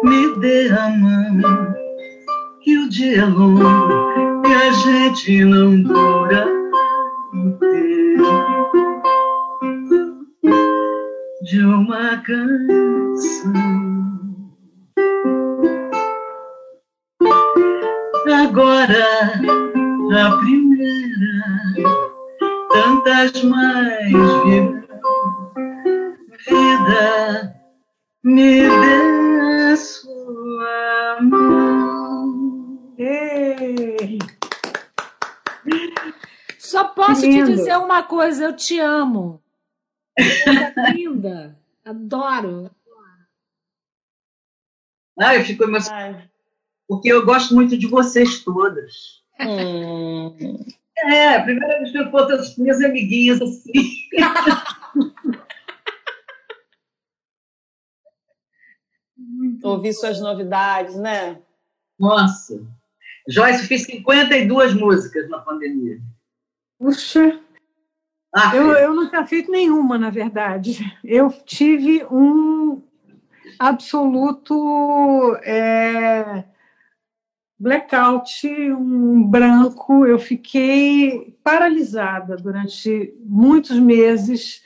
Me 0.05 0.35
dê 0.41 0.71
a 0.71 0.89
mão, 0.89 1.75
que 2.63 2.79
o 2.79 2.89
dia 2.89 3.19
é 3.19 3.27
longo 3.27 4.47
e 4.47 4.55
a 4.55 4.71
gente 4.73 5.45
não 5.45 5.83
dura 5.83 6.49
inteiro 7.35 8.98
de 11.49 11.65
uma 11.65 12.19
canção. 12.19 13.55
Agora, 18.45 19.33
a 20.13 20.37
primeira, 20.41 21.87
tantas 22.69 23.43
mais 23.45 24.13
virão. 24.45 24.83
Vida, 26.47 27.55
me 28.23 28.69
dê 28.69 29.73
a 29.73 29.77
sua 29.77 31.19
mão. 31.23 32.95
Ei. 32.99 34.19
Só 36.59 36.85
posso 36.85 37.23
te 37.23 37.43
dizer 37.43 37.79
uma 37.79 38.03
coisa, 38.03 38.45
eu 38.45 38.53
te 38.55 38.79
amo. 38.79 39.41
Coisa 40.19 40.93
linda. 40.93 41.57
Adoro. 41.85 42.71
Ah, 45.19 45.35
eu 45.35 45.45
fico 45.45 45.65
emocionada. 45.65 46.31
Porque 46.87 47.13
eu 47.13 47.25
gosto 47.25 47.55
muito 47.55 47.77
de 47.77 47.87
vocês 47.87 48.45
todas. 48.45 49.23
Hum. 49.41 50.65
É, 50.97 51.37
a 51.37 51.43
primeira 51.43 51.79
vez 51.79 51.93
que 51.93 51.99
eu 51.99 52.11
fosse 52.11 52.33
as 52.33 52.57
minhas 52.57 52.83
amiguinhas 52.83 53.41
assim. 53.41 53.73
Ouvir 59.63 59.93
suas 59.93 60.21
novidades, 60.21 60.97
né? 60.97 61.41
Nossa. 61.99 62.61
Joyce, 63.29 63.67
fiz 63.67 63.85
52 63.85 64.75
músicas 64.75 65.29
na 65.29 65.41
pandemia. 65.41 66.01
Puxa. 66.79 67.41
Ah, 68.35 68.55
eu, 68.55 68.73
eu 68.73 68.95
não 68.95 69.09
tinha 69.09 69.27
feito 69.27 69.51
nenhuma, 69.51 69.99
na 69.99 70.11
verdade. 70.11 70.79
Eu 71.03 71.31
tive 71.45 72.05
um 72.11 72.83
absoluto 73.59 75.35
é, 75.43 76.45
blackout, 77.59 78.47
um 78.73 79.23
branco. 79.25 80.07
Eu 80.07 80.19
fiquei 80.19 81.37
paralisada 81.43 82.37
durante 82.37 83.15
muitos 83.25 83.79
meses 83.79 84.63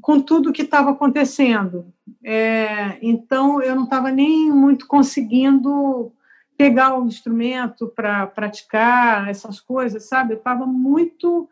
com 0.00 0.20
tudo 0.20 0.52
que 0.52 0.62
estava 0.62 0.90
acontecendo. 0.90 1.92
É, 2.24 2.98
então, 3.02 3.60
eu 3.60 3.74
não 3.74 3.84
estava 3.84 4.10
nem 4.10 4.50
muito 4.50 4.86
conseguindo 4.86 6.12
pegar 6.56 6.98
o 6.98 7.06
instrumento 7.06 7.88
para 7.88 8.26
praticar 8.26 9.28
essas 9.28 9.60
coisas, 9.60 10.08
sabe? 10.08 10.32
Eu 10.32 10.38
estava 10.38 10.64
muito 10.64 11.48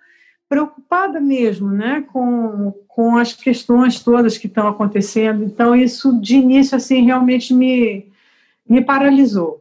preocupada 0.55 1.21
mesmo, 1.21 1.69
né, 1.69 2.05
com, 2.13 2.73
com 2.87 3.17
as 3.17 3.33
questões 3.33 3.99
todas 3.99 4.39
que 4.39 4.47
estão 4.47 4.69
acontecendo. 4.69 5.43
Então, 5.43 5.75
isso 5.75 6.21
de 6.21 6.37
início, 6.37 6.77
assim, 6.77 7.05
realmente 7.05 7.53
me, 7.53 8.07
me 8.65 8.81
paralisou. 8.81 9.61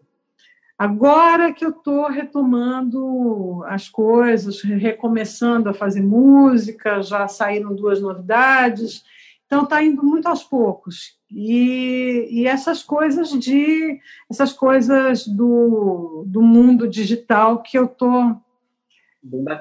Agora 0.77 1.51
que 1.51 1.65
eu 1.65 1.71
estou 1.71 2.07
retomando 2.09 3.63
as 3.65 3.89
coisas, 3.89 4.61
recomeçando 4.61 5.67
a 5.67 5.73
fazer 5.73 6.03
música, 6.03 7.01
já 7.01 7.27
saíram 7.27 7.73
duas 7.73 7.99
novidades, 7.99 9.03
então 9.47 9.63
está 9.63 9.83
indo 9.83 10.03
muito 10.03 10.27
aos 10.27 10.43
poucos. 10.43 11.17
E, 11.31 12.27
e, 12.29 12.47
essas 12.47 12.83
coisas 12.83 13.31
de 13.31 13.99
essas 14.29 14.53
coisas 14.53 15.25
do, 15.25 16.23
do 16.27 16.43
mundo 16.43 16.87
digital 16.87 17.63
que 17.63 17.75
eu 17.75 17.85
estou 17.85 18.42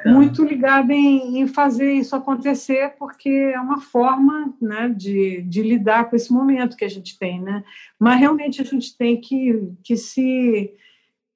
muito 0.07 0.45
ligada 0.45 0.93
em, 0.93 1.41
em, 1.41 1.47
fazer 1.47 1.93
isso 1.93 2.17
acontecer, 2.17 2.95
porque 2.99 3.29
é 3.29 3.61
uma 3.61 3.81
forma 3.81 4.53
né, 4.61 4.89
de, 4.89 5.43
de 5.43 5.63
lidar 5.63 6.11
com 6.11 6.17
esse 6.17 6.33
momento 6.33 6.77
que 6.77 6.85
a 6.85 6.91
gente 6.91 7.19
tem. 7.19 7.41
Né? 7.41 7.63
Mas 7.99 8.19
realmente 8.19 8.61
a 8.61 8.65
gente 8.65 8.97
tem 8.97 9.21
que, 9.21 9.73
que 9.85 9.97
se 9.97 10.73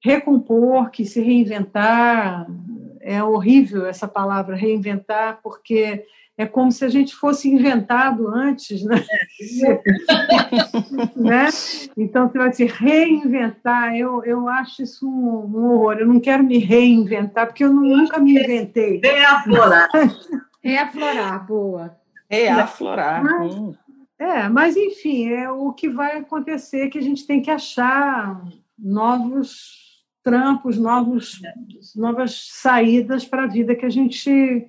recompor, 0.03 0.89
que 0.89 1.05
se 1.05 1.21
reinventar. 1.21 2.47
É 2.99 3.23
horrível 3.23 3.85
essa 3.85 4.07
palavra, 4.07 4.55
reinventar, 4.55 5.39
porque 5.41 6.03
é 6.37 6.45
como 6.45 6.71
se 6.71 6.85
a 6.85 6.89
gente 6.89 7.15
fosse 7.15 7.49
inventado 7.49 8.27
antes, 8.27 8.83
né? 8.83 9.03
né? 11.15 11.49
Então, 11.97 12.29
você 12.29 12.37
vai 12.37 12.53
se 12.53 12.65
reinventar. 12.65 13.95
Eu, 13.95 14.23
eu 14.23 14.47
acho 14.47 14.83
isso 14.83 15.09
um, 15.09 15.45
um, 15.45 15.65
horror. 15.65 15.97
Eu 15.99 16.05
não 16.05 16.19
quero 16.19 16.43
me 16.43 16.59
reinventar, 16.59 17.47
porque 17.47 17.63
eu 17.63 17.73
nunca 17.73 18.19
me 18.19 18.39
inventei. 18.39 19.01
Reaflorar. 19.03 19.89
Reaflorar, 20.63 21.47
boa. 21.47 21.97
Reaflorar. 22.29 23.23
Mas, 23.23 23.55
hum. 23.55 23.73
É, 24.19 24.47
mas 24.47 24.75
enfim, 24.75 25.29
é 25.29 25.49
o 25.49 25.73
que 25.73 25.89
vai 25.89 26.17
acontecer 26.17 26.85
é 26.85 26.89
que 26.89 26.97
a 26.97 27.03
gente 27.03 27.25
tem 27.25 27.41
que 27.41 27.51
achar 27.51 28.43
novos 28.77 29.87
trampos, 30.23 30.77
novos, 30.77 31.39
novas 31.95 32.49
saídas 32.51 33.25
para 33.25 33.43
a 33.43 33.47
vida 33.47 33.75
que 33.75 33.85
a 33.85 33.89
gente 33.89 34.67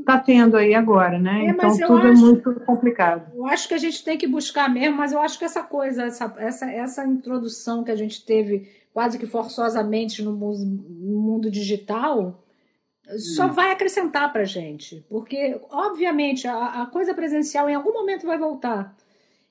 está 0.00 0.18
tendo 0.18 0.56
aí 0.56 0.74
agora, 0.74 1.18
né? 1.18 1.46
É, 1.46 1.50
então 1.50 1.76
tudo 1.76 2.06
é 2.06 2.10
acho, 2.10 2.22
é 2.22 2.26
muito 2.26 2.60
complicado. 2.60 3.30
Eu 3.34 3.46
acho 3.46 3.68
que 3.68 3.74
a 3.74 3.78
gente 3.78 4.04
tem 4.04 4.18
que 4.18 4.26
buscar 4.26 4.68
mesmo, 4.68 4.96
mas 4.96 5.12
eu 5.12 5.20
acho 5.20 5.38
que 5.38 5.44
essa 5.44 5.62
coisa, 5.62 6.04
essa, 6.04 6.34
essa, 6.38 6.70
essa 6.70 7.06
introdução 7.06 7.84
que 7.84 7.90
a 7.90 7.96
gente 7.96 8.24
teve 8.24 8.68
quase 8.92 9.18
que 9.18 9.26
forçosamente 9.26 10.22
no, 10.22 10.32
no 10.32 11.20
mundo 11.20 11.50
digital 11.50 12.42
só 13.18 13.46
hum. 13.46 13.52
vai 13.52 13.72
acrescentar 13.72 14.32
para 14.32 14.42
a 14.42 14.46
gente, 14.46 15.04
porque 15.08 15.60
obviamente 15.70 16.46
a, 16.46 16.82
a, 16.82 16.86
coisa 16.86 17.12
presencial 17.12 17.68
em 17.68 17.74
algum 17.74 17.92
momento 17.92 18.26
vai 18.26 18.38
voltar 18.38 18.94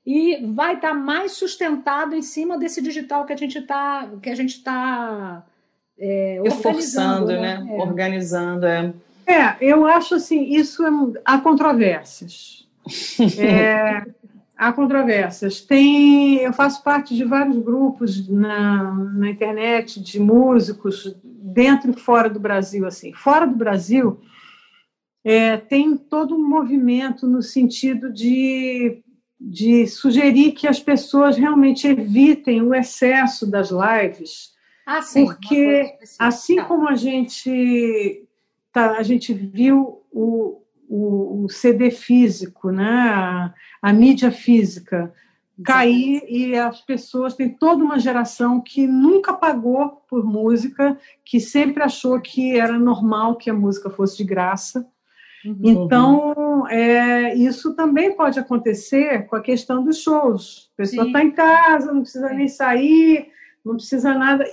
e 0.06 0.46
vai 0.54 0.76
estar 0.76 0.90
tá 0.90 0.94
mais 0.94 1.34
sustentado 1.34 2.16
em 2.16 2.22
cima 2.22 2.58
desse 2.58 2.82
digital 2.82 3.26
que 3.26 3.34
a 3.34 3.38
gente 3.38 3.60
está 3.60 4.10
que 4.22 4.30
a 4.30 4.36
gente 4.36 4.58
está 4.58 5.46
é, 6.00 6.42
organizando, 6.42 7.28
né? 7.28 7.60
né? 7.60 7.76
É. 7.76 7.82
Organizando, 7.82 8.66
é. 8.66 8.94
É, 9.26 9.58
eu 9.62 9.86
acho 9.86 10.16
assim, 10.16 10.44
isso 10.54 10.84
é, 10.86 10.90
há 11.26 11.38
controvérsias. 11.38 12.68
É, 13.38 14.04
há 14.58 14.74
controvérsias. 14.74 15.62
Tem, 15.62 16.38
eu 16.38 16.54
faço 16.54 16.84
parte 16.84 17.16
de 17.16 17.24
vários 17.24 17.58
grupos 17.58 18.28
na, 18.28 18.94
na 18.94 19.30
internet 19.30 20.02
de 20.02 20.20
músicos 20.20 21.16
dentro 21.24 21.92
e 21.92 22.00
fora 22.00 22.30
do 22.30 22.40
Brasil. 22.40 22.86
Assim, 22.86 23.14
fora 23.14 23.46
do 23.46 23.56
Brasil 23.56 24.20
é, 25.24 25.58
tem 25.58 25.96
todo 25.96 26.36
um 26.36 26.48
movimento 26.48 27.28
no 27.28 27.42
sentido 27.42 28.12
de 28.12 29.04
de 29.44 29.88
sugerir 29.88 30.52
que 30.52 30.68
as 30.68 30.80
pessoas 30.80 31.36
realmente 31.36 31.88
evitem 31.88 32.62
o 32.62 32.76
excesso 32.76 33.50
das 33.50 33.72
lives, 33.72 34.52
ah, 34.86 35.02
sim, 35.02 35.26
porque 35.26 35.96
assim 36.20 36.62
como 36.64 36.88
a 36.88 36.94
gente 36.94 38.24
tá, 38.72 38.98
a 38.98 39.04
gente 39.04 39.34
viu 39.34 40.02
o, 40.12 40.62
o, 40.88 41.44
o 41.46 41.50
CD 41.50 41.92
físico, 41.92 42.72
né? 42.72 42.84
a, 42.86 43.54
a 43.82 43.94
mídia 43.94 44.32
física 44.32 45.14
cair 45.64 46.24
e 46.28 46.56
as 46.56 46.82
pessoas 46.82 47.36
têm 47.36 47.50
toda 47.50 47.84
uma 47.84 48.00
geração 48.00 48.60
que 48.60 48.88
nunca 48.88 49.34
pagou 49.34 50.02
por 50.10 50.24
música, 50.26 50.98
que 51.24 51.40
sempre 51.40 51.84
achou 51.84 52.20
que 52.20 52.58
era 52.60 52.78
normal 52.78 53.36
que 53.36 53.50
a 53.50 53.54
música 53.54 53.90
fosse 53.90 54.18
de 54.18 54.24
graça. 54.24 54.88
Uhum. 55.46 55.58
Então, 55.64 56.68
é, 56.68 57.36
isso 57.36 57.74
também 57.74 58.16
pode 58.16 58.40
acontecer 58.40 59.28
com 59.28 59.36
a 59.36 59.42
questão 59.42 59.84
dos 59.84 60.00
shows. 60.00 60.70
A 60.74 60.78
pessoa 60.78 61.08
está 61.08 61.24
em 61.24 61.32
casa, 61.32 61.92
não 61.92 62.02
precisa 62.02 62.30
nem 62.30 62.48
sair, 62.48 63.30
não 63.64 63.76
precisa 63.76 64.14
nada. 64.14 64.46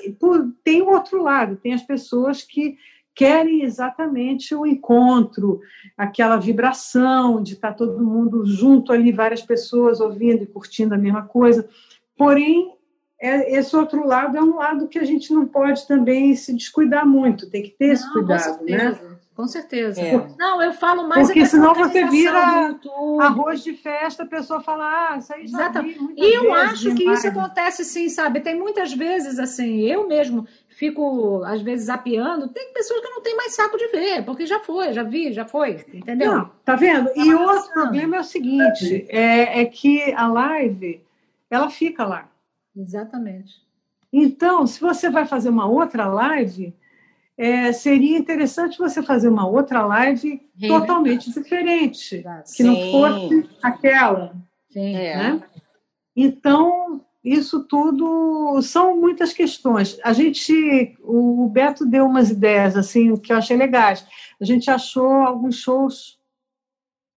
Tem 0.65 0.83
o 0.83 0.91
outro 0.91 1.23
lado, 1.23 1.57
tem 1.57 1.75
as 1.75 1.83
pessoas 1.83 2.43
que 2.43 2.79
querem 3.19 3.65
exatamente 3.65 4.55
o 4.55 4.65
encontro, 4.65 5.61
aquela 5.97 6.37
vibração 6.37 7.43
de 7.43 7.55
estar 7.55 7.75
todo 7.75 8.01
mundo 8.01 8.47
junto 8.47 8.93
ali, 8.93 9.11
várias 9.11 9.43
pessoas 9.43 10.01
ouvindo 10.01 10.45
e 10.45 10.47
curtindo 10.47 10.95
a 10.95 10.99
mesma 10.99 11.23
coisa. 11.23 11.69
Porém, 12.17 12.73
é, 13.21 13.59
esse 13.59 13.75
outro 13.75 14.07
lado 14.07 14.37
é 14.37 14.41
um 14.41 14.55
lado 14.55 14.87
que 14.87 15.01
a 15.01 15.05
gente 15.05 15.33
não 15.33 15.47
pode 15.47 15.85
também 15.89 16.33
se 16.37 16.55
descuidar 16.55 17.05
muito, 17.05 17.51
tem 17.51 17.65
que 17.65 17.71
ter 17.71 17.89
não, 17.89 17.93
esse 17.95 18.13
cuidado, 18.13 18.65
né? 18.65 19.08
Com 19.39 19.47
certeza. 19.47 20.01
É. 20.01 20.27
Não, 20.37 20.61
eu 20.61 20.73
falo 20.73 21.09
mais 21.09 21.29
Porque 21.29 21.47
senão 21.47 21.73
você 21.73 22.05
vira 22.07 22.77
arroz 23.21 23.63
de 23.63 23.73
festa, 23.73 24.25
a 24.25 24.27
pessoa 24.27 24.61
fala, 24.61 25.13
ah, 25.13 25.19
isso 25.19 25.33
aí 25.33 25.47
já. 25.47 25.69
Vi 25.81 25.97
E 26.17 26.35
eu 26.35 26.53
acho 26.53 26.93
que 26.97 27.09
isso 27.09 27.29
acontece 27.29 27.85
sim, 27.85 28.09
sabe? 28.09 28.41
Tem 28.41 28.59
muitas 28.59 28.93
vezes, 28.93 29.39
assim, 29.39 29.83
eu 29.83 30.09
mesmo 30.09 30.45
fico, 30.67 31.45
às 31.45 31.63
vezes, 31.63 31.87
zapeando, 31.87 32.49
tem 32.49 32.73
pessoas 32.73 33.01
que 33.01 33.11
não 33.11 33.23
tem 33.23 33.37
mais 33.37 33.55
saco 33.55 33.79
de 33.79 33.87
ver, 33.87 34.25
porque 34.25 34.45
já 34.45 34.59
foi, 34.59 34.93
já 34.93 35.05
vi, 35.05 35.33
já 35.33 35.45
foi, 35.45 35.87
entendeu? 35.95 36.33
Não, 36.33 36.51
tá 36.65 36.75
vendo? 36.75 37.07
Tá 37.07 37.13
e 37.25 37.33
outro 37.33 37.73
problema 37.73 38.17
é 38.17 38.21
o 38.21 38.25
seguinte, 38.25 39.07
é, 39.09 39.61
é 39.61 39.65
que 39.67 40.13
a 40.15 40.27
live, 40.27 41.01
ela 41.49 41.71
fica 41.71 42.05
lá. 42.05 42.29
Exatamente. 42.77 43.55
Então, 44.13 44.67
se 44.67 44.81
você 44.81 45.09
vai 45.09 45.27
fazer 45.27 45.49
uma 45.49 45.67
outra 45.67 46.09
live 46.09 46.75
é, 47.39 47.73
seria 47.73 48.19
interessante 48.19 48.77
você 48.77 49.01
fazer 49.01 49.29
uma 49.29 49.49
outra 49.49 49.87
live 49.87 50.43
totalmente 50.67 51.33
diferente, 51.33 52.25
que 52.57 52.65
não 52.65 52.75
fosse 52.91 53.49
aquela. 53.63 54.35
Sim. 54.69 54.93
Né? 54.93 55.41
Então, 56.17 57.01
isso 57.23 57.63
tudo 57.63 58.61
são 58.61 58.97
muitas 58.97 59.33
questões. 59.33 60.01
A 60.03 60.13
gente, 60.13 60.97
o 61.01 61.49
Beto 61.49 61.87
deu 61.87 62.07
umas 62.07 62.29
ideias 62.29 62.77
assim 62.77 63.17
que 63.17 63.33
eu 63.33 63.37
achei 63.37 63.57
legais. 63.57 64.05
A 64.41 64.45
gente 64.45 64.69
achou 64.69 65.09
alguns 65.09 65.57
shows 65.57 66.19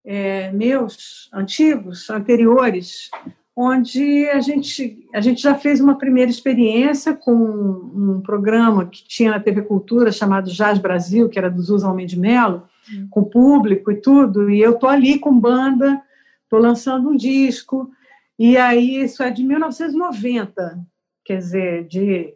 é, 0.06 0.52
meus 0.52 1.30
antigos, 1.34 2.12
anteriores, 2.12 3.10
onde 3.56 4.28
a 4.30 4.40
gente, 4.40 5.08
a 5.14 5.20
gente 5.20 5.42
já 5.42 5.56
fez 5.56 5.80
uma 5.82 5.98
primeira 5.98 6.32
experiência 6.32 7.14
com 7.14 7.34
um 7.34 8.22
programa 8.22 8.86
que 8.86 9.04
tinha 9.04 9.32
na 9.32 9.40
TV 9.40 9.62
Cultura 9.64 10.12
chamado 10.12 10.52
Jazz 10.52 10.80
Brasil, 10.80 11.28
que 11.30 11.38
era 11.38 11.50
do 11.50 11.62
Zuz 11.62 11.84
Almeida 11.84 12.10
de 12.10 12.20
Mello, 12.20 12.64
hum. 12.92 13.08
com 13.10 13.24
público 13.24 13.92
e 13.92 13.96
tudo, 13.96 14.50
e 14.50 14.60
eu 14.60 14.76
tô 14.76 14.88
ali 14.88 15.20
com 15.20 15.38
banda, 15.38 16.02
tô 16.50 16.58
lançando 16.58 17.10
um 17.10 17.16
disco, 17.16 17.92
e 18.40 18.58
aí 18.58 19.04
isso 19.04 19.22
é 19.22 19.30
de 19.30 19.44
1990, 19.44 20.80
quer 21.24 21.38
dizer, 21.38 21.88
de 21.88 22.34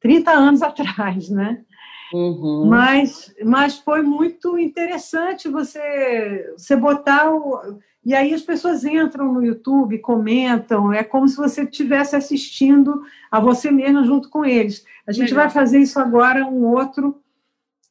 30 0.00 0.30
anos 0.30 0.62
atrás, 0.62 1.28
né? 1.28 1.63
Uhum. 2.12 2.66
Mas, 2.66 3.34
mas 3.44 3.78
foi 3.78 4.02
muito 4.02 4.58
interessante 4.58 5.48
você, 5.48 6.54
você 6.56 6.76
botar 6.76 7.32
o, 7.32 7.78
e 8.04 8.14
aí 8.14 8.34
as 8.34 8.42
pessoas 8.42 8.84
entram 8.84 9.32
no 9.32 9.44
YouTube, 9.44 9.98
comentam, 9.98 10.92
é 10.92 11.02
como 11.02 11.26
se 11.26 11.36
você 11.36 11.62
estivesse 11.62 12.14
assistindo 12.14 13.02
a 13.30 13.40
você 13.40 13.70
mesmo 13.70 14.04
junto 14.04 14.28
com 14.28 14.44
eles. 14.44 14.84
A 15.06 15.12
gente 15.12 15.30
Legal. 15.30 15.44
vai 15.44 15.50
fazer 15.50 15.78
isso 15.78 15.98
agora, 15.98 16.44
um 16.44 16.66
outro, 16.66 17.18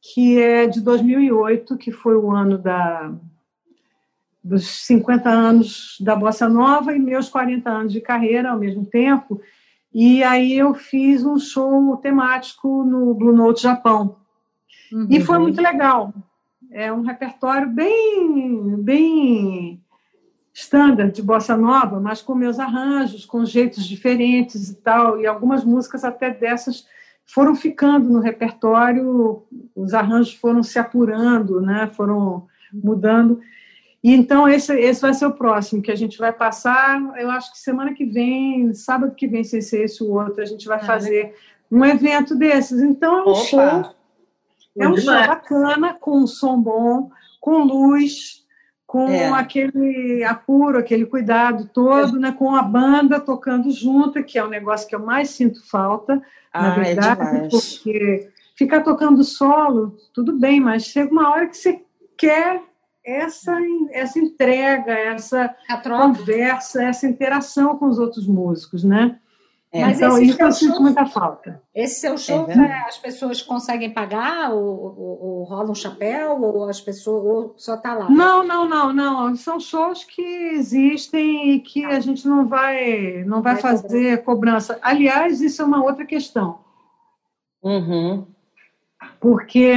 que 0.00 0.40
é 0.40 0.66
de 0.68 0.80
2008, 0.80 1.76
que 1.76 1.90
foi 1.90 2.14
o 2.14 2.30
ano 2.30 2.56
da, 2.56 3.12
dos 4.42 4.86
50 4.86 5.28
anos 5.28 5.96
da 6.00 6.14
Bossa 6.14 6.48
Nova 6.48 6.94
e 6.94 6.98
meus 6.98 7.28
40 7.28 7.68
anos 7.68 7.92
de 7.92 8.00
carreira 8.00 8.50
ao 8.50 8.58
mesmo 8.58 8.86
tempo. 8.86 9.40
E 9.94 10.24
aí 10.24 10.58
eu 10.58 10.74
fiz 10.74 11.24
um 11.24 11.38
show 11.38 11.96
temático 11.98 12.82
no 12.82 13.14
Blue 13.14 13.32
Note 13.32 13.62
Japão. 13.62 14.16
Uhum. 14.92 15.06
E 15.08 15.20
foi 15.20 15.38
muito 15.38 15.62
legal. 15.62 16.12
É 16.72 16.92
um 16.92 17.02
repertório 17.02 17.70
bem, 17.70 18.74
bem 18.82 19.80
standard 20.52 21.14
de 21.14 21.22
bossa 21.22 21.56
nova, 21.56 22.00
mas 22.00 22.20
com 22.20 22.34
meus 22.34 22.58
arranjos, 22.58 23.24
com 23.24 23.44
jeitos 23.44 23.86
diferentes 23.86 24.68
e 24.68 24.74
tal, 24.76 25.20
e 25.20 25.26
algumas 25.26 25.64
músicas 25.64 26.04
até 26.04 26.30
dessas 26.30 26.86
foram 27.24 27.54
ficando 27.54 28.10
no 28.10 28.18
repertório, 28.18 29.44
os 29.74 29.94
arranjos 29.94 30.34
foram 30.34 30.62
se 30.62 30.78
apurando, 30.78 31.60
né? 31.60 31.86
Foram 31.94 32.46
mudando. 32.72 33.40
E 34.04 34.12
então 34.12 34.46
esse, 34.46 34.70
esse 34.78 35.00
vai 35.00 35.14
ser 35.14 35.24
o 35.24 35.32
próximo 35.32 35.80
que 35.80 35.90
a 35.90 35.96
gente 35.96 36.18
vai 36.18 36.30
passar. 36.30 37.00
Eu 37.16 37.30
acho 37.30 37.50
que 37.50 37.58
semana 37.58 37.94
que 37.94 38.04
vem, 38.04 38.74
sábado 38.74 39.14
que 39.14 39.26
vem, 39.26 39.42
sem 39.42 39.62
ser 39.62 39.84
esse 39.84 40.04
o 40.04 40.12
outro, 40.12 40.42
a 40.42 40.44
gente 40.44 40.68
vai 40.68 40.76
ah, 40.76 40.84
fazer 40.84 41.34
um 41.72 41.82
evento 41.82 42.36
desses. 42.36 42.82
Então 42.82 43.20
é 43.20 43.22
um 43.22 43.30
Opa. 43.30 43.44
show, 43.44 43.94
é 44.78 44.88
um 44.88 44.96
show 44.98 45.14
bacana, 45.14 45.94
com 45.94 46.18
um 46.18 46.26
som 46.26 46.60
bom, 46.60 47.10
com 47.40 47.62
luz, 47.62 48.44
com 48.86 49.08
é. 49.08 49.30
aquele 49.30 50.22
apuro, 50.22 50.78
aquele 50.78 51.06
cuidado 51.06 51.70
todo, 51.72 52.18
é. 52.18 52.20
né, 52.20 52.32
com 52.32 52.54
a 52.54 52.62
banda 52.62 53.18
tocando 53.18 53.70
junto, 53.70 54.22
que 54.22 54.38
é 54.38 54.44
o 54.44 54.50
negócio 54.50 54.86
que 54.86 54.94
eu 54.94 55.00
mais 55.00 55.30
sinto 55.30 55.66
falta, 55.66 56.22
ah, 56.52 56.62
na 56.62 56.76
é 56.76 56.84
verdade, 56.84 57.36
é 57.38 57.48
porque 57.48 58.30
ficar 58.54 58.82
tocando 58.82 59.24
solo, 59.24 59.96
tudo 60.12 60.38
bem, 60.38 60.60
mas 60.60 60.84
chega 60.84 61.10
uma 61.10 61.30
hora 61.30 61.48
que 61.48 61.56
você 61.56 61.82
quer 62.18 62.62
essa, 63.04 63.56
essa 63.90 64.18
entrega, 64.18 64.92
essa 64.92 65.54
conversa, 65.82 66.82
essa 66.84 67.06
interação 67.06 67.76
com 67.76 67.86
os 67.86 67.98
outros 67.98 68.26
músicos, 68.26 68.82
né? 68.82 69.18
É, 69.74 69.80
Mas 69.80 69.96
então, 69.96 70.22
isso 70.22 70.40
eu 70.40 70.52
sinto 70.52 70.80
muita 70.80 71.04
falta. 71.04 71.60
Esse 71.74 72.02
seu 72.02 72.16
show, 72.16 72.48
é 72.48 72.84
as 72.86 72.96
pessoas 72.96 73.42
conseguem 73.42 73.90
pagar, 73.90 74.52
ou, 74.52 74.62
ou, 74.62 75.18
ou, 75.20 75.42
rola 75.42 75.72
um 75.72 75.74
chapéu, 75.74 76.40
ou 76.40 76.68
as 76.68 76.80
pessoas 76.80 77.24
ou 77.24 77.54
só 77.56 77.74
está 77.74 77.92
lá? 77.92 78.08
Não, 78.08 78.46
não, 78.46 78.68
não, 78.68 78.92
não. 78.92 79.34
São 79.34 79.58
shows 79.58 80.04
que 80.04 80.22
existem 80.22 81.54
e 81.54 81.60
que 81.60 81.84
a 81.84 81.98
gente 81.98 82.24
não 82.28 82.46
vai, 82.46 83.24
não 83.24 83.42
vai, 83.42 83.54
vai 83.54 83.62
fazer 83.62 84.22
cobrança. 84.22 84.78
Aliás, 84.80 85.40
isso 85.40 85.60
é 85.60 85.64
uma 85.64 85.82
outra 85.82 86.06
questão. 86.06 86.60
Uhum. 87.60 88.28
Porque 89.18 89.74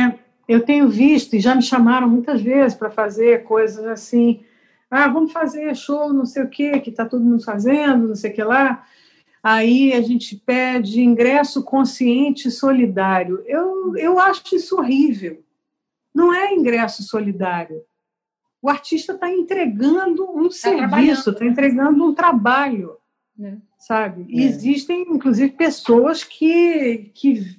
eu 0.48 0.64
tenho 0.64 0.88
visto, 0.88 1.36
e 1.36 1.40
já 1.40 1.54
me 1.54 1.62
chamaram 1.62 2.08
muitas 2.08 2.42
vezes 2.42 2.78
para 2.78 2.90
fazer 2.90 3.44
coisas 3.44 3.86
assim. 3.86 4.44
Ah, 4.90 5.08
vamos 5.08 5.32
fazer 5.32 5.76
show, 5.76 6.14
não 6.14 6.26
sei 6.26 6.44
o 6.44 6.50
quê, 6.50 6.80
que 6.80 6.90
está 6.90 7.06
todo 7.06 7.24
mundo 7.24 7.44
fazendo, 7.44 8.08
não 8.08 8.16
sei 8.16 8.32
o 8.32 8.34
que 8.34 8.44
lá 8.44 8.86
aí 9.48 9.94
a 9.94 10.02
gente 10.02 10.36
pede 10.36 11.02
ingresso 11.02 11.64
consciente 11.64 12.50
e 12.50 12.52
solidário. 12.52 13.44
Eu, 13.46 13.96
eu 13.96 14.20
acho 14.20 14.56
isso 14.56 14.78
horrível. 14.78 15.42
Não 16.14 16.34
é 16.34 16.54
ingresso 16.54 17.04
solidário. 17.04 17.82
O 18.62 18.70
artista 18.70 19.14
está 19.14 19.32
entregando 19.32 20.30
um 20.30 20.50
tá 20.50 20.52
serviço, 20.52 21.30
está 21.30 21.46
entregando 21.46 22.04
um 22.04 22.14
trabalho, 22.14 22.98
é. 23.40 23.54
sabe? 23.78 24.26
É. 24.30 24.44
existem, 24.44 25.04
inclusive, 25.04 25.54
pessoas 25.54 26.24
que, 26.24 27.12
que 27.14 27.56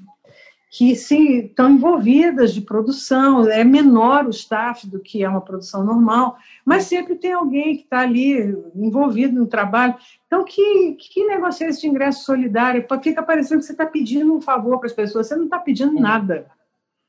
que 0.70 0.94
sim, 0.94 1.46
estão 1.46 1.70
envolvidas 1.70 2.52
de 2.52 2.60
produção, 2.60 3.48
é 3.48 3.64
menor 3.64 4.26
o 4.26 4.30
staff 4.30 4.86
do 4.86 5.00
que 5.00 5.24
é 5.24 5.28
uma 5.28 5.40
produção 5.40 5.82
normal, 5.82 6.36
mas 6.64 6.84
sempre 6.84 7.14
tem 7.14 7.32
alguém 7.32 7.76
que 7.76 7.84
está 7.84 8.00
ali 8.00 8.54
envolvido 8.74 9.38
no 9.38 9.46
trabalho. 9.46 9.94
Então, 10.26 10.44
que, 10.44 10.92
que 10.98 11.26
negócio 11.26 11.64
é 11.64 11.70
esse 11.70 11.80
de 11.80 11.88
ingresso 11.88 12.24
solidário? 12.24 12.86
Fica 13.02 13.22
parecendo 13.22 13.60
que 13.60 13.66
você 13.66 13.72
está 13.72 13.86
pedindo 13.86 14.34
um 14.34 14.42
favor 14.42 14.78
para 14.78 14.88
as 14.88 14.92
pessoas, 14.92 15.26
você 15.26 15.36
não 15.36 15.44
está 15.44 15.58
pedindo 15.58 15.96
é. 15.96 16.00
nada. 16.00 16.50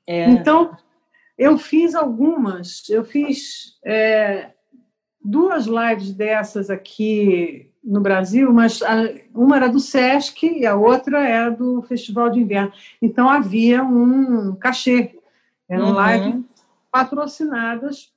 É. 0.08 0.30
Então, 0.30 0.76
eu 1.38 1.58
fiz 1.58 1.96
algumas, 1.96 2.90
eu 2.90 3.04
fiz 3.04 3.78
é, 3.84 4.52
duas 5.22 5.66
lives 5.66 6.14
dessas 6.14 6.70
aqui 6.70 7.69
no 7.84 8.02
Brasil, 8.02 8.52
mas 8.54 8.82
uma 9.34 9.56
era 9.56 9.70
do 9.70 9.80
SESC 9.80 10.44
e 10.44 10.66
a 10.66 10.76
outra 10.76 11.28
era 11.28 11.50
do 11.50 11.82
Festival 11.84 12.30
de 12.30 12.40
Inverno. 12.40 12.72
Então 13.02 13.30
havia 13.30 13.84
um 13.84 14.56
cachê. 14.56 15.16
Eram 15.68 15.94
uhum. 15.94 16.08
lives 16.08 16.46
patrocinadas 16.92 18.12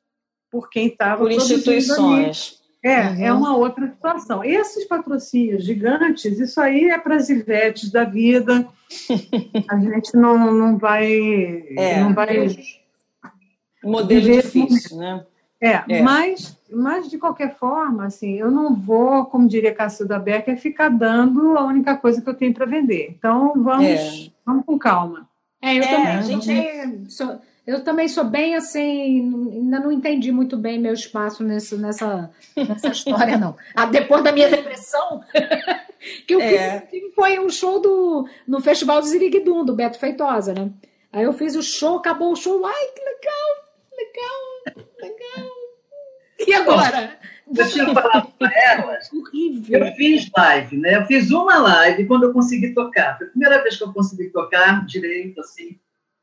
por 0.50 0.68
quem 0.68 0.88
estava 0.88 1.22
Por 1.22 1.30
instituições. 1.30 2.60
É, 2.84 2.94
é 2.94 3.10
uhum. 3.10 3.24
é 3.24 3.32
uma 3.32 3.56
outra 3.56 3.86
situação. 3.86 4.42
Esses 4.42 4.84
patrocínios 4.86 5.64
gigantes, 5.64 6.38
isso 6.40 6.60
aí 6.60 6.90
é 6.90 6.98
para 6.98 7.14
as 7.14 7.28
Ivetes 7.28 7.90
da 7.90 8.04
vida. 8.04 8.66
A 9.68 9.78
gente 9.78 10.16
não, 10.16 10.52
não 10.52 10.76
vai. 10.76 11.06
É, 11.76 12.00
não 12.00 12.12
vai 12.12 12.56
modelo 13.82 14.20
difícil, 14.20 14.96
né? 14.96 15.24
É, 15.62 15.80
é, 15.88 16.02
Mas, 16.02 16.58
mas 16.68 17.08
de 17.08 17.16
qualquer 17.16 17.54
forma, 17.54 18.06
assim, 18.06 18.34
eu 18.34 18.50
não 18.50 18.74
vou, 18.74 19.26
como 19.26 19.46
diria 19.46 19.72
Cacilda 19.72 20.18
Becker, 20.18 20.58
ficar 20.58 20.88
dando 20.88 21.56
a 21.56 21.64
única 21.64 21.96
coisa 21.96 22.20
que 22.20 22.28
eu 22.28 22.34
tenho 22.34 22.52
para 22.52 22.66
vender. 22.66 23.14
Então 23.16 23.52
vamos, 23.54 23.86
é. 23.86 24.30
vamos 24.44 24.66
com 24.66 24.76
calma. 24.76 25.28
É, 25.62 25.78
eu 25.78 25.84
é, 25.84 25.86
também. 25.86 26.06
A 26.08 26.22
gente 26.22 27.12
sou, 27.12 27.40
eu 27.64 27.84
também 27.84 28.08
sou 28.08 28.24
bem 28.24 28.56
assim, 28.56 29.20
ainda 29.52 29.78
não 29.78 29.92
entendi 29.92 30.32
muito 30.32 30.56
bem 30.56 30.80
meu 30.80 30.94
espaço 30.94 31.44
nesse, 31.44 31.76
nessa, 31.76 32.28
nessa 32.56 32.88
história, 32.88 33.38
não. 33.38 33.54
Ah, 33.72 33.86
depois 33.86 34.24
da 34.24 34.32
minha 34.32 34.50
depressão, 34.50 35.22
que 36.26 36.34
eu 36.34 36.40
é. 36.40 36.80
fiz, 36.80 37.14
foi 37.14 37.38
um 37.38 37.48
show 37.48 37.80
do, 37.80 38.28
no 38.48 38.60
Festival 38.60 39.00
do 39.00 39.06
Ziriguidum, 39.06 39.64
do 39.64 39.76
Beto 39.76 39.96
Feitosa, 39.96 40.52
né? 40.52 40.72
Aí 41.12 41.22
eu 41.22 41.32
fiz 41.32 41.54
o 41.54 41.62
show, 41.62 41.98
acabou 41.98 42.32
o 42.32 42.36
show, 42.36 42.66
ai, 42.66 42.86
que 42.96 43.00
legal, 43.04 43.68
legal 43.96 44.52
legal. 45.02 45.51
E 46.46 46.54
agora? 46.54 47.18
Eu 47.54 47.68
tinha 47.68 47.92
falado 47.92 48.32
para 48.38 48.50
elas. 48.54 49.12
Horrível. 49.12 49.86
Eu 49.86 49.92
fiz 49.94 50.30
live, 50.36 50.76
né? 50.78 50.96
Eu 50.96 51.06
fiz 51.06 51.30
uma 51.30 51.58
live 51.58 52.06
quando 52.06 52.24
eu 52.24 52.32
consegui 52.32 52.72
tocar. 52.72 53.18
Foi 53.18 53.26
a 53.26 53.30
primeira 53.30 53.62
vez 53.62 53.76
que 53.76 53.84
eu 53.84 53.92
consegui 53.92 54.30
tocar 54.30 54.84
direito, 54.86 55.40
assim. 55.40 55.78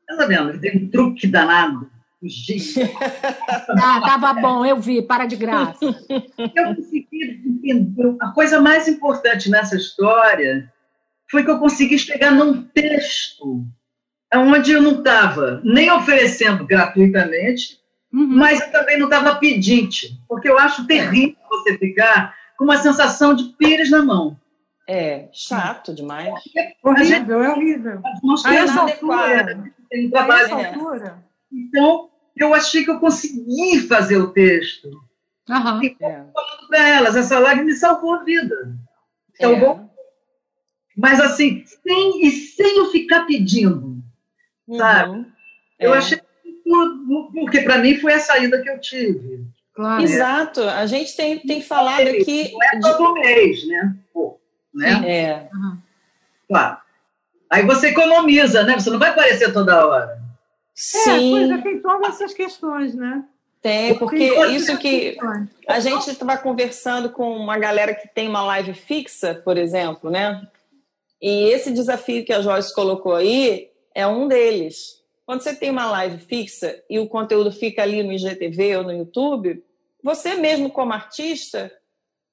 Tá 0.06 0.26
vendo? 0.26 0.60
Tem 0.60 0.76
um 0.76 0.90
truque 0.90 1.26
danado. 1.26 1.90
Ah, 3.82 4.00
tava 4.02 4.34
bom, 4.34 4.66
eu 4.66 4.76
vi, 4.76 5.00
para 5.00 5.24
de 5.24 5.36
graça. 5.36 5.78
Eu 5.82 6.74
consegui 6.74 7.42
entender. 7.46 8.16
A 8.20 8.28
coisa 8.32 8.60
mais 8.60 8.86
importante 8.86 9.48
nessa 9.48 9.74
história 9.74 10.70
foi 11.30 11.42
que 11.42 11.50
eu 11.50 11.58
consegui 11.58 11.98
chegar 11.98 12.30
num 12.32 12.62
texto 12.62 13.64
onde 14.34 14.72
eu 14.72 14.82
não 14.82 14.98
estava 14.98 15.62
nem 15.64 15.90
oferecendo 15.90 16.66
gratuitamente 16.66 17.79
Uhum. 18.12 18.26
Mas 18.26 18.60
eu 18.60 18.72
também 18.72 18.98
não 18.98 19.06
estava 19.06 19.36
pedinte, 19.36 20.20
porque 20.28 20.48
eu 20.48 20.58
acho 20.58 20.86
terrível 20.86 21.36
você 21.48 21.78
ficar 21.78 22.34
com 22.58 22.64
uma 22.64 22.76
sensação 22.78 23.34
de 23.34 23.44
pires 23.56 23.90
na 23.90 24.02
mão. 24.02 24.36
É, 24.88 25.28
chato 25.32 25.94
demais. 25.94 26.34
É 26.56 26.74
horrível, 26.82 27.42
é 27.42 27.50
horrível. 27.50 28.02
A 28.44 28.54
essa 28.54 28.80
altura, 28.80 29.72
tem 29.88 30.10
trabalho. 30.10 30.42
Essa 30.42 30.54
altura. 30.56 31.24
Então, 31.52 32.10
eu 32.36 32.52
achei 32.52 32.84
que 32.84 32.90
eu 32.90 32.98
consegui 32.98 33.80
fazer 33.86 34.16
o 34.16 34.32
texto. 34.32 34.88
Uhum. 35.48 35.82
E 35.82 35.96
é. 36.00 36.24
falando 36.32 36.68
para 36.68 36.88
elas, 36.88 37.16
essa 37.16 37.38
live 37.38 37.64
me 37.64 37.72
salvou 37.74 38.14
a 38.14 38.24
vida. 38.24 38.76
Salvou. 39.40 39.76
É. 39.76 39.90
Mas 40.96 41.20
assim, 41.20 41.64
sem, 41.64 42.26
e 42.26 42.30
sem 42.30 42.78
eu 42.78 42.90
ficar 42.90 43.26
pedindo, 43.26 44.02
uhum. 44.66 44.76
sabe? 44.76 45.26
Eu 45.78 45.94
é. 45.94 45.98
achei 45.98 46.19
porque 47.32 47.62
para 47.62 47.78
mim 47.78 47.96
foi 47.96 48.14
a 48.14 48.20
saída 48.20 48.60
que 48.62 48.70
eu 48.70 48.80
tive. 48.80 49.44
Claro. 49.74 50.02
Exato. 50.02 50.62
A 50.62 50.86
gente 50.86 51.16
tem, 51.16 51.38
tem 51.38 51.62
falado 51.62 52.08
aqui. 52.08 52.52
Não 52.52 52.62
é 52.62 52.80
todo 52.80 53.14
mês, 53.14 53.66
né? 53.66 53.96
Pô, 54.12 54.38
né? 54.74 55.02
É. 55.06 55.48
Uhum. 55.54 55.78
Claro. 56.48 56.78
Aí 57.48 57.64
você 57.64 57.88
economiza, 57.88 58.62
né? 58.62 58.78
Você 58.78 58.90
não 58.90 58.98
vai 58.98 59.10
aparecer 59.10 59.52
toda 59.52 59.86
hora. 59.86 60.20
Sim. 60.74 61.50
É, 61.50 61.54
é, 61.54 61.58
tem 61.58 61.80
todas 61.80 62.14
essas 62.14 62.32
questões, 62.32 62.94
né? 62.94 63.24
Tem, 63.60 63.94
porque 63.98 64.32
isso 64.52 64.78
que 64.78 65.18
a 65.68 65.80
gente 65.80 66.08
estava 66.08 66.38
conversando 66.38 67.10
com 67.10 67.36
uma 67.36 67.58
galera 67.58 67.94
que 67.94 68.08
tem 68.08 68.26
uma 68.26 68.42
live 68.42 68.72
fixa, 68.72 69.34
por 69.34 69.58
exemplo, 69.58 70.10
né? 70.10 70.40
E 71.20 71.50
esse 71.50 71.70
desafio 71.70 72.24
que 72.24 72.32
a 72.32 72.40
Joyce 72.40 72.74
colocou 72.74 73.14
aí 73.14 73.68
é 73.94 74.06
um 74.06 74.26
deles. 74.26 74.99
Quando 75.30 75.42
você 75.42 75.54
tem 75.54 75.70
uma 75.70 75.88
live 75.88 76.18
fixa 76.18 76.82
e 76.90 76.98
o 76.98 77.08
conteúdo 77.08 77.52
fica 77.52 77.84
ali 77.84 78.02
no 78.02 78.12
IGTV 78.12 78.78
ou 78.78 78.82
no 78.82 78.92
YouTube, 78.92 79.64
você 80.02 80.34
mesmo 80.34 80.68
como 80.70 80.92
artista 80.92 81.70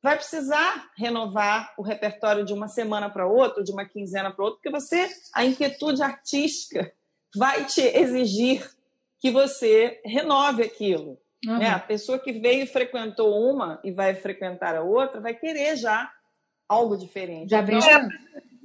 vai 0.02 0.16
precisar 0.16 0.90
renovar 0.98 1.76
o 1.78 1.84
repertório 1.84 2.44
de 2.44 2.54
uma 2.54 2.68
semana 2.68 3.08
para 3.08 3.28
outra, 3.28 3.64
de 3.64 3.72
uma 3.72 3.86
quinzena 3.86 4.32
para 4.32 4.44
outra, 4.44 4.60
porque 4.60 4.72
você 4.72 5.08
a 5.36 5.46
inquietude 5.46 6.02
artística 6.02 6.92
vai 7.36 7.66
te 7.66 7.82
exigir 7.82 8.68
que 9.20 9.30
você 9.30 10.02
renove 10.04 10.64
aquilo. 10.64 11.20
Uhum. 11.46 11.60
Né? 11.60 11.70
A 11.70 11.80
pessoa 11.80 12.18
que 12.18 12.32
veio 12.32 12.64
e 12.64 12.68
frequentou 12.68 13.32
uma 13.48 13.80
e 13.84 13.92
vai 13.92 14.16
frequentar 14.16 14.76
a 14.76 14.82
outra 14.82 15.22
vai 15.22 15.36
querer 15.36 15.76
já 15.76 16.12
algo 16.68 16.98
diferente. 16.98 17.52
Já 17.52 17.62
vem 17.62 17.78
então, 17.78 18.10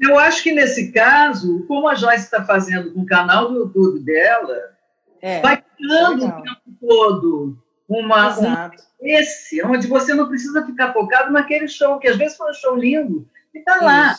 eu 0.00 0.18
acho 0.18 0.42
que 0.42 0.52
nesse 0.52 0.92
caso, 0.92 1.64
como 1.66 1.88
a 1.88 1.94
Joyce 1.94 2.24
está 2.24 2.44
fazendo 2.44 2.92
com 2.92 3.00
o 3.00 3.06
canal 3.06 3.48
do 3.48 3.58
YouTube 3.58 4.00
dela, 4.00 4.76
é, 5.20 5.40
vai 5.40 5.62
criando 5.76 6.26
o 6.26 6.42
tempo 6.42 6.78
todo 6.80 7.62
uma, 7.88 8.38
um, 8.38 8.70
esse, 9.00 9.62
onde 9.64 9.86
você 9.86 10.14
não 10.14 10.28
precisa 10.28 10.64
ficar 10.64 10.92
focado 10.92 11.30
naquele 11.30 11.68
show, 11.68 11.98
que 11.98 12.08
às 12.08 12.16
vezes 12.16 12.36
foi 12.36 12.50
um 12.50 12.54
show 12.54 12.76
lindo, 12.76 13.28
e 13.54 13.58
está 13.58 13.76
lá. 13.76 14.16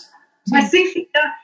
Mas 0.50 0.70
sem 0.70 0.88
ficar 0.88 1.38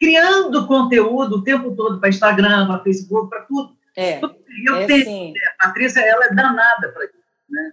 criando 0.00 0.66
conteúdo 0.66 1.36
o 1.36 1.44
tempo 1.44 1.74
todo 1.74 2.00
para 2.00 2.08
Instagram, 2.08 2.66
para 2.66 2.82
Facebook, 2.82 3.28
para 3.28 3.42
tudo. 3.42 3.76
É, 3.96 4.20
eu 4.66 4.76
é 4.76 4.86
tenho, 4.86 5.32
né? 5.32 5.40
a 5.60 5.66
Patrícia 5.66 6.00
ela 6.00 6.26
é 6.26 6.34
danada 6.34 6.88
para 6.88 7.04
isso, 7.04 7.14
né? 7.48 7.72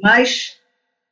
Mas 0.00 0.60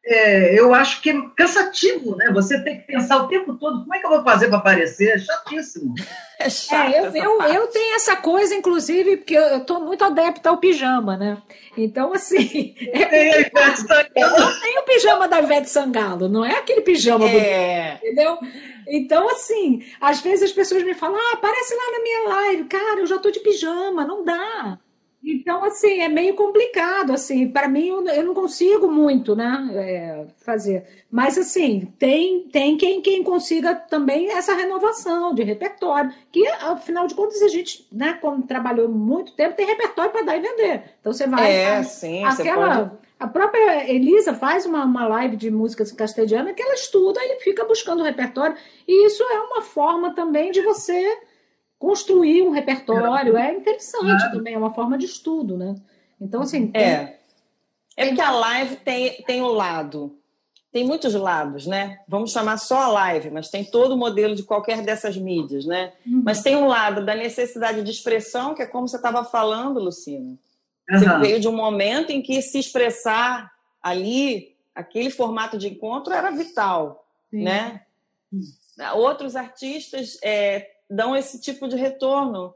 é, 0.09 0.59
eu 0.59 0.72
acho 0.72 1.02
que 1.02 1.11
é 1.11 1.20
cansativo, 1.36 2.14
né? 2.14 2.30
Você 2.32 2.62
tem 2.62 2.78
que 2.78 2.86
pensar 2.86 3.24
o 3.24 3.26
tempo 3.26 3.54
todo 3.54 3.80
como 3.80 3.92
é 3.92 3.98
que 3.98 4.07
eu 4.07 4.11
vou 4.11 4.22
fazer 4.22 4.46
para 4.46 4.59
aparecer, 4.59 5.16
é 5.16 5.18
chatíssimo. 5.18 5.94
É, 6.38 6.50
chato 6.50 6.92
é 6.92 7.00
eu, 7.00 7.16
eu, 7.16 7.42
eu, 7.44 7.66
tenho 7.68 7.96
essa 7.96 8.14
coisa, 8.14 8.54
inclusive, 8.54 9.16
porque 9.16 9.34
eu 9.34 9.57
estou 9.57 9.80
muito 9.80 10.04
adepta 10.04 10.50
ao 10.50 10.59
pijama, 10.59 11.16
né? 11.16 11.38
Então, 11.74 12.12
assim. 12.12 12.74
É, 12.92 13.40
eu 13.40 14.61
tenho 14.61 14.80
o 14.80 14.84
pijama 14.84 15.26
da 15.26 15.40
Ivete 15.40 15.70
Sangalo, 15.70 16.28
não 16.28 16.44
é 16.44 16.59
aquele 16.59 16.82
pijama 16.82 17.26
é. 17.26 17.30
bonito, 17.30 18.04
entendeu? 18.04 18.38
Então, 18.86 19.30
assim, 19.30 19.82
às 19.98 20.20
vezes 20.20 20.50
as 20.50 20.52
pessoas 20.52 20.82
me 20.82 20.92
falam: 20.92 21.16
ah, 21.16 21.36
aparece 21.36 21.74
lá 21.74 21.92
na 21.92 22.02
minha 22.02 22.28
live. 22.28 22.64
Cara, 22.64 23.00
eu 23.00 23.07
já 23.07 23.16
estou 23.16 23.32
de 23.32 23.40
pijama, 23.40 24.04
não 24.04 24.22
dá. 24.22 24.78
Então, 25.29 25.64
assim, 25.64 26.01
é 26.01 26.09
meio 26.09 26.37
complicado, 26.37 27.12
assim, 27.12 27.49
para 27.49 27.66
mim 27.66 27.89
eu, 27.89 28.07
eu, 28.07 28.24
não 28.24 28.33
consigo 28.33 28.87
muito, 28.87 29.35
né, 29.35 29.68
é, 29.74 30.24
fazer. 30.45 30.87
Mas, 31.11 31.37
assim, 31.37 31.93
tem, 31.99 32.43
tem 32.43 32.77
quem, 32.77 33.01
quem 33.01 33.24
consiga 33.24 33.74
também 33.74 34.31
essa 34.31 34.55
renovação 34.55 35.35
de 35.35 35.43
repertório, 35.43 36.12
que, 36.31 36.47
afinal 36.47 37.09
de 37.09 37.16
contas, 37.16 37.43
a 37.43 37.49
gente, 37.49 37.89
né, 37.91 38.16
como 38.20 38.47
trabalhou 38.47 38.89
muito 38.89 39.33
tempo, 39.33 39.57
tem 39.57 39.66
repertório 39.66 40.12
para 40.12 40.22
dar 40.22 40.37
e 40.37 40.41
vender. 40.41 40.95
Então, 41.01 41.12
você 41.12 41.27
vai... 41.27 41.53
É, 41.53 41.74
faz, 41.74 41.89
sim, 41.89 42.24
aquela, 42.24 42.77
pode... 42.77 43.07
A 43.18 43.27
própria 43.27 43.91
Elisa 43.91 44.33
faz 44.33 44.64
uma, 44.64 44.85
uma 44.85 45.09
live 45.09 45.37
de 45.37 45.51
músicas 45.51 45.91
castelhana 45.91 46.53
que 46.53 46.62
ela 46.62 46.74
estuda 46.74 47.18
e 47.24 47.41
fica 47.41 47.64
buscando 47.64 48.01
o 48.01 48.05
repertório, 48.05 48.57
e 48.87 49.07
isso 49.07 49.24
é 49.24 49.41
uma 49.41 49.61
forma 49.61 50.14
também 50.14 50.53
de 50.53 50.62
você 50.62 51.18
construir 51.79 52.43
um 52.43 52.51
repertório 52.51 53.37
é 53.37 53.55
interessante 53.55 54.31
também, 54.31 54.55
é 54.55 54.59
uma 54.59 54.72
forma 54.72 54.97
de 54.97 55.07
estudo, 55.07 55.57
né? 55.57 55.74
Então, 56.20 56.43
assim. 56.43 56.68
Tem... 56.68 56.83
É. 56.83 57.20
É 57.97 58.07
porque 58.07 58.20
a 58.20 58.31
live 58.31 58.77
tem, 58.77 59.22
tem 59.22 59.41
o 59.41 59.49
lado. 59.49 60.18
Tem 60.70 60.85
muitos 60.85 61.14
lados, 61.14 61.66
né? 61.66 62.01
Vamos 62.07 62.31
chamar 62.31 62.59
só 62.59 62.83
a 62.83 62.89
live, 62.89 63.31
mas 63.31 63.49
tem 63.49 63.64
todo 63.64 63.93
o 63.93 63.97
modelo 63.97 64.35
de 64.35 64.43
qualquer 64.43 64.83
dessas 64.83 65.16
mídias, 65.16 65.64
né? 65.64 65.95
Uhum. 66.07 66.20
Mas 66.22 66.43
tem 66.43 66.55
um 66.55 66.66
lado 66.66 67.03
da 67.03 67.14
necessidade 67.14 67.83
de 67.83 67.91
expressão, 67.91 68.55
que 68.55 68.61
é 68.61 68.66
como 68.66 68.87
você 68.87 68.97
estava 68.97 69.24
falando, 69.24 69.81
Lucina. 69.81 70.37
Você 70.91 71.09
uhum. 71.09 71.20
veio 71.20 71.41
de 71.41 71.49
um 71.49 71.57
momento 71.57 72.11
em 72.11 72.20
que 72.20 72.43
se 72.43 72.59
expressar 72.59 73.51
ali, 73.83 74.55
aquele 74.74 75.09
formato 75.09 75.57
de 75.57 75.68
encontro 75.68 76.12
era 76.12 76.31
vital, 76.31 77.09
Sim. 77.31 77.45
né? 77.45 77.81
Outros 78.95 79.35
artistas 79.35 80.18
é, 80.22 80.76
dão 80.91 81.16
esse 81.16 81.41
tipo 81.41 81.68
de 81.68 81.76
retorno. 81.76 82.55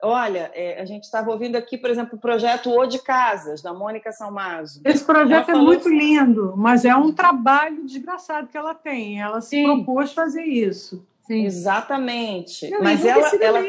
Olha, 0.00 0.50
é, 0.54 0.80
a 0.80 0.84
gente 0.84 1.04
estava 1.04 1.30
ouvindo 1.30 1.56
aqui, 1.56 1.76
por 1.76 1.90
exemplo, 1.90 2.16
o 2.16 2.20
projeto 2.20 2.70
O 2.70 2.86
de 2.86 3.00
Casas, 3.00 3.60
da 3.60 3.74
Mônica 3.74 4.12
Salmazo. 4.12 4.80
Esse 4.84 5.04
projeto 5.04 5.50
é 5.50 5.54
muito 5.54 5.88
assim, 5.88 5.98
lindo, 5.98 6.54
mas 6.56 6.84
é 6.84 6.94
um 6.94 7.12
trabalho 7.12 7.84
desgraçado 7.84 8.46
que 8.46 8.56
ela 8.56 8.74
tem. 8.74 9.20
Ela 9.20 9.40
se 9.40 9.56
Sim. 9.56 9.64
propôs 9.64 10.12
fazer 10.12 10.44
isso. 10.44 11.04
Sim. 11.26 11.44
Exatamente. 11.44 12.70
Não, 12.70 12.80
mas 12.80 13.04
ela, 13.04 13.28
ela, 13.40 13.60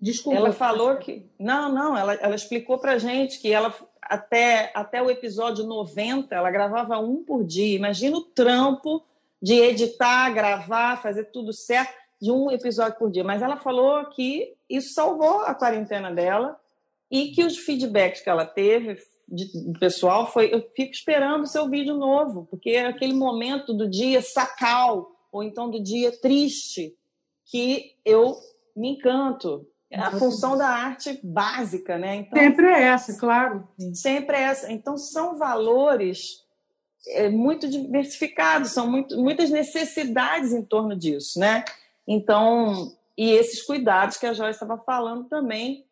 Desculpa. 0.00 0.38
Ela 0.38 0.52
falou 0.52 0.96
que. 0.96 1.24
Não, 1.38 1.72
não, 1.72 1.96
ela, 1.96 2.14
ela 2.14 2.34
explicou 2.34 2.78
para 2.78 2.98
gente 2.98 3.38
que 3.38 3.52
ela 3.52 3.72
até, 4.00 4.72
até 4.74 5.00
o 5.00 5.10
episódio 5.10 5.64
90 5.64 6.34
ela 6.34 6.50
gravava 6.50 6.98
um 6.98 7.22
por 7.22 7.44
dia. 7.44 7.76
Imagina 7.76 8.16
o 8.16 8.22
trampo 8.22 9.04
de 9.40 9.54
editar, 9.54 10.30
gravar, 10.30 11.00
fazer 11.00 11.24
tudo 11.26 11.52
certo 11.52 12.01
de 12.22 12.30
um 12.30 12.52
episódio 12.52 12.96
por 12.96 13.10
dia. 13.10 13.24
Mas 13.24 13.42
ela 13.42 13.56
falou 13.56 14.06
que 14.10 14.54
isso 14.70 14.94
salvou 14.94 15.40
a 15.40 15.52
quarentena 15.52 16.08
dela 16.12 16.56
e 17.10 17.32
que 17.32 17.44
os 17.44 17.58
feedbacks 17.58 18.22
que 18.22 18.30
ela 18.30 18.46
teve 18.46 18.96
de, 19.28 19.46
pessoal 19.80 20.30
foi: 20.30 20.54
eu 20.54 20.62
fico 20.76 20.92
esperando 20.92 21.42
o 21.42 21.48
seu 21.48 21.68
vídeo 21.68 21.96
novo, 21.96 22.46
porque 22.48 22.70
é 22.70 22.86
aquele 22.86 23.12
momento 23.12 23.74
do 23.74 23.90
dia 23.90 24.22
sacal 24.22 25.10
ou 25.32 25.42
então 25.42 25.68
do 25.68 25.82
dia 25.82 26.12
triste 26.20 26.94
que 27.46 27.96
eu 28.04 28.36
me 28.76 28.90
encanto. 28.90 29.66
É 29.90 29.98
a 29.98 30.10
função 30.10 30.56
da 30.56 30.68
arte 30.68 31.20
básica, 31.22 31.98
né? 31.98 32.16
Então, 32.16 32.38
sempre 32.38 32.66
é 32.66 32.82
essa, 32.82 33.18
claro. 33.18 33.68
Sempre 33.92 34.38
é 34.38 34.40
essa. 34.44 34.72
Então, 34.72 34.96
são 34.96 35.36
valores 35.36 36.42
é, 37.08 37.28
muito 37.28 37.68
diversificados, 37.68 38.70
são 38.70 38.90
muito, 38.90 39.18
muitas 39.18 39.50
necessidades 39.50 40.54
em 40.54 40.62
torno 40.62 40.96
disso, 40.96 41.38
né? 41.38 41.62
Então, 42.06 42.92
e 43.16 43.30
esses 43.30 43.62
cuidados 43.62 44.16
que 44.16 44.26
a 44.26 44.32
Joyce 44.32 44.62
estava 44.62 44.78
falando 44.78 45.28
também, 45.28 45.84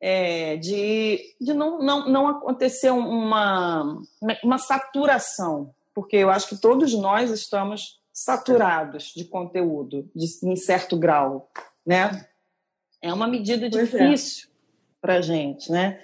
é, 0.00 0.56
de, 0.56 1.36
de 1.40 1.54
não, 1.54 1.78
não, 1.78 2.08
não 2.08 2.28
acontecer 2.28 2.90
uma, 2.90 4.00
uma 4.42 4.58
saturação, 4.58 5.74
porque 5.94 6.16
eu 6.16 6.30
acho 6.30 6.48
que 6.48 6.60
todos 6.60 6.92
nós 6.94 7.30
estamos 7.30 8.00
saturados 8.12 9.12
de 9.14 9.24
conteúdo, 9.24 10.10
de, 10.14 10.26
em 10.44 10.56
certo 10.56 10.96
grau, 10.96 11.50
né? 11.84 12.26
É 13.00 13.12
uma 13.12 13.26
medida 13.26 13.66
é. 13.66 13.68
difícil 13.68 14.48
é. 14.48 14.50
para 15.00 15.14
a 15.16 15.20
gente, 15.20 15.70
né? 15.70 16.02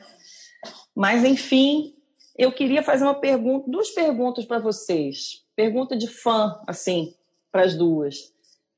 Mas, 0.95 1.25
enfim, 1.25 1.95
eu 2.37 2.53
queria 2.53 2.83
fazer 2.83 3.05
uma 3.05 3.15
pergunta, 3.15 3.71
duas 3.71 3.91
perguntas 3.91 4.45
para 4.45 4.59
vocês. 4.59 5.43
Pergunta 5.57 5.97
de 5.97 6.07
fã, 6.07 6.61
assim, 6.67 7.15
para 7.51 7.65
as 7.65 7.75
duas. 7.75 8.33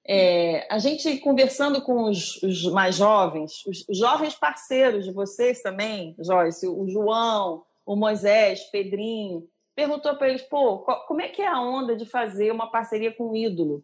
É, 0.07 0.67
a 0.71 0.79
gente 0.79 1.19
conversando 1.19 1.81
com 1.81 2.05
os, 2.11 2.43
os, 2.43 2.65
mais 2.65 2.97
jovens, 2.97 3.65
os 3.67 3.97
jovens 3.97 4.35
parceiros 4.35 5.05
de 5.05 5.13
vocês 5.13 5.63
também, 5.63 6.15
Joyce, 6.19 6.69
o 6.69 6.87
João, 6.89 7.65
o 7.87 7.97
Moisés, 7.97 8.65
Pedrinho, 8.65 9.49
perguntou 9.75 10.15
para 10.17 10.29
eles, 10.29 10.43
pô, 10.43 10.79
como 11.07 11.23
é 11.23 11.29
que 11.29 11.41
é 11.41 11.49
a 11.49 11.61
onda 11.61 11.97
de 11.97 12.05
fazer 12.05 12.53
uma 12.53 12.71
parceria 12.71 13.13
com 13.13 13.31
um 13.31 13.37
ídolo? 13.37 13.83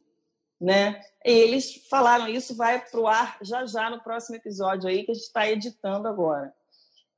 Né? 0.61 1.01
E 1.25 1.33
eles 1.33 1.87
falaram, 1.89 2.29
isso 2.29 2.55
vai 2.55 2.85
para 2.85 3.01
o 3.01 3.07
ar 3.09 3.39
já 3.41 3.65
já 3.65 3.89
no 3.89 4.03
próximo 4.03 4.37
episódio 4.37 4.91
aí 4.91 5.05
que 5.05 5.11
a 5.11 5.15
gente 5.15 5.25
está 5.25 5.49
editando 5.49 6.07
agora. 6.07 6.53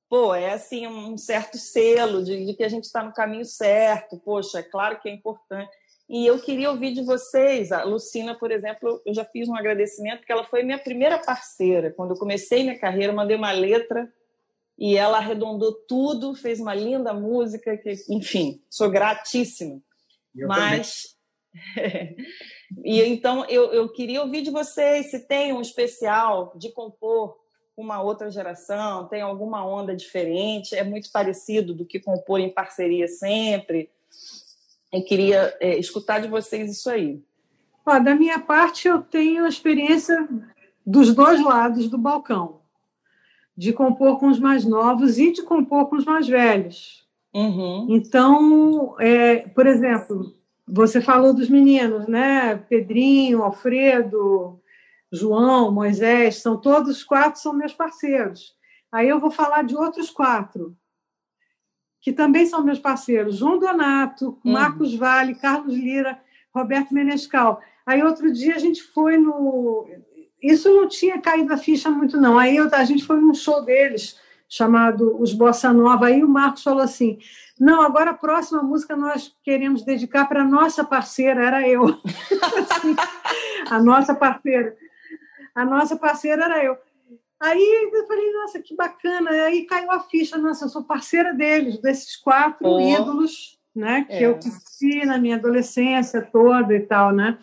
Pô, 0.09 0.33
é 0.33 0.53
assim 0.53 0.87
um 0.87 1.17
certo 1.19 1.57
selo 1.59 2.23
de, 2.23 2.47
de 2.47 2.55
que 2.55 2.63
a 2.63 2.69
gente 2.69 2.85
está 2.85 3.03
no 3.03 3.13
caminho 3.13 3.45
certo. 3.45 4.19
Poxa, 4.19 4.61
é 4.61 4.63
claro 4.63 5.01
que 5.01 5.09
é 5.09 5.13
importante. 5.13 5.75
E 6.13 6.27
eu 6.27 6.39
queria 6.39 6.71
ouvir 6.71 6.93
de 6.93 7.01
vocês. 7.01 7.73
A 7.73 7.85
Lucina, 7.85 8.35
por 8.35 8.51
exemplo, 8.51 9.01
eu 9.07 9.15
já 9.15 9.25
fiz 9.25 9.49
um 9.49 9.57
agradecimento, 9.57 10.19
porque 10.19 10.33
ela 10.33 10.45
foi 10.45 10.63
minha 10.63 10.79
primeira 10.79 11.19
parceira. 11.19 11.91
Quando 11.91 12.11
eu 12.11 12.19
comecei 12.19 12.63
minha 12.63 12.79
carreira, 12.79 13.15
eu 13.15 13.17
mandei 13.17 13.35
uma 13.35 13.51
letra 13.51 14.13
e 14.79 14.95
ela 14.95 15.17
arredondou 15.17 15.73
tudo, 15.73 16.35
fez 16.35 16.61
uma 16.61 16.75
linda 16.75 17.15
música, 17.15 17.79
que, 17.79 17.95
enfim, 18.11 18.63
sou 18.69 18.91
gratíssima. 18.91 19.81
Eu 20.37 20.49
Mas. 20.49 21.17
e 22.85 23.01
então 23.01 23.47
eu, 23.47 23.73
eu 23.73 23.89
queria 23.89 24.21
ouvir 24.21 24.43
de 24.43 24.51
vocês 24.51 25.11
se 25.11 25.27
tem 25.27 25.55
um 25.55 25.63
especial 25.63 26.53
de 26.59 26.71
compor 26.73 27.39
com 27.75 27.83
uma 27.83 28.03
outra 28.03 28.31
geração, 28.31 29.09
tem 29.09 29.23
alguma 29.23 29.67
onda 29.67 29.97
diferente, 29.97 30.75
é 30.75 30.85
muito 30.85 31.11
parecido 31.11 31.75
do 31.75 31.87
que 31.87 31.99
compor 31.99 32.39
em 32.39 32.53
parceria 32.53 33.09
sempre 33.09 33.91
eu 34.93 35.03
queria 35.03 35.57
é, 35.59 35.79
escutar 35.79 36.21
de 36.21 36.29
vocês 36.29 36.71
isso 36.71 36.91
aí. 36.91 37.23
Ó, 37.85 37.99
da 37.99 38.15
minha 38.15 38.39
parte, 38.39 38.87
eu 38.87 39.01
tenho 39.01 39.45
a 39.45 39.49
experiência 39.49 40.29
dos 40.85 41.15
dois 41.15 41.43
lados 41.43 41.89
do 41.89 41.97
balcão, 41.97 42.61
de 43.57 43.73
compor 43.73 44.19
com 44.19 44.29
os 44.29 44.39
mais 44.39 44.65
novos 44.65 45.19
e 45.19 45.33
de 45.33 45.43
compor 45.43 45.89
com 45.89 45.97
os 45.97 46.05
mais 46.05 46.29
velhos. 46.29 47.07
Uhum. 47.35 47.87
Então, 47.89 48.95
é, 49.01 49.49
por 49.49 49.67
exemplo, 49.67 50.35
você 50.69 51.01
falou 51.01 51.33
dos 51.33 51.49
meninos, 51.49 52.07
né? 52.07 52.57
Pedrinho, 52.57 53.43
Alfredo, 53.43 54.61
João, 55.11 55.73
Moisés, 55.73 56.37
são 56.37 56.57
todos 56.57 57.03
quatro 57.03 57.41
são 57.41 57.53
meus 57.53 57.73
parceiros. 57.73 58.55
Aí 58.91 59.09
eu 59.09 59.19
vou 59.19 59.31
falar 59.31 59.63
de 59.63 59.75
outros 59.75 60.11
quatro 60.11 60.77
que 62.03 62.13
também 62.13 62.45
são 62.45 62.65
meus 62.65 62.81
parceiros, 62.81 63.37
João 63.37 63.61
Donato, 63.61 64.37
uhum. 64.45 64.53
Marcos 64.53 64.93
Vale, 64.95 65.37
Carlos 65.37 65.75
Lira, 65.75 66.21
Roberto 66.53 66.93
Menescal. 66.93 67.61
Aí 67.87 68.03
outro 68.03 68.33
dia 68.33 68.57
a 68.57 68.59
gente 68.59 68.83
foi 68.83 69.17
no. 69.17 69.87
Isso 70.43 70.69
não 70.69 70.89
tinha 70.89 71.21
caído 71.21 71.53
a 71.53 71.57
ficha 71.57 71.89
muito, 71.89 72.21
não. 72.21 72.37
Aí 72.37 72.59
a 72.59 72.85
gente 72.85 73.05
foi 73.05 73.21
num 73.21 73.33
show 73.33 73.65
deles, 73.65 74.19
chamado 74.49 75.17
Os 75.23 75.33
Bossa 75.33 75.73
Nova. 75.73 76.07
Aí 76.07 76.25
o 76.25 76.29
Marcos 76.29 76.65
falou 76.65 76.83
assim: 76.83 77.19
não, 77.59 77.81
agora 77.81 78.11
a 78.11 78.15
próxima 78.15 78.61
música 78.65 78.97
nós 78.97 79.33
queremos 79.45 79.85
dedicar 79.85 80.27
para 80.27 80.43
a 80.43 80.45
nossa 80.45 80.83
parceira, 80.83 81.47
era 81.47 81.69
eu. 81.69 81.85
a 83.71 83.81
nossa 83.81 84.13
parceira. 84.13 84.77
A 85.55 85.65
nossa 85.65 85.95
parceira 85.95 86.47
era 86.47 86.65
eu. 86.65 86.77
Aí 87.43 87.91
eu 87.93 88.07
falei, 88.07 88.33
nossa, 88.33 88.61
que 88.61 88.77
bacana. 88.77 89.31
Aí 89.31 89.65
caiu 89.67 89.91
a 89.91 89.99
ficha, 89.99 90.39
nossa, 90.39 90.67
eu 90.67 90.69
sou 90.69 90.85
parceira 90.85 91.35
deles, 91.35 91.79
desses 91.79 92.15
quatro 92.15 92.65
oh. 92.69 92.81
ídolos, 92.81 93.59
né? 93.75 94.05
Que 94.05 94.13
é. 94.13 94.27
eu 94.27 94.39
conheci 94.39 95.05
na 95.05 95.19
minha 95.19 95.35
adolescência 95.35 96.23
toda 96.23 96.73
e 96.73 96.81
tal, 96.81 97.11
né? 97.11 97.37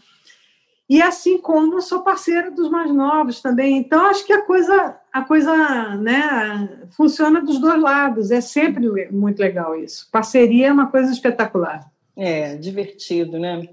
E 0.90 1.02
assim 1.02 1.38
como 1.38 1.76
eu 1.76 1.82
sou 1.82 2.02
parceira 2.02 2.50
dos 2.50 2.70
mais 2.72 2.90
novos 2.96 3.42
também. 3.42 3.78
Então, 3.78 4.06
acho 4.06 4.26
que 4.26 4.32
a 4.32 4.42
coisa, 4.42 4.98
a 5.12 5.22
coisa 5.22 5.98
né, 5.98 6.88
funciona 6.96 7.42
dos 7.42 7.60
dois 7.60 7.80
lados. 7.82 8.32
É 8.32 8.40
sempre 8.40 9.12
muito 9.12 9.40
legal 9.40 9.76
isso. 9.76 10.08
Parceria 10.12 10.68
é 10.68 10.74
uma 10.74 10.88
coisa 10.88 11.12
espetacular. 11.12 11.92
É, 12.16 12.56
divertido, 12.56 13.38
né? 13.38 13.68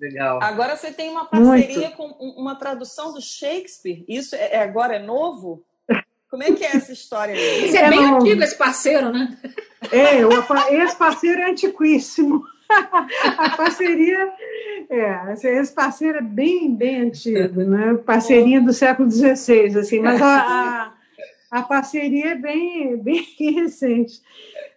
Legal. 0.00 0.38
Agora 0.42 0.76
você 0.76 0.92
tem 0.92 1.10
uma 1.10 1.24
parceria 1.24 1.88
Muito. 1.88 1.96
com 1.96 2.06
uma 2.36 2.54
tradução 2.54 3.12
do 3.12 3.20
Shakespeare. 3.20 4.04
Isso 4.08 4.34
é, 4.34 4.54
é, 4.54 4.62
agora 4.62 4.96
é 4.96 4.98
novo? 4.98 5.64
Como 6.30 6.42
é 6.42 6.52
que 6.52 6.64
é 6.64 6.76
essa 6.76 6.92
história? 6.92 7.32
Esse 7.34 7.76
é, 7.76 7.84
é 7.84 7.90
bem 7.90 8.02
novo. 8.02 8.16
antigo, 8.16 8.42
esse 8.42 8.56
parceiro, 8.56 9.10
né? 9.10 9.36
É, 9.90 10.74
esse 10.74 10.96
parceiro 10.96 11.40
é 11.40 11.50
antiquíssimo. 11.50 12.42
A 12.68 13.56
parceria, 13.56 14.30
é, 14.90 15.32
esse 15.32 15.72
parceiro 15.72 16.18
é 16.18 16.22
bem, 16.22 16.74
bem 16.74 17.00
antigo, 17.00 17.62
né? 17.62 17.94
Parceria 18.04 18.60
do 18.60 18.74
século 18.74 19.10
XVI, 19.10 19.78
assim, 19.78 20.00
mas 20.00 20.20
a, 20.20 20.42
a, 20.42 20.92
a 21.50 21.62
parceria 21.62 22.32
é 22.32 22.34
bem, 22.34 22.94
bem 22.98 23.26
recente. 23.54 24.20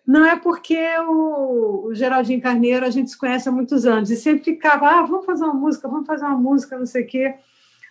Não 0.06 0.26
é 0.26 0.36
porque 0.36 0.78
o, 1.08 1.94
Geraldinho 1.94 2.42
Carneiro 2.42 2.86
a 2.86 2.90
gente 2.90 3.12
se 3.12 3.18
conhece 3.18 3.48
há 3.48 3.52
muitos 3.52 3.86
anos 3.86 4.10
e 4.10 4.16
sempre 4.16 4.44
ficava, 4.44 4.88
ah, 4.88 5.02
vamos 5.04 5.26
fazer 5.26 5.44
uma 5.44 5.54
música, 5.54 5.88
vamos 5.88 6.08
fazer 6.08 6.26
uma 6.26 6.38
música, 6.38 6.78
não 6.78 6.86
sei 6.86 7.04
o 7.04 7.08
quê. 7.08 7.36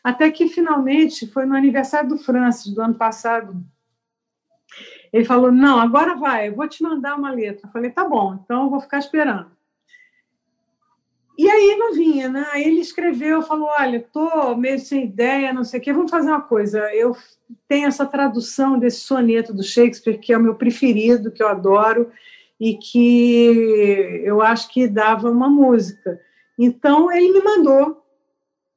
Até 0.02 0.30
que 0.30 0.48
finalmente 0.48 1.26
foi 1.26 1.46
no 1.46 1.54
aniversário 1.54 2.08
do 2.08 2.18
Francis, 2.18 2.74
do 2.74 2.82
ano 2.82 2.94
passado. 2.94 3.62
Ele 5.12 5.24
falou: 5.24 5.52
Não, 5.52 5.78
agora 5.78 6.14
vai, 6.14 6.48
eu 6.48 6.54
vou 6.54 6.66
te 6.68 6.82
mandar 6.82 7.16
uma 7.16 7.30
letra. 7.30 7.66
Eu 7.66 7.72
falei: 7.72 7.90
Tá 7.90 8.08
bom, 8.08 8.40
então 8.42 8.64
eu 8.64 8.70
vou 8.70 8.80
ficar 8.80 8.98
esperando. 8.98 9.50
E 11.40 11.48
aí 11.48 11.74
não 11.78 11.94
vinha, 11.94 12.28
né? 12.28 12.46
Aí 12.52 12.64
ele 12.64 12.80
escreveu, 12.80 13.40
falou: 13.40 13.70
Olha, 13.78 14.04
tô 14.12 14.54
meio 14.56 14.78
sem 14.78 15.04
ideia, 15.04 15.54
não 15.54 15.64
sei 15.64 15.80
o 15.80 15.82
quê, 15.82 15.90
vamos 15.90 16.10
fazer 16.10 16.28
uma 16.28 16.42
coisa. 16.42 16.94
Eu 16.94 17.16
tenho 17.66 17.88
essa 17.88 18.04
tradução 18.04 18.78
desse 18.78 19.00
soneto 19.00 19.54
do 19.54 19.62
Shakespeare, 19.62 20.18
que 20.18 20.34
é 20.34 20.36
o 20.36 20.42
meu 20.42 20.54
preferido, 20.54 21.30
que 21.30 21.42
eu 21.42 21.48
adoro, 21.48 22.10
e 22.60 22.76
que 22.76 24.20
eu 24.22 24.42
acho 24.42 24.70
que 24.70 24.86
dava 24.86 25.30
uma 25.30 25.48
música. 25.48 26.20
Então 26.58 27.10
ele 27.10 27.32
me 27.32 27.42
mandou. 27.42 28.04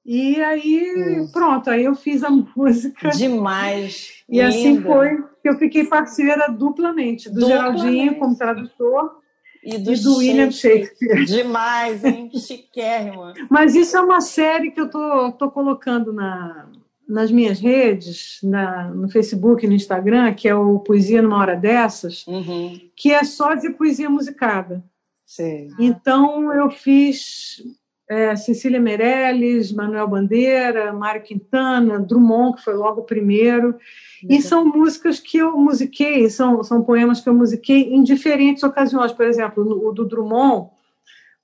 E 0.05 0.41
aí, 0.41 1.19
hum. 1.19 1.27
pronto, 1.33 1.69
aí 1.69 1.83
eu 1.83 1.95
fiz 1.95 2.23
a 2.23 2.29
música. 2.55 3.09
Demais. 3.09 4.23
E 4.29 4.39
assim 4.39 4.81
foi 4.81 5.21
que 5.41 5.49
eu 5.49 5.57
fiquei 5.57 5.83
parceira 5.83 6.47
duplamente, 6.47 7.29
do 7.29 7.41
duplamente. 7.41 7.81
Geraldinho 7.81 8.15
como 8.19 8.37
tradutor 8.37 9.21
e 9.63 9.77
do, 9.77 9.93
e 9.93 9.99
do 9.99 10.17
William 10.17 10.51
Shakespeare. 10.51 11.25
Demais, 11.25 12.03
hein? 12.03 12.29
Chiquérrima. 12.33 13.33
Mas 13.49 13.75
isso 13.75 13.95
é 13.95 14.01
uma 14.01 14.21
série 14.21 14.71
que 14.71 14.81
eu 14.81 14.89
tô, 14.89 15.31
tô 15.33 15.49
colocando 15.49 16.11
na, 16.11 16.67
nas 17.07 17.31
minhas 17.31 17.59
redes, 17.59 18.39
na, 18.43 18.89
no 18.89 19.09
Facebook 19.09 19.65
e 19.65 19.69
no 19.69 19.75
Instagram, 19.75 20.33
que 20.33 20.47
é 20.47 20.55
o 20.55 20.79
Poesia 20.79 21.21
numa 21.21 21.37
Hora 21.37 21.55
Dessas, 21.55 22.25
uhum. 22.27 22.79
que 22.95 23.11
é 23.11 23.23
só 23.23 23.55
de 23.55 23.69
poesia 23.69 24.09
musicada. 24.09 24.83
Sim. 25.25 25.69
Então, 25.79 26.53
eu 26.53 26.69
fiz 26.69 27.63
é, 28.09 28.35
Cecília 28.35 28.79
Meirelles, 28.79 29.71
Manuel 29.71 30.07
Bandeira, 30.07 30.93
Mário 30.93 31.23
Quintana, 31.23 31.99
Drummond, 31.99 32.57
que 32.57 32.63
foi 32.63 32.73
logo 32.73 33.01
o 33.01 33.05
primeiro. 33.05 33.75
E 34.29 34.41
são 34.41 34.65
músicas 34.65 35.19
que 35.19 35.37
eu 35.37 35.57
musiquei, 35.57 36.29
são, 36.29 36.63
são 36.63 36.83
poemas 36.83 37.21
que 37.21 37.29
eu 37.29 37.33
musiquei 37.33 37.93
em 37.93 38.03
diferentes 38.03 38.63
ocasiões. 38.63 39.11
Por 39.11 39.25
exemplo, 39.25 39.63
o 39.63 39.91
do 39.91 40.05
Drummond 40.05 40.69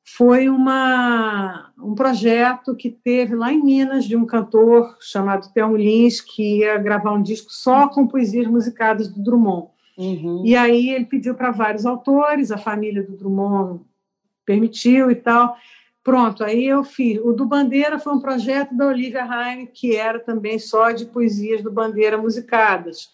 foi 0.03 0.49
uma, 0.49 1.71
um 1.77 1.93
projeto 1.93 2.75
que 2.75 2.89
teve 2.89 3.35
lá 3.35 3.53
em 3.53 3.63
Minas 3.63 4.05
de 4.05 4.15
um 4.15 4.25
cantor 4.25 4.97
chamado 4.99 5.51
Theo 5.53 5.75
Lins, 5.75 6.19
que 6.19 6.59
ia 6.59 6.77
gravar 6.77 7.13
um 7.13 7.21
disco 7.21 7.51
só 7.51 7.87
com 7.87 8.07
poesias 8.07 8.47
musicadas 8.47 9.07
do 9.07 9.21
Drummond. 9.21 9.67
Uhum. 9.97 10.43
E 10.45 10.55
aí 10.55 10.89
ele 10.89 11.05
pediu 11.05 11.35
para 11.35 11.51
vários 11.51 11.85
autores, 11.85 12.51
a 12.51 12.57
família 12.57 13.03
do 13.03 13.15
Drummond 13.15 13.81
permitiu 14.45 15.11
e 15.11 15.15
tal. 15.15 15.55
Pronto, 16.09 16.43
aí 16.43 16.65
eu 16.65 16.83
fiz. 16.83 17.19
O 17.23 17.33
do 17.33 17.45
Bandeira 17.45 17.99
foi 17.99 18.13
um 18.13 18.19
projeto 18.19 18.75
da 18.75 18.87
Olivia 18.87 19.23
Heine, 19.23 19.67
que 19.67 19.95
era 19.95 20.19
também 20.19 20.57
só 20.57 20.89
de 20.89 21.05
poesias 21.05 21.61
do 21.61 21.71
Bandeira 21.71 22.17
musicadas. 22.17 23.11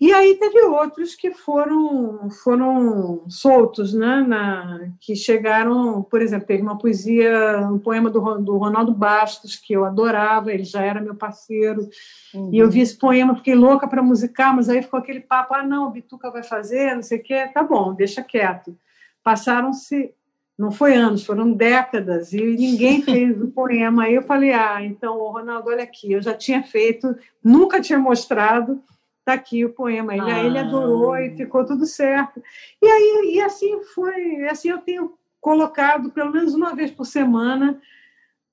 E 0.00 0.12
aí 0.12 0.36
teve 0.36 0.60
outros 0.62 1.16
que 1.16 1.32
foram 1.32 2.30
foram 2.30 3.24
soltos, 3.28 3.92
né? 3.92 4.24
Na, 4.26 4.92
que 5.00 5.16
chegaram, 5.16 6.04
por 6.04 6.22
exemplo, 6.22 6.46
teve 6.46 6.62
uma 6.62 6.78
poesia, 6.78 7.68
um 7.68 7.80
poema 7.80 8.08
do, 8.08 8.20
do 8.38 8.56
Ronaldo 8.56 8.94
Bastos, 8.94 9.56
que 9.56 9.72
eu 9.72 9.84
adorava, 9.84 10.52
ele 10.52 10.62
já 10.62 10.82
era 10.82 11.00
meu 11.00 11.16
parceiro. 11.16 11.90
Uhum. 12.32 12.50
E 12.52 12.58
eu 12.58 12.70
vi 12.70 12.80
esse 12.80 12.96
poema, 12.96 13.34
fiquei 13.34 13.56
louca 13.56 13.88
para 13.88 14.04
musicar, 14.04 14.54
mas 14.54 14.68
aí 14.68 14.80
ficou 14.80 15.00
aquele 15.00 15.20
papo: 15.20 15.52
ah, 15.52 15.64
não, 15.64 15.88
o 15.88 15.90
Bituca 15.90 16.30
vai 16.30 16.44
fazer, 16.44 16.94
não 16.94 17.02
sei 17.02 17.18
o 17.18 17.22
quê. 17.24 17.50
Tá 17.52 17.64
bom, 17.64 17.92
deixa 17.92 18.22
quieto. 18.22 18.78
Passaram-se 19.24 20.14
não 20.60 20.70
foi 20.70 20.94
anos, 20.94 21.24
foram 21.24 21.52
décadas, 21.52 22.34
e 22.34 22.42
ninguém 22.42 23.00
fez 23.00 23.40
o 23.40 23.48
poema. 23.48 24.04
Aí 24.04 24.14
eu 24.14 24.22
falei: 24.22 24.52
ah, 24.52 24.84
então, 24.84 25.16
Ronaldo, 25.16 25.70
olha 25.70 25.82
aqui, 25.82 26.12
eu 26.12 26.20
já 26.20 26.34
tinha 26.34 26.62
feito, 26.62 27.16
nunca 27.42 27.80
tinha 27.80 27.98
mostrado, 27.98 28.78
está 29.20 29.32
aqui 29.32 29.64
o 29.64 29.72
poema. 29.72 30.14
Ele, 30.14 30.30
ah. 30.30 30.44
ele 30.44 30.58
adorou 30.58 31.16
e 31.16 31.34
ficou 31.34 31.64
tudo 31.64 31.86
certo. 31.86 32.42
E 32.82 32.86
aí, 32.86 33.36
e 33.36 33.40
assim 33.40 33.82
foi, 33.94 34.46
assim 34.50 34.68
eu 34.68 34.76
tenho 34.76 35.14
colocado, 35.40 36.10
pelo 36.10 36.30
menos 36.30 36.52
uma 36.52 36.74
vez 36.74 36.90
por 36.90 37.06
semana, 37.06 37.80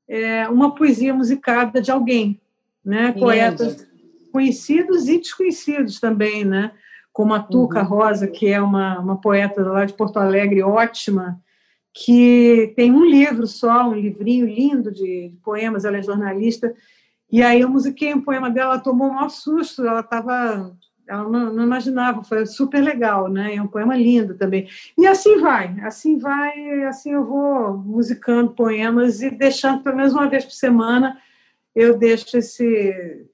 é, 0.08 0.48
uma 0.48 0.74
poesia 0.74 1.14
musicada 1.14 1.82
de 1.82 1.92
alguém, 1.92 2.40
né? 2.86 3.12
Poetas 3.20 3.86
conhecidos 4.32 5.10
e 5.10 5.18
desconhecidos 5.18 6.00
também, 6.00 6.46
né? 6.46 6.72
Como 7.12 7.34
a 7.34 7.40
Tuca 7.42 7.82
uhum. 7.82 7.86
Rosa, 7.86 8.28
que 8.28 8.48
é 8.48 8.62
uma, 8.62 8.98
uma 8.98 9.20
poeta 9.20 9.62
lá 9.62 9.84
de 9.84 9.92
Porto 9.92 10.18
Alegre, 10.18 10.64
ótima, 10.64 11.42
que 12.00 12.74
tem 12.76 12.92
um 12.92 13.04
livro 13.04 13.48
só, 13.48 13.90
um 13.90 13.96
livrinho 13.96 14.46
lindo 14.46 14.92
de, 14.92 15.30
de 15.30 15.38
poemas, 15.44 15.84
ela 15.84 15.98
é 15.98 16.04
jornalista, 16.04 16.72
e 17.32 17.42
aí 17.42 17.62
eu 17.62 17.70
musiquei 17.70 18.14
um 18.14 18.22
poema 18.22 18.52
dela, 18.52 18.76
ela 18.76 18.84
tomou 18.84 19.08
um 19.08 19.14
maior 19.14 19.30
susto, 19.30 19.84
ela 19.86 20.02
estava 20.02 20.76
ela 21.08 21.24
não, 21.24 21.54
não, 21.54 21.64
imaginava, 21.64 22.22
foi 22.22 22.46
super 22.46 22.84
legal, 22.84 23.30
né? 23.30 23.56
É 23.56 23.62
um 23.62 23.68
poema 23.68 23.96
lindo 23.96 24.36
também. 24.36 24.68
E 24.98 25.08
assim 25.08 25.40
vai, 25.40 25.80
assim 25.80 26.20
vai, 26.20 26.84
assim 26.84 27.14
eu 27.14 27.24
vou 27.24 27.78
musicando 27.78 28.52
poemas 28.52 29.22
e 29.22 29.32
deixando 29.32 29.82
pelo 29.82 29.96
menos 29.96 30.14
uma 30.14 30.30
vez 30.30 30.44
por 30.44 30.52
semana 30.52 31.18
eu 31.74 31.98
deixo 31.98 32.38
esse 32.38 33.26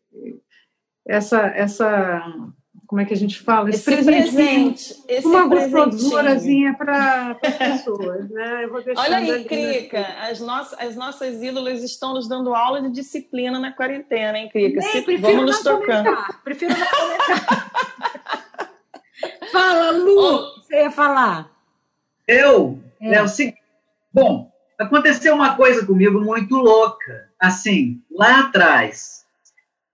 essa 1.05 1.47
essa 1.47 2.23
como 2.87 3.01
é 3.01 3.05
que 3.05 3.13
a 3.13 3.17
gente 3.17 3.39
fala? 3.39 3.69
Esse, 3.69 3.93
esse 3.93 4.03
presente. 4.03 5.03
Esse 5.07 5.25
uma 5.25 5.47
gostosurazinha 5.47 6.73
para 6.75 7.37
as 7.41 7.57
pessoas. 7.57 8.29
Né? 8.29 8.67
Olha 8.95 9.17
aí, 9.17 9.45
Crica, 9.45 10.05
as 10.21 10.39
nossas, 10.39 10.79
as 10.79 10.95
nossas 10.95 11.41
ídolas 11.41 11.81
estão 11.83 12.13
nos 12.13 12.27
dando 12.27 12.53
aula 12.53 12.81
de 12.81 12.91
disciplina 12.91 13.59
na 13.59 13.71
quarentena, 13.71 14.37
hein, 14.37 14.49
Crica? 14.49 14.79
Nem, 14.79 15.05
Se, 15.05 15.17
vamos 15.17 15.45
nos 15.45 15.61
tocando. 15.61 16.09
Prefiro 16.43 16.73
não 16.77 16.85
comentar. 16.85 17.71
Fala, 19.51 19.91
Lu, 19.91 20.19
oh. 20.19 20.61
você 20.61 20.81
ia 20.81 20.91
falar. 20.91 21.49
Eu? 22.27 22.79
É. 23.01 23.15
é 23.15 23.23
o 23.23 23.27
seguinte. 23.27 23.61
Bom, 24.13 24.51
aconteceu 24.79 25.33
uma 25.33 25.55
coisa 25.55 25.85
comigo 25.85 26.19
muito 26.19 26.55
louca, 26.55 27.29
assim, 27.39 28.01
lá 28.11 28.41
atrás, 28.41 29.25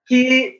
que 0.08 0.59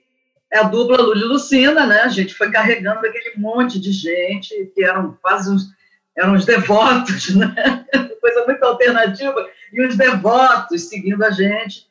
é 0.52 0.60
a 0.60 0.64
dupla 0.64 1.02
Lula 1.02 1.20
e 1.20 1.24
Lucina, 1.24 1.86
né? 1.86 2.02
A 2.02 2.08
gente 2.08 2.34
foi 2.34 2.52
carregando 2.52 3.06
aquele 3.06 3.38
monte 3.38 3.80
de 3.80 3.92
gente 3.92 4.72
que 4.74 4.84
eram 4.84 5.18
quase 5.22 5.52
uns, 5.52 5.70
eram 6.18 6.34
os 6.34 6.46
devotos, 6.46 7.34
né? 7.36 7.86
Coisa 8.20 8.46
muito 8.46 8.64
alternativa, 8.64 9.50
e 9.72 9.82
os 9.86 9.96
devotos 9.96 10.90
seguindo 10.90 11.24
a 11.24 11.32
gente. 11.32 11.88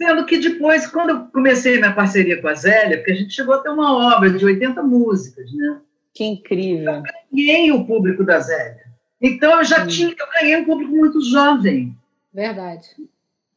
Sendo 0.00 0.24
que 0.26 0.38
depois, 0.38 0.86
quando 0.86 1.10
eu 1.10 1.20
comecei 1.26 1.78
minha 1.78 1.92
parceria 1.92 2.40
com 2.40 2.48
a 2.48 2.54
Zélia, 2.54 2.98
porque 2.98 3.12
a 3.12 3.16
gente 3.16 3.32
chegou 3.32 3.54
a 3.54 3.58
ter 3.58 3.68
uma 3.68 4.16
obra 4.16 4.30
de 4.30 4.44
80 4.44 4.82
músicas, 4.82 5.52
né? 5.52 5.80
Que 6.12 6.24
incrível. 6.24 6.94
Eu 6.94 7.02
ganhei 7.32 7.72
o 7.72 7.84
público 7.84 8.24
da 8.24 8.40
Zélia. 8.40 8.84
Então 9.20 9.58
eu 9.58 9.64
já 9.64 9.86
tinha, 9.86 10.14
eu 10.16 10.26
ganhei 10.40 10.56
um 10.56 10.64
público 10.64 10.92
muito 10.92 11.20
jovem. 11.20 11.96
Verdade 12.32 12.88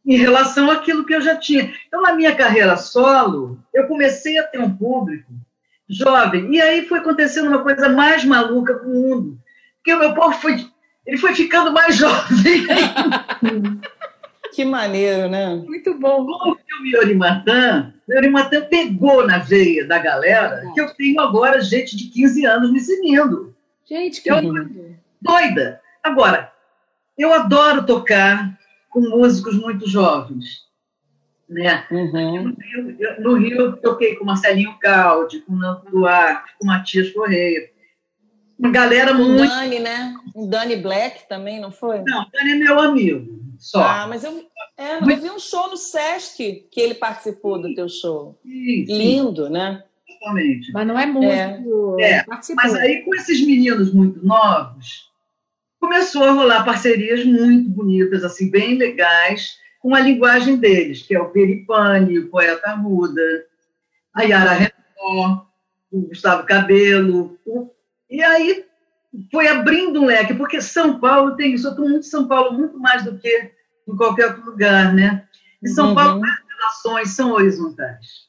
em 0.08 0.16
relação 0.16 0.72
àquilo 0.72 1.06
que 1.06 1.14
eu 1.14 1.22
já 1.22 1.36
tinha. 1.36 1.74
Então, 1.86 2.02
na 2.02 2.16
minha 2.16 2.34
carreira 2.34 2.78
solo, 2.78 3.60
eu 3.74 3.88
comecei 3.88 4.40
a 4.40 4.44
ter 4.44 4.60
um 4.60 4.74
público 4.74 5.34
jovem. 5.90 6.54
E 6.54 6.62
aí 6.62 6.86
foi 6.88 7.00
acontecendo 7.00 7.50
uma 7.50 7.62
coisa 7.62 7.90
mais 7.90 8.24
maluca 8.24 8.76
com 8.76 8.88
o 8.88 8.94
mundo. 8.94 9.38
Porque 9.76 9.94
o 9.94 10.00
meu 10.00 10.14
povo 10.14 10.34
foi, 10.40 10.66
ele 11.06 11.18
foi 11.18 11.36
ficando 11.36 11.74
mais 11.74 11.96
jovem. 11.98 12.66
que 14.54 14.64
maneiro, 14.64 15.30
né? 15.30 15.56
Muito 15.56 15.94
bom. 15.96 16.26
Com 16.26 16.52
o 16.52 16.58
filme 16.58 16.92
Yorimatan, 16.94 17.94
Yorimatan 18.10 18.62
pegou 18.70 19.28
na 19.28 19.40
veia 19.40 19.86
da 19.86 20.00
galera 20.00 20.72
que 20.74 20.80
eu 20.80 20.90
tenho 20.94 21.20
agora 21.20 21.60
gente 21.60 21.98
de 21.98 22.06
15 22.06 22.46
anos 22.46 22.72
me 22.72 22.80
seguindo. 22.80 23.54
Gente, 23.86 24.22
que 24.22 24.32
eu, 24.32 24.38
doida. 25.22 25.82
Agora, 26.02 26.52
eu 27.18 27.34
adoro 27.34 27.86
tocar, 27.86 28.58
com 28.90 29.02
músicos 29.02 29.56
muito 29.56 29.88
jovens. 29.88 30.68
Né? 31.50 31.86
Uhum. 31.90 32.44
No, 32.44 32.56
Rio, 32.56 32.96
eu, 33.00 33.22
no 33.22 33.34
Rio 33.36 33.58
eu 33.58 33.78
toquei 33.78 34.16
com 34.16 34.26
Marcelinho 34.26 34.78
Caldi, 34.80 35.40
com 35.42 35.56
Nando 35.56 35.90
Duarte, 35.90 36.54
com 36.60 36.66
Matias 36.66 37.12
Correia. 37.12 37.70
uma 38.60 38.70
galera 38.70 39.14
muito. 39.14 39.44
Um 39.44 39.48
Dani, 39.48 39.80
né? 39.80 40.16
Um 40.36 40.50
Dani 40.50 40.76
Black 40.76 41.28
também, 41.30 41.60
não 41.60 41.72
foi? 41.72 42.02
Não, 42.06 42.26
Dani 42.34 42.52
é 42.52 42.56
meu 42.56 42.80
amigo. 42.80 43.38
Só. 43.58 43.82
Ah, 43.82 44.08
mas 44.08 44.24
eu, 44.24 44.46
é, 44.78 44.98
eu 44.98 45.22
vi 45.22 45.30
um 45.32 45.40
show 45.40 45.70
no 45.70 45.78
Sesc 45.78 46.68
que 46.70 46.80
ele 46.80 46.94
participou 46.94 47.60
do 47.62 47.74
teu 47.74 47.88
show. 47.90 48.38
Sim, 48.44 48.86
sim. 48.86 48.98
Lindo, 48.98 49.50
né? 49.50 49.84
Exatamente. 50.08 50.72
Mas 50.72 50.88
não 50.88 51.00
é 51.00 51.06
músico. 51.06 51.98
É. 52.00 52.12
é. 52.12 52.26
Mas 52.28 52.76
aí, 52.76 53.04
com 53.04 53.16
esses 53.16 53.46
meninos 53.46 53.94
muito 53.94 54.24
novos, 54.26 55.10
começou 55.88 56.26
a 56.26 56.32
rolar 56.32 56.66
parcerias 56.66 57.24
muito 57.24 57.70
bonitas, 57.70 58.22
assim, 58.22 58.52
bem 58.52 58.78
legais, 58.78 59.58
com 59.80 59.96
a 59.96 60.02
linguagem 60.02 60.58
deles, 60.58 61.02
que 61.02 61.16
é 61.16 61.20
o 61.20 61.30
Peripane, 61.30 62.20
o 62.20 62.28
Poeta 62.28 62.74
Ruda, 62.74 63.46
a 64.14 64.24
Yara 64.24 64.52
Renault, 64.52 65.48
o 65.90 66.02
Gustavo 66.02 66.46
Cabelo. 66.46 67.40
O... 67.46 67.72
E 68.10 68.22
aí 68.22 68.66
foi 69.32 69.48
abrindo 69.48 70.02
um 70.02 70.08
leque, 70.08 70.34
porque 70.34 70.62
São 70.62 71.00
Paulo 71.00 71.38
tem 71.38 71.54
isso, 71.54 71.68
eu 71.68 71.72
estou 71.72 71.88
muito 71.88 72.06
São 72.06 72.28
Paulo 72.28 72.52
muito 72.52 72.78
mais 72.78 73.06
do 73.06 73.18
que 73.18 73.52
em 73.88 73.96
qualquer 73.96 74.28
outro 74.28 74.46
lugar, 74.46 74.94
né? 74.94 75.24
Em 75.64 75.70
São 75.70 75.90
uhum. 75.90 75.96
Paulo 75.96 76.22
as 76.26 76.58
relações 76.58 77.10
são 77.12 77.32
horizontais. 77.32 78.28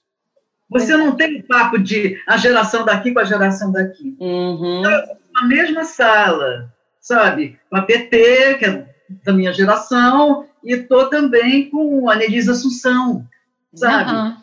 Você 0.70 0.96
não 0.96 1.16
tem 1.16 1.40
o 1.40 1.42
papo 1.42 1.76
de 1.76 2.22
a 2.24 2.36
geração 2.36 2.84
daqui 2.84 3.12
com 3.12 3.18
a 3.18 3.24
geração 3.24 3.72
daqui. 3.72 4.16
Uhum. 4.20 4.80
Então, 4.80 5.16
na 5.32 5.46
mesma 5.48 5.82
sala, 5.82 6.72
sabe? 7.09 7.59
Com 7.70 7.76
a 7.76 7.82
PT, 7.82 8.56
que 8.59 8.64
é 8.66 8.94
da 9.24 9.32
minha 9.32 9.52
geração, 9.52 10.46
e 10.62 10.74
estou 10.74 11.09
também 11.09 11.70
com 11.70 12.11
a 12.11 12.14
Nelisa 12.14 12.52
Assunção, 12.52 13.26
sabe? 13.74 14.12
Uhum. 14.12 14.36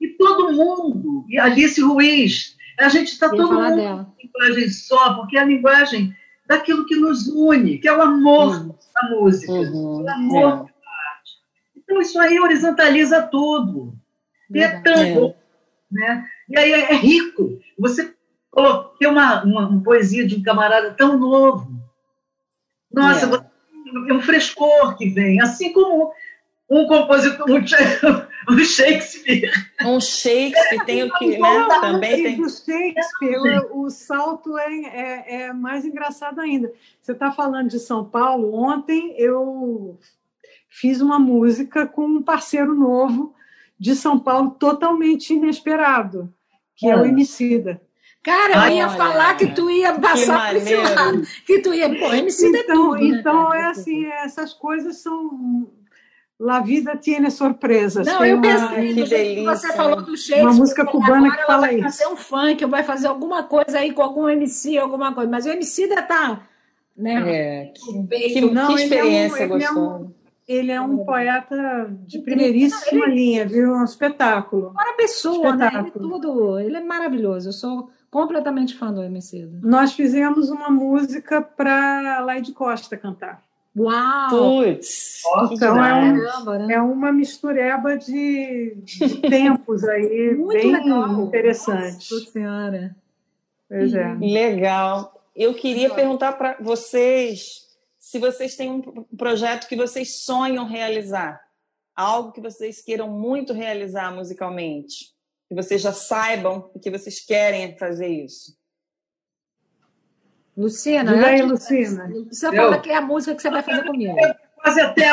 E 0.00 0.08
todo 0.08 0.52
mundo, 0.52 1.24
e 1.28 1.38
Alice 1.38 1.80
Ruiz, 1.80 2.56
a 2.78 2.88
gente 2.88 3.12
está 3.12 3.28
todo 3.28 3.52
mundo 3.52 3.76
dela. 3.76 4.12
em 4.18 4.26
linguagem 4.26 4.70
só, 4.70 5.14
porque 5.14 5.36
é 5.36 5.40
a 5.40 5.44
linguagem 5.44 6.14
daquilo 6.46 6.86
que 6.86 6.96
nos 6.96 7.28
une, 7.28 7.78
que 7.78 7.86
é 7.86 7.96
o 7.96 8.02
amor 8.02 8.62
uhum. 8.62 8.74
da 8.94 9.10
música, 9.10 9.52
uhum. 9.52 10.02
o 10.02 10.10
amor 10.10 10.42
é. 10.42 10.56
da 10.56 10.90
arte. 11.14 11.32
Então, 11.76 12.00
isso 12.00 12.18
aí 12.18 12.40
horizontaliza 12.40 13.22
tudo. 13.22 13.94
E 14.52 14.60
é 14.60 14.80
tanto, 14.80 15.26
é. 15.26 15.34
né? 15.90 16.26
E 16.48 16.58
aí 16.58 16.72
é, 16.72 16.92
é 16.92 16.96
rico. 16.96 17.60
Você 17.78 18.12
ter 18.98 19.06
uma, 19.06 19.42
uma, 19.44 19.68
uma, 19.68 19.82
poesia 19.82 20.26
de 20.26 20.36
um 20.36 20.42
camarada 20.42 20.90
tão 20.92 21.18
novo. 21.18 21.77
Nossa, 22.92 23.26
é. 23.26 24.10
é 24.10 24.12
um 24.12 24.22
frescor 24.22 24.96
que 24.96 25.08
vem, 25.08 25.40
assim 25.40 25.72
como 25.72 26.12
um 26.70 26.86
compositor, 26.86 27.46
um 27.48 27.64
Shakespeare. 28.64 29.50
Um 29.84 30.00
Shakespeare 30.00 30.84
tem 30.84 31.02
o 31.04 31.12
que, 31.14 31.38
né? 31.38 31.66
Também 31.80 32.22
tem. 32.22 32.36
Do 32.36 32.48
Shakespeare, 32.48 33.66
o, 33.70 33.84
o 33.84 33.90
salto 33.90 34.58
é, 34.58 34.72
é, 34.72 35.42
é, 35.42 35.52
mais 35.52 35.84
engraçado 35.84 36.40
ainda. 36.40 36.70
Você 37.00 37.12
está 37.12 37.32
falando 37.32 37.68
de 37.68 37.78
São 37.78 38.04
Paulo. 38.04 38.54
Ontem 38.54 39.14
eu 39.16 39.98
fiz 40.68 41.00
uma 41.00 41.18
música 41.18 41.86
com 41.86 42.04
um 42.04 42.22
parceiro 42.22 42.74
novo 42.74 43.34
de 43.78 43.94
São 43.94 44.18
Paulo 44.18 44.50
totalmente 44.50 45.32
inesperado, 45.32 46.32
que 46.76 46.86
é, 46.86 46.90
é 46.90 46.96
o 46.96 47.06
Emicida. 47.06 47.80
Cara, 48.28 48.60
Ai, 48.60 48.72
eu 48.72 48.76
ia 48.76 48.88
olha, 48.88 48.96
falar 48.96 49.36
que 49.38 49.46
tu 49.46 49.70
ia 49.70 49.98
passar 49.98 50.48
por 50.48 50.56
esse 50.56 50.76
lado, 50.76 51.22
que 51.46 51.60
tu 51.60 51.72
ia, 51.72 51.88
pô, 51.88 52.12
MC 52.12 52.48
então, 52.48 52.60
é 52.60 52.62
tudo, 52.64 52.94
né, 52.96 53.18
Então, 53.18 53.54
é 53.54 53.64
assim, 53.64 54.04
essas 54.04 54.52
coisas 54.52 54.98
são 54.98 55.66
La 56.40 56.60
vida 56.60 56.96
tiene 56.96 57.32
surpresas. 57.32 58.06
Não, 58.06 58.24
eu 58.24 58.40
pensei, 58.40 58.94
que 58.94 59.04
delícia. 59.04 59.56
você 59.56 59.72
falou 59.72 60.02
do 60.02 60.16
Shakespeare. 60.16 60.42
Uma 60.42 60.52
música 60.52 60.86
cubana 60.86 61.36
que 61.36 61.42
fala 61.44 61.62
vai 61.62 61.74
isso. 61.74 61.82
Vai 61.82 61.90
fazer 61.90 62.06
um 62.06 62.16
funk, 62.16 62.64
vai 62.66 62.82
fazer 62.84 63.06
alguma 63.08 63.42
coisa 63.42 63.78
aí 63.80 63.92
com 63.92 64.02
algum 64.02 64.28
MC, 64.28 64.78
alguma 64.78 65.12
coisa. 65.12 65.28
Mas 65.28 65.46
o 65.46 65.48
MC 65.48 65.82
ainda 65.84 66.02
tá, 66.02 66.42
né? 66.96 67.24
É, 67.26 67.72
que, 67.74 68.28
que, 68.34 68.40
Não, 68.42 68.68
que 68.68 68.82
experiência 68.82 69.42
ele 69.42 69.52
é 69.52 69.70
um, 69.70 69.74
gostosa. 69.74 70.12
Ele 70.46 70.70
é 70.70 70.80
um 70.80 70.98
poeta 70.98 71.90
de 72.06 72.20
primeiríssima 72.20 73.06
ele, 73.06 73.14
linha, 73.16 73.44
viu? 73.44 73.72
Um 73.72 73.84
espetáculo. 73.84 74.72
Para 74.74 74.92
pessoa, 74.92 75.56
né? 75.56 75.70
Ele, 75.74 75.90
tudo, 75.90 76.60
ele 76.60 76.76
é 76.76 76.84
maravilhoso. 76.84 77.48
Eu 77.48 77.52
sou 77.52 77.90
completamente 78.10 78.76
fã 78.76 78.92
do 78.92 79.02
MC. 79.02 79.48
Nós 79.62 79.92
fizemos 79.92 80.50
uma 80.50 80.70
música 80.70 81.40
para 81.42 82.20
Laide 82.20 82.52
Costa 82.52 82.96
cantar. 82.96 83.42
Uau! 83.76 84.30
Putz! 84.30 85.22
Então 85.52 85.84
é, 85.84 85.94
um, 85.94 86.66
né? 86.66 86.74
é, 86.74 86.80
uma 86.80 87.12
mistureba 87.12 87.96
de, 87.96 88.76
de 88.82 89.16
tempos 89.28 89.84
aí, 89.84 90.34
Muito 90.34 90.52
bem 90.52 90.72
legal. 90.72 91.22
interessante. 91.22 92.12
Nossa 92.12 92.30
senhora! 92.30 92.96
Pois 93.68 93.94
é. 93.94 94.14
Legal. 94.14 95.14
Eu 95.36 95.54
queria 95.54 95.90
perguntar 95.94 96.32
para 96.32 96.56
vocês 96.58 97.68
se 97.98 98.18
vocês 98.18 98.56
têm 98.56 98.70
um 98.70 99.04
projeto 99.16 99.68
que 99.68 99.76
vocês 99.76 100.20
sonham 100.22 100.64
realizar, 100.64 101.40
algo 101.94 102.32
que 102.32 102.40
vocês 102.40 102.80
queiram 102.80 103.08
muito 103.08 103.52
realizar 103.52 104.10
musicalmente, 104.14 105.12
que 105.48 105.54
vocês 105.54 105.80
já 105.80 105.92
saibam 105.92 106.70
e 106.74 106.78
que 106.78 106.90
vocês 106.90 107.20
querem 107.20 107.76
fazer 107.78 108.08
isso. 108.08 108.56
Lucina, 110.56 111.14
Diga 111.14 111.26
aí, 111.26 111.42
Lucina. 111.42 112.10
Você 112.30 112.54
fala 112.54 112.80
que 112.80 112.90
é 112.90 112.96
a 112.96 113.00
música 113.00 113.34
que 113.34 113.40
você 113.40 113.50
vai 113.50 113.62
fazer 113.62 113.84
comigo. 113.84 114.16
Quase 114.56 114.80
até 114.80 115.12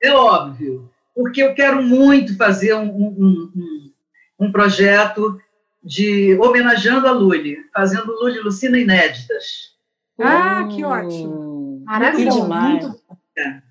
é 0.00 0.12
óbvio, 0.12 0.92
porque 1.14 1.42
eu 1.42 1.54
quero 1.54 1.82
muito 1.82 2.36
fazer 2.36 2.74
um, 2.74 2.88
um, 2.88 3.52
um, 3.56 3.92
um 4.38 4.52
projeto 4.52 5.40
de 5.82 6.38
homenageando 6.38 7.08
a 7.08 7.12
Lully, 7.12 7.56
fazendo 7.72 8.12
Lully 8.12 8.36
e 8.36 8.42
Lucina 8.42 8.78
inéditas. 8.78 9.76
Ah, 10.20 10.68
que 10.70 10.84
ótimo! 10.84 11.82
Maravilhoso. 11.84 12.48
Muito... 12.48 13.00
É. 13.36 13.62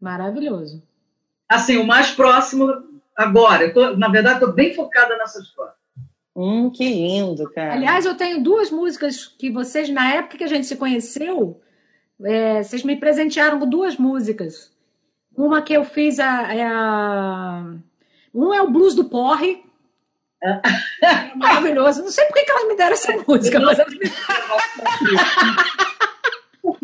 Maravilhoso. 0.00 0.82
Assim, 1.48 1.76
o 1.76 1.86
mais 1.86 2.10
próximo 2.10 2.93
agora. 3.16 3.72
Tô, 3.72 3.96
na 3.96 4.08
verdade, 4.08 4.36
estou 4.36 4.52
bem 4.52 4.74
focada 4.74 5.16
nessa 5.16 5.40
história. 5.40 5.72
Hum, 6.36 6.70
que 6.70 6.88
lindo, 6.88 7.50
cara. 7.52 7.74
Aliás, 7.74 8.04
eu 8.04 8.16
tenho 8.16 8.42
duas 8.42 8.70
músicas 8.70 9.26
que 9.26 9.50
vocês, 9.50 9.88
na 9.88 10.14
época 10.14 10.38
que 10.38 10.44
a 10.44 10.48
gente 10.48 10.66
se 10.66 10.76
conheceu, 10.76 11.60
é, 12.22 12.62
vocês 12.62 12.82
me 12.82 12.96
presentearam 12.96 13.60
com 13.60 13.68
duas 13.68 13.96
músicas. 13.96 14.72
Uma 15.36 15.62
que 15.62 15.72
eu 15.72 15.84
fiz 15.84 16.18
a, 16.18 16.52
é 16.52 16.64
a... 16.64 17.64
Um 18.32 18.52
é 18.52 18.60
o 18.62 18.70
Blues 18.70 18.94
do 18.94 19.04
Porre. 19.04 19.62
É 20.42 20.60
maravilhoso. 21.36 22.02
Não 22.02 22.10
sei 22.10 22.24
por 22.26 22.34
que 22.34 22.50
elas 22.50 22.68
me 22.68 22.76
deram 22.76 22.92
essa 22.92 23.12
música, 23.26 23.60
mas 23.60 23.78
elas 23.78 23.92
me 23.94 23.98
Por 24.00 24.08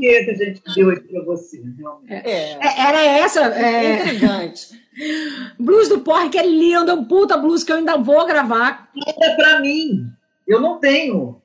que 0.01 0.30
a 0.30 0.34
gente 0.34 0.62
deu 0.74 0.90
aqui 0.90 1.09
para 1.09 1.24
você, 1.24 1.62
realmente? 1.78 2.12
É. 2.12 2.59
é. 2.61 2.80
Era 2.80 3.03
essa. 3.03 3.40
É... 3.55 4.01
Intrigante. 4.01 4.80
Blues 5.59 5.88
do 5.88 6.01
Porre, 6.01 6.28
que 6.28 6.38
é 6.38 6.46
lindo, 6.46 6.90
é 6.90 6.94
um 6.94 7.05
puta 7.05 7.36
blues 7.36 7.64
que 7.64 7.72
eu 7.72 7.76
ainda 7.76 7.96
vou 7.96 8.26
gravar. 8.26 8.90
É 9.22 9.34
para 9.34 9.61
mim. 9.61 10.07
Eu 10.46 10.61
não 10.61 10.78
tenho. 10.78 11.40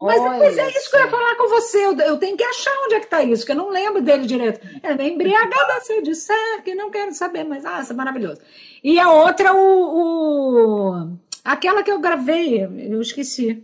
Mas 0.00 0.22
depois 0.22 0.56
é 0.56 0.68
isso 0.70 0.90
que 0.90 0.96
eu 0.96 1.00
ia 1.00 1.08
falar 1.08 1.36
com 1.36 1.48
você. 1.48 1.78
Eu, 1.84 1.98
eu, 1.98 2.16
tenho 2.16 2.36
que 2.36 2.44
achar 2.44 2.72
onde 2.84 2.94
é 2.94 3.00
que 3.00 3.06
tá 3.06 3.22
isso, 3.22 3.44
que 3.44 3.52
eu 3.52 3.56
não 3.56 3.68
lembro 3.68 4.00
dele 4.00 4.26
direito. 4.26 4.60
É 4.82 4.92
embriagada 5.06 5.80
se 5.82 5.92
eu 5.92 6.02
disser 6.02 6.62
que 6.64 6.74
não 6.74 6.90
quero 6.90 7.12
saber, 7.12 7.44
mas 7.44 7.66
ah, 7.66 7.80
isso 7.82 7.92
é 7.92 7.96
maravilhoso. 7.96 8.40
E 8.82 8.98
a 8.98 9.12
outra, 9.12 9.52
o, 9.52 9.58
o, 9.58 11.18
aquela 11.44 11.82
que 11.82 11.92
eu 11.92 12.00
gravei, 12.00 12.64
eu 12.64 13.00
esqueci. 13.02 13.62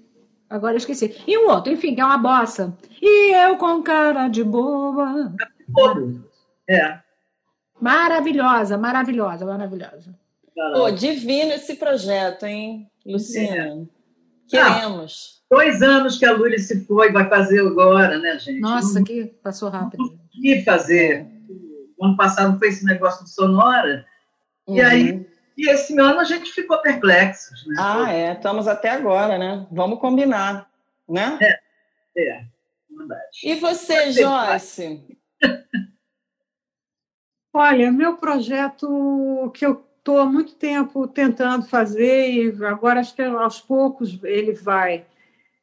Agora 0.49 0.75
eu 0.75 0.79
esqueci. 0.79 1.17
E 1.27 1.37
um 1.39 1.51
outro, 1.51 1.73
enfim, 1.73 1.95
que 1.95 2.01
é 2.01 2.05
uma 2.05 2.19
bossa. 2.19 2.77
E 3.03 3.33
eu 3.35 3.57
com 3.57 3.83
cara 3.83 4.29
de 4.29 4.45
boba. 4.45 5.35
É. 6.69 6.99
Maravilhosa, 7.81 8.79
maravilhosa, 8.79 9.45
maravilhosa. 9.45 10.15
Pô, 10.75 10.91
divino 10.91 11.53
esse 11.53 11.75
projeto, 11.77 12.45
hein, 12.45 12.89
Luciana? 13.05 13.83
É. 13.83 13.97
Queremos. 14.49 15.43
Ah, 15.51 15.57
dois 15.57 15.83
anos 15.83 16.19
que 16.19 16.25
a 16.25 16.33
Lúlia 16.33 16.59
se 16.59 16.85
foi, 16.87 17.13
vai 17.13 17.29
fazer 17.29 17.61
agora, 17.61 18.19
né, 18.19 18.39
gente? 18.39 18.61
Nossa, 18.61 19.03
que 19.03 19.27
passou 19.43 19.69
rápido. 19.69 19.99
Não 19.99 20.17
consegui 20.17 20.65
fazer. 20.65 21.27
O 21.99 22.07
ano 22.07 22.17
passado 22.17 22.59
foi 22.59 22.69
esse 22.69 22.85
negócio 22.85 23.25
do 23.25 23.29
Sonora. 23.29 24.07
Uhum. 24.67 24.77
E 24.77 24.81
aí, 24.81 25.27
e 25.57 25.69
esse 25.71 25.99
ano 25.99 26.21
a 26.21 26.25
gente 26.25 26.53
ficou 26.53 26.79
perplexos. 26.79 27.67
Né? 27.67 27.77
Ah, 27.79 28.13
é. 28.13 28.33
Estamos 28.33 28.69
até 28.69 28.91
agora, 28.91 29.39
né? 29.39 29.67
Vamos 29.71 29.99
combinar, 29.99 30.69
né? 31.09 31.39
É, 31.41 31.61
é. 32.23 32.45
Verdade. 32.91 33.39
E 33.43 33.55
você, 33.55 34.13
Joyce? 34.13 35.03
Olha, 37.53 37.91
meu 37.91 38.17
projeto 38.19 39.51
que 39.55 39.65
eu 39.65 39.83
estou 39.99 40.19
há 40.19 40.27
muito 40.27 40.55
tempo 40.55 41.09
tentando 41.09 41.67
fazer 41.67 42.31
e 42.31 42.65
agora 42.65 43.01
acho 43.01 43.15
que 43.15 43.23
aos 43.23 43.61
poucos 43.61 44.23
ele 44.23 44.53
vai 44.53 45.07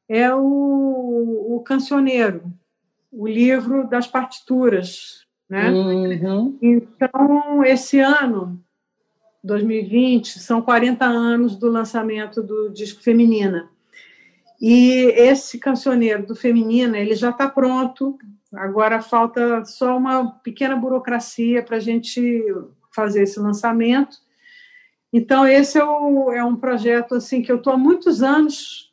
é 0.10 0.34
o, 0.34 1.56
o 1.56 1.62
Cancioneiro, 1.64 2.52
o 3.12 3.28
livro 3.28 3.88
das 3.88 4.08
partituras, 4.08 5.26
né? 5.48 5.70
Uhum. 5.70 6.58
Então 6.62 7.64
esse 7.64 8.00
ano 8.00 8.63
2020 9.44 10.40
são 10.40 10.62
40 10.62 11.06
anos 11.06 11.56
do 11.58 11.70
lançamento 11.70 12.42
do 12.42 12.70
disco 12.70 13.04
Feminina 13.04 13.70
E 14.62 15.12
esse 15.16 15.60
cancioneiro 15.60 16.26
do 16.26 16.36
Feminina, 16.36 16.98
ele 16.98 17.14
já 17.14 17.32
está 17.32 17.50
pronto, 17.50 18.18
agora 18.54 19.02
falta 19.02 19.66
só 19.66 19.98
uma 19.98 20.32
pequena 20.40 20.76
burocracia 20.76 21.62
para 21.62 21.78
a 21.78 21.82
gente 21.82 22.44
fazer 22.96 23.24
esse 23.24 23.40
lançamento. 23.40 24.18
Então, 25.12 25.46
esse 25.46 25.78
é, 25.78 25.84
o, 25.84 26.32
é 26.32 26.44
um 26.44 26.56
projeto 26.56 27.16
assim 27.16 27.42
que 27.42 27.52
eu 27.52 27.58
estou 27.58 27.74
há 27.74 27.78
muitos 27.78 28.24
anos. 28.24 28.92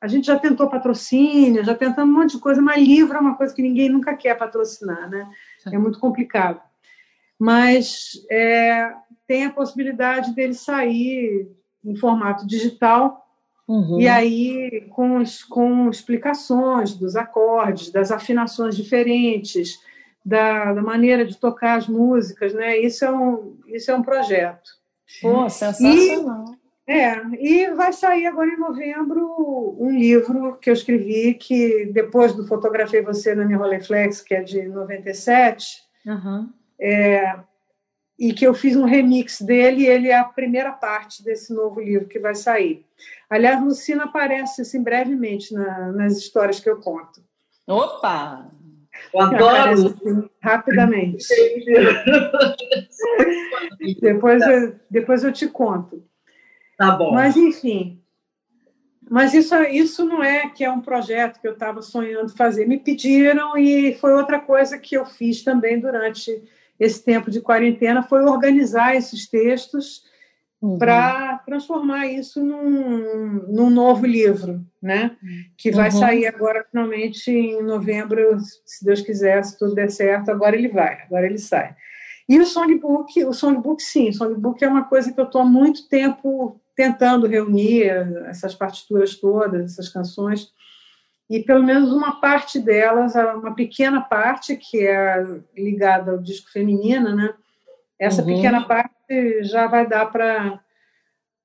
A 0.00 0.06
gente 0.06 0.26
já 0.26 0.38
tentou 0.38 0.68
patrocínio, 0.68 1.64
já 1.64 1.74
tentamos 1.74 2.14
um 2.14 2.20
monte 2.20 2.36
de 2.36 2.40
coisa, 2.40 2.62
mas 2.62 2.80
livro 2.80 3.16
é 3.16 3.20
uma 3.20 3.36
coisa 3.36 3.52
que 3.52 3.62
ninguém 3.62 3.88
nunca 3.88 4.14
quer 4.14 4.36
patrocinar, 4.36 5.10
né? 5.10 5.28
É 5.72 5.78
muito 5.78 5.98
complicado. 5.98 6.60
Mas 7.36 8.24
é, 8.30 8.92
tem 9.28 9.44
a 9.44 9.52
possibilidade 9.52 10.34
dele 10.34 10.54
sair 10.54 11.48
em 11.84 11.94
formato 11.94 12.44
digital 12.44 13.28
Uhum. 13.68 14.00
E 14.00 14.08
aí, 14.08 14.86
com, 14.88 15.22
com 15.50 15.90
explicações 15.90 16.94
dos 16.94 17.14
acordes, 17.14 17.90
das 17.92 18.10
afinações 18.10 18.74
diferentes, 18.74 19.78
da, 20.24 20.72
da, 20.72 20.80
maneira 20.80 21.24
de 21.24 21.36
tocar 21.36 21.76
as 21.76 21.86
músicas, 21.86 22.54
né? 22.54 22.78
Isso 22.78 23.04
é 23.04 23.12
um, 23.12 23.58
isso 23.66 23.90
é 23.90 23.94
um 23.94 24.02
projeto. 24.02 24.70
Pô, 25.20 25.48
sensacional. 25.50 26.46
E, 26.86 26.90
é, 26.90 27.22
e 27.38 27.70
vai 27.74 27.92
sair 27.92 28.26
agora 28.26 28.48
em 28.48 28.58
novembro 28.58 29.76
um 29.78 29.90
livro 29.90 30.56
que 30.56 30.70
eu 30.70 30.74
escrevi, 30.74 31.34
que 31.34 31.90
depois 31.92 32.32
do 32.32 32.46
Fotografei 32.46 33.02
Você 33.02 33.34
na 33.34 33.44
minha 33.44 33.58
Rolleiflex, 33.58 34.22
que 34.22 34.34
é 34.34 34.42
de 34.42 34.66
97, 34.66 35.82
uhum. 36.06 36.48
é, 36.80 37.38
e 38.18 38.32
que 38.32 38.44
eu 38.44 38.52
fiz 38.52 38.74
um 38.74 38.84
remix 38.84 39.40
dele, 39.40 39.82
e 39.82 39.86
ele 39.86 40.08
é 40.08 40.18
a 40.18 40.24
primeira 40.24 40.72
parte 40.72 41.22
desse 41.22 41.54
novo 41.54 41.80
livro 41.80 42.08
que 42.08 42.18
vai 42.18 42.34
sair. 42.34 42.84
Aliás, 43.30 43.62
Lucina 43.62 44.04
aparece 44.04 44.62
assim, 44.62 44.82
brevemente 44.82 45.54
na, 45.54 45.92
nas 45.92 46.16
histórias 46.16 46.58
que 46.58 46.68
eu 46.68 46.80
conto. 46.80 47.22
Opa! 47.66 48.48
Eu 49.14 49.20
adoro! 49.20 49.70
Assim, 49.70 50.28
rapidamente. 50.42 51.24
depois, 54.00 54.42
eu, 54.42 54.74
depois 54.90 55.22
eu 55.22 55.32
te 55.32 55.46
conto. 55.46 56.02
Tá 56.76 56.90
bom. 56.92 57.12
Mas, 57.12 57.36
enfim. 57.36 58.02
Mas 59.08 59.32
isso, 59.32 59.54
isso 59.62 60.04
não 60.04 60.22
é 60.22 60.50
que 60.50 60.64
é 60.64 60.70
um 60.70 60.80
projeto 60.80 61.40
que 61.40 61.46
eu 61.46 61.52
estava 61.52 61.80
sonhando 61.82 62.36
fazer. 62.36 62.66
Me 62.66 62.78
pediram 62.78 63.56
e 63.56 63.94
foi 63.94 64.12
outra 64.12 64.40
coisa 64.40 64.76
que 64.76 64.96
eu 64.96 65.06
fiz 65.06 65.42
também 65.42 65.80
durante 65.80 66.42
esse 66.78 67.04
tempo 67.04 67.30
de 67.30 67.40
quarentena 67.40 68.02
foi 68.02 68.22
organizar 68.24 68.94
esses 68.94 69.28
textos 69.28 70.02
uhum. 70.62 70.78
para 70.78 71.38
transformar 71.38 72.06
isso 72.06 72.42
num, 72.42 73.46
num, 73.48 73.70
novo 73.70 74.06
livro, 74.06 74.64
né? 74.80 75.16
Que 75.56 75.70
vai 75.70 75.90
uhum. 75.90 75.98
sair 75.98 76.26
agora 76.26 76.64
finalmente 76.70 77.30
em 77.30 77.62
novembro, 77.62 78.38
se 78.64 78.84
Deus 78.84 79.00
quiser, 79.00 79.44
se 79.44 79.58
tudo 79.58 79.74
der 79.74 79.90
certo, 79.90 80.30
agora 80.30 80.56
ele 80.56 80.68
vai, 80.68 81.02
agora 81.02 81.26
ele 81.26 81.38
sai. 81.38 81.74
E 82.28 82.38
o 82.38 82.44
songbook, 82.44 83.24
o 83.24 83.32
songbook 83.32 83.82
sim, 83.82 84.10
o 84.10 84.12
songbook 84.12 84.62
é 84.62 84.68
uma 84.68 84.84
coisa 84.84 85.12
que 85.12 85.18
eu 85.18 85.24
estou 85.24 85.40
há 85.40 85.46
muito 85.46 85.88
tempo 85.88 86.60
tentando 86.76 87.26
reunir 87.26 87.86
essas 88.26 88.54
partituras 88.54 89.16
todas, 89.16 89.72
essas 89.72 89.88
canções 89.88 90.52
e 91.28 91.40
pelo 91.40 91.62
menos 91.62 91.92
uma 91.92 92.20
parte 92.20 92.58
delas, 92.58 93.14
uma 93.14 93.54
pequena 93.54 94.00
parte 94.00 94.56
que 94.56 94.86
é 94.86 95.24
ligada 95.56 96.12
ao 96.12 96.18
disco 96.18 96.50
feminino, 96.50 97.14
né? 97.14 97.34
Essa 97.98 98.22
uhum. 98.22 98.28
pequena 98.28 98.64
parte 98.64 99.42
já 99.42 99.66
vai 99.66 99.86
dar 99.86 100.06
para 100.06 100.60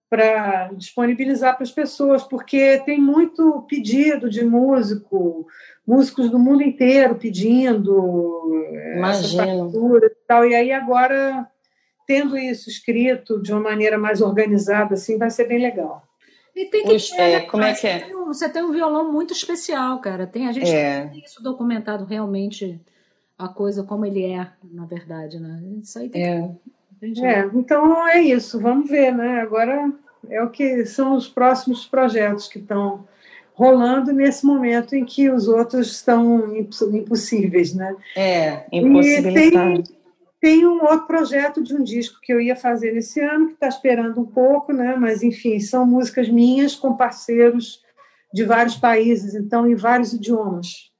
para 0.10 0.68
disponibilizar 0.74 1.56
para 1.56 1.64
as 1.64 1.72
pessoas, 1.72 2.22
porque 2.22 2.78
tem 2.86 3.02
muito 3.02 3.66
pedido 3.68 4.30
de 4.30 4.46
músico, 4.46 5.48
músicos 5.88 6.30
do 6.30 6.38
mundo 6.38 6.62
inteiro 6.62 7.16
pedindo 7.16 8.48
Imagino. 8.96 9.72
e 10.06 10.10
tal. 10.28 10.46
E 10.46 10.54
aí 10.54 10.72
agora 10.72 11.50
tendo 12.06 12.38
isso 12.38 12.70
escrito 12.70 13.42
de 13.42 13.52
uma 13.52 13.62
maneira 13.62 13.98
mais 13.98 14.22
organizada 14.22 14.94
assim, 14.94 15.18
vai 15.18 15.32
ser 15.32 15.48
bem 15.48 15.60
legal. 15.60 16.04
E 16.56 16.66
tem 16.66 16.84
que 16.84 16.94
Puxa, 16.94 17.16
ter, 17.16 17.22
é, 17.22 17.40
como 17.42 17.64
é 17.64 17.74
que 17.74 17.88
é? 17.88 18.00
Tem 18.00 18.16
um, 18.16 18.26
você 18.26 18.48
tem 18.48 18.64
um 18.64 18.72
violão 18.72 19.12
muito 19.12 19.34
especial, 19.34 20.00
cara. 20.00 20.28
Tem 20.28 20.48
a 20.48 20.52
gente 20.52 20.70
é. 20.70 21.08
tem 21.08 21.24
isso 21.24 21.42
documentado 21.42 22.06
realmente 22.06 22.80
a 23.38 23.48
coisa 23.48 23.84
como 23.84 24.06
ele 24.06 24.24
é, 24.24 24.48
na 24.72 24.86
verdade, 24.86 25.40
né? 25.40 25.62
Isso 25.82 25.98
aí 25.98 26.10
tem 26.10 26.24
é. 26.24 26.52
que... 27.02 27.26
é, 27.26 27.50
então 27.54 28.08
é 28.08 28.22
isso. 28.22 28.60
Vamos 28.60 28.90
ver, 28.90 29.12
né? 29.12 29.42
Agora 29.42 29.92
é 30.30 30.42
o 30.44 30.50
que 30.50 30.86
são 30.86 31.16
os 31.16 31.28
próximos 31.28 31.88
projetos 31.88 32.48
que 32.48 32.60
estão 32.60 33.06
rolando 33.56 34.12
nesse 34.12 34.46
momento 34.46 34.96
em 34.96 35.06
que 35.06 35.30
os 35.30 35.48
outros 35.48 35.92
estão 35.92 36.56
impossíveis, 36.56 37.74
né? 37.74 37.96
É, 38.16 38.66
impossibilitados. 38.72 39.92
Tem 40.44 40.68
um 40.68 40.84
outro 40.84 41.08
projeto 41.08 41.64
de 41.64 41.74
um 41.74 41.82
disco 41.82 42.20
que 42.22 42.34
eu 42.34 42.42
ia 42.42 42.54
fazer 42.54 42.92
nesse 42.92 43.22
ano, 43.22 43.48
que 43.48 43.54
está 43.54 43.70
esperando 43.70 44.20
um 44.20 44.26
pouco, 44.26 44.74
né? 44.74 44.94
mas, 45.00 45.24
enfim, 45.24 45.58
são 45.62 45.86
músicas 45.86 46.28
minhas 46.28 46.76
com 46.76 46.98
parceiros 46.98 47.82
de 48.34 48.44
vários 48.44 48.76
países, 48.76 49.36
então, 49.36 49.66
em 49.66 49.74
vários 49.74 50.12
idiomas. 50.12 50.92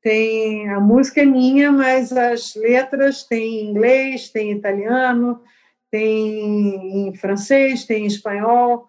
Tem 0.00 0.70
a 0.70 0.80
música 0.80 1.20
é 1.20 1.26
minha, 1.26 1.70
mas 1.70 2.12
as 2.12 2.54
letras 2.54 3.24
tem 3.24 3.60
em 3.60 3.70
inglês, 3.72 4.30
tem 4.30 4.52
em 4.52 4.56
italiano, 4.56 5.42
tem 5.90 7.08
em 7.08 7.14
francês, 7.14 7.84
tem 7.84 8.04
em 8.04 8.06
espanhol. 8.06 8.88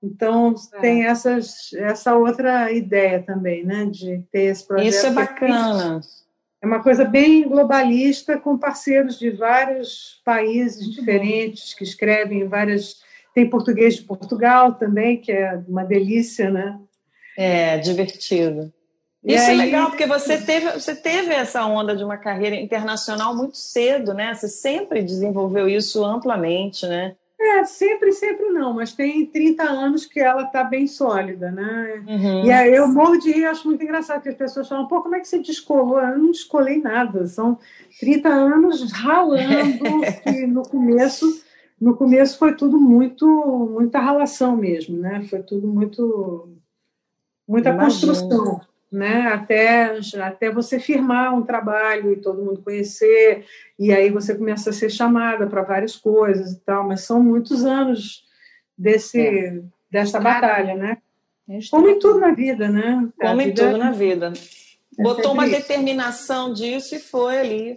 Então, 0.00 0.54
é. 0.74 0.78
tem 0.78 1.06
essas, 1.06 1.72
essa 1.74 2.14
outra 2.14 2.70
ideia 2.70 3.20
também, 3.20 3.64
né, 3.64 3.86
de 3.86 4.22
ter 4.30 4.42
esse 4.42 4.64
projeto. 4.64 4.88
Isso 4.88 5.06
é 5.06 5.10
bacana. 5.10 6.00
É 6.62 6.66
uma 6.66 6.82
coisa 6.82 7.04
bem 7.04 7.48
globalista, 7.48 8.38
com 8.38 8.58
parceiros 8.58 9.18
de 9.18 9.30
vários 9.30 10.20
países 10.24 10.84
Muito 10.84 11.00
diferentes, 11.00 11.72
bom. 11.72 11.78
que 11.78 11.84
escrevem 11.84 12.46
várias. 12.46 13.02
Tem 13.34 13.48
português 13.48 13.96
de 13.96 14.02
Portugal 14.02 14.74
também, 14.74 15.16
que 15.16 15.32
é 15.32 15.58
uma 15.66 15.84
delícia, 15.84 16.50
né? 16.50 16.78
É, 17.38 17.78
divertido. 17.78 18.72
E 19.24 19.34
Isso 19.34 19.44
é 19.44 19.48
aí... 19.48 19.60
é 19.60 19.64
legal, 19.64 19.88
porque 19.88 20.06
você 20.06 20.38
teve, 20.38 20.70
você 20.72 20.94
teve 20.94 21.32
essa 21.32 21.64
onda 21.66 21.96
de 21.96 22.02
uma 22.02 22.16
carreira 22.16 22.56
internacional 22.56 23.34
muito 23.36 23.56
cedo, 23.56 24.12
né? 24.12 24.34
Você 24.34 24.48
sempre 24.48 25.02
desenvolveu 25.02 25.68
isso 25.68 26.04
amplamente, 26.04 26.86
né? 26.86 27.14
É, 27.42 27.64
sempre, 27.64 28.12
sempre 28.12 28.50
não, 28.50 28.74
mas 28.74 28.92
tem 28.92 29.24
30 29.24 29.62
anos 29.62 30.04
que 30.04 30.20
ela 30.20 30.42
está 30.42 30.62
bem 30.62 30.86
sólida, 30.86 31.50
né? 31.50 32.04
Uhum. 32.06 32.44
E 32.44 32.52
aí 32.52 32.74
eu 32.74 32.86
morro 32.86 33.16
de 33.16 33.32
rir, 33.32 33.46
acho 33.46 33.66
muito 33.66 33.82
engraçado 33.82 34.20
que 34.20 34.28
as 34.28 34.34
pessoas 34.34 34.68
falam, 34.68 34.86
pô, 34.86 35.00
como 35.00 35.14
é 35.14 35.20
que 35.20 35.26
você 35.26 35.38
descolou? 35.38 35.98
Eu 35.98 36.18
não 36.18 36.30
descolei 36.30 36.78
nada, 36.82 37.26
são 37.26 37.58
30 37.98 38.28
anos 38.28 38.92
ralando, 38.92 39.40
que 40.22 40.46
no 40.46 40.68
começo, 40.68 41.42
no 41.80 41.96
começo 41.96 42.38
foi 42.38 42.54
tudo 42.54 42.78
muito, 42.78 43.26
muita 43.72 43.98
ralação 44.00 44.54
mesmo, 44.54 44.98
né? 44.98 45.22
Foi 45.30 45.42
tudo 45.42 45.66
muito, 45.66 46.46
muita 47.48 47.70
Imagina. 47.70 48.12
construção 48.12 48.69
né? 48.90 49.28
Até, 49.28 49.98
até 50.20 50.50
você 50.50 50.80
firmar 50.80 51.34
um 51.34 51.42
trabalho 51.42 52.12
e 52.12 52.20
todo 52.20 52.42
mundo 52.42 52.62
conhecer, 52.62 53.46
e 53.78 53.92
aí 53.92 54.10
você 54.10 54.34
começa 54.34 54.70
a 54.70 54.72
ser 54.72 54.90
chamada 54.90 55.46
para 55.46 55.62
várias 55.62 55.96
coisas 55.96 56.52
e 56.52 56.60
tal, 56.60 56.86
mas 56.86 57.02
são 57.02 57.22
muitos 57.22 57.64
anos 57.64 58.24
desse, 58.76 59.20
é. 59.20 59.62
desta 59.90 60.18
batalha, 60.18 60.74
né? 60.74 60.98
É 61.48 61.58
Como 61.70 61.88
em 61.88 61.98
tudo 61.98 62.20
na 62.20 62.32
vida, 62.32 62.68
né? 62.68 63.08
Como 63.20 63.40
em 63.40 63.52
tudo 63.52 63.76
na 63.76 63.90
vida. 63.90 64.32
É 64.98 65.02
Botou 65.02 65.32
uma 65.32 65.48
determinação 65.48 66.52
disso 66.52 66.94
e 66.94 66.98
foi 66.98 67.38
ali 67.38 67.76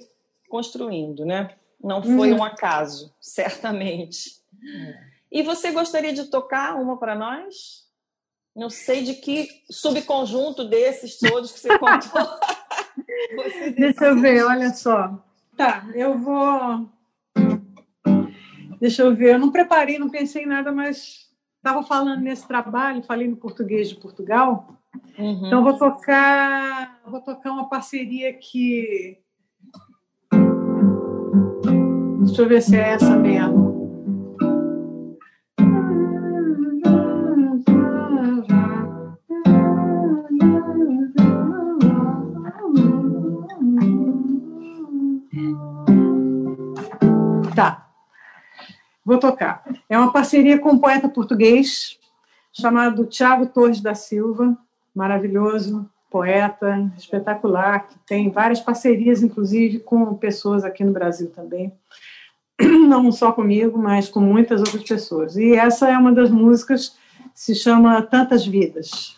construindo, 0.49 1.25
né? 1.25 1.49
Não 1.83 2.01
foi 2.01 2.31
uhum. 2.31 2.39
um 2.39 2.43
acaso, 2.43 3.13
certamente. 3.19 4.41
É. 4.63 5.13
E 5.31 5.41
você 5.41 5.71
gostaria 5.71 6.13
de 6.13 6.25
tocar 6.25 6.75
uma 6.75 6.97
para 6.97 7.15
nós? 7.15 7.82
Não 8.55 8.69
sei 8.69 9.03
de 9.03 9.15
que 9.15 9.47
subconjunto 9.69 10.63
desses 10.63 11.17
todos 11.17 11.51
que 11.51 11.59
você 11.59 11.77
contou. 11.79 12.21
você 13.35 13.71
Deixa 13.71 14.05
eu 14.05 14.19
ver, 14.19 14.43
olha 14.43 14.69
só. 14.73 15.23
Tá, 15.57 15.85
eu 15.95 16.17
vou. 16.17 16.89
Deixa 18.79 19.01
eu 19.01 19.15
ver, 19.15 19.35
eu 19.35 19.39
não 19.39 19.51
preparei, 19.51 19.97
não 19.97 20.09
pensei 20.09 20.43
em 20.43 20.47
nada, 20.47 20.71
mas 20.71 21.29
estava 21.57 21.83
falando 21.83 22.21
nesse 22.21 22.47
trabalho, 22.47 23.03
falei 23.03 23.27
no 23.27 23.37
português 23.37 23.89
de 23.89 23.95
Portugal. 23.95 24.77
Uhum. 25.17 25.47
Então 25.47 25.63
vou 25.63 25.77
tocar, 25.77 27.01
vou 27.07 27.21
tocar 27.21 27.51
uma 27.51 27.69
parceria 27.69 28.33
que 28.33 29.23
Deixa 32.25 32.41
eu 32.41 32.47
ver 32.47 32.61
se 32.61 32.75
é 32.75 32.93
essa 32.93 33.15
mesmo. 33.15 33.72
Vou 49.05 49.17
tocar. 49.17 49.63
É 49.89 49.97
uma 49.97 50.11
parceria 50.11 50.57
com 50.57 50.71
um 50.71 50.79
poeta 50.79 51.09
português 51.09 51.99
chamado 52.51 53.05
Tiago 53.05 53.47
Torres 53.47 53.81
da 53.81 53.95
Silva, 53.95 54.57
maravilhoso, 54.95 55.89
poeta, 56.09 56.91
espetacular, 56.95 57.87
que 57.87 57.95
tem 58.05 58.29
várias 58.29 58.59
parcerias, 58.59 59.23
inclusive, 59.23 59.79
com 59.79 60.13
pessoas 60.13 60.63
aqui 60.63 60.83
no 60.83 60.93
Brasil 60.93 61.31
também. 61.31 61.73
Não 62.61 63.11
só 63.11 63.31
comigo, 63.31 63.79
mas 63.79 64.07
com 64.07 64.19
muitas 64.19 64.61
outras 64.61 64.83
pessoas. 64.83 65.35
E 65.35 65.55
essa 65.55 65.89
é 65.89 65.97
uma 65.97 66.11
das 66.11 66.29
músicas, 66.29 66.95
se 67.33 67.55
chama 67.55 67.99
Tantas 68.03 68.45
Vidas. 68.45 69.17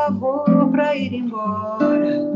Favor, 0.00 0.70
para 0.70 0.96
ir 0.96 1.14
embora. 1.14 2.32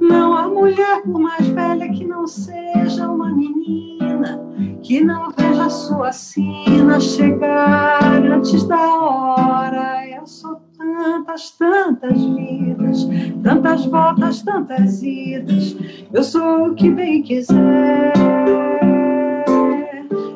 Não 0.00 0.34
há 0.34 0.46
mulher, 0.46 1.02
por 1.02 1.18
mais 1.18 1.46
velha 1.48 1.88
que 1.90 2.04
não 2.04 2.26
seja 2.26 3.08
uma 3.08 3.30
menina, 3.30 4.38
que 4.82 5.02
não 5.02 5.30
veja 5.30 5.70
sua 5.70 6.12
sina 6.12 7.00
chegar 7.00 8.22
antes 8.22 8.64
da 8.64 8.94
hora. 8.94 10.06
Eu 10.06 10.26
sou 10.26 10.60
tantas, 10.76 11.52
tantas 11.52 12.22
vidas, 12.22 13.08
tantas 13.42 13.86
voltas, 13.86 14.42
tantas 14.42 15.02
idas. 15.02 15.76
Eu 16.12 16.22
sou 16.22 16.68
o 16.68 16.74
que 16.74 16.90
bem 16.90 17.22
quiser. 17.22 18.12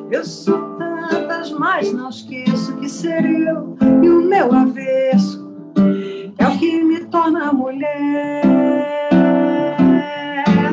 Eu 0.09 0.25
sou 0.25 0.65
mas 1.59 1.91
não 1.91 2.09
esqueço 2.09 2.75
que 2.77 2.87
ser 2.87 3.25
eu 3.25 3.75
e 4.03 4.09
o 4.09 4.21
meu 4.21 4.53
avesso 4.53 5.46
é 6.37 6.47
o 6.47 6.57
que 6.57 6.83
me 6.83 7.05
torna 7.05 7.51
mulher. 7.51 8.43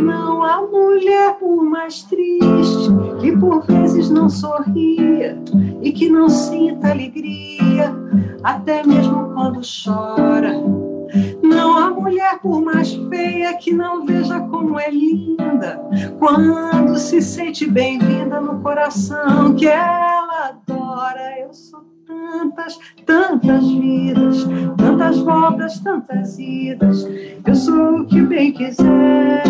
Não 0.01 0.43
há 0.43 0.61
mulher 0.62 1.35
por 1.35 1.65
mais 1.65 2.03
triste 2.03 2.91
que 3.20 3.36
por 3.36 3.65
vezes 3.66 4.11
não 4.11 4.28
sorria 4.28 5.39
e 5.82 5.93
que 5.93 6.09
não 6.09 6.28
sinta 6.28 6.91
alegria, 6.91 7.95
até 8.43 8.85
mesmo 8.85 9.32
quando 9.35 9.61
chora. 9.61 10.53
Não 11.43 11.77
há 11.77 11.91
mulher 11.91 12.39
por 12.41 12.61
mais 12.61 12.93
feia 13.09 13.57
que 13.57 13.73
não 13.73 14.05
veja 14.05 14.41
como 14.41 14.78
é 14.81 14.91
linda 14.91 15.81
quando 16.19 16.97
se 16.99 17.23
sente 17.23 17.66
bem-vinda 17.66 18.41
no 18.41 18.61
coração 18.61 19.55
que 19.55 19.66
ela 19.66 20.49
adora. 20.49 21.39
Eu 21.39 21.53
sou 21.53 21.94
tantas, 22.07 22.79
tantas 23.07 23.69
vidas, 23.69 24.47
tantas 24.77 25.19
voltas, 25.19 25.79
tantas 25.81 26.39
idas. 26.39 27.07
Eu 27.47 27.55
sou 27.55 28.01
o 28.01 28.07
que 28.07 28.21
bem 28.23 28.53
quiser. 28.53 29.43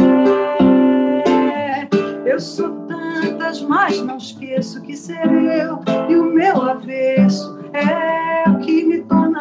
Eu 2.25 2.41
sou 2.41 2.71
tantas, 2.87 3.63
mas 3.63 4.01
não 4.01 4.17
esqueço 4.17 4.81
que 4.83 4.97
ser 4.97 5.27
eu 5.27 5.81
e 6.09 6.17
o 6.17 6.25
meu 6.25 6.63
avesso 6.63 7.59
é 7.73 8.49
o 8.49 8.59
que 8.59 8.85
me 8.85 9.01
torna 9.03 9.34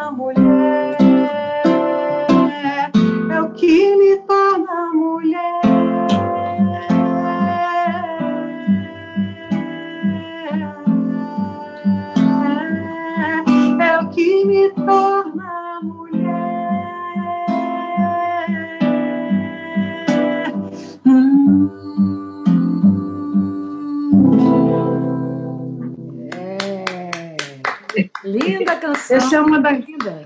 Essa 29.34 29.36
é 29.36 29.40
uma 29.40 29.60
da, 29.60 29.70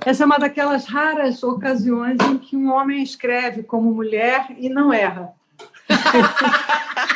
essa 0.04 0.22
é 0.22 0.26
uma 0.26 0.38
daquelas 0.38 0.84
raras 0.84 1.42
ocasiões 1.42 2.18
em 2.30 2.36
que 2.36 2.54
um 2.54 2.70
homem 2.70 3.02
escreve 3.02 3.62
como 3.62 3.90
mulher 3.90 4.48
e 4.58 4.68
não 4.68 4.92
erra. 4.92 5.32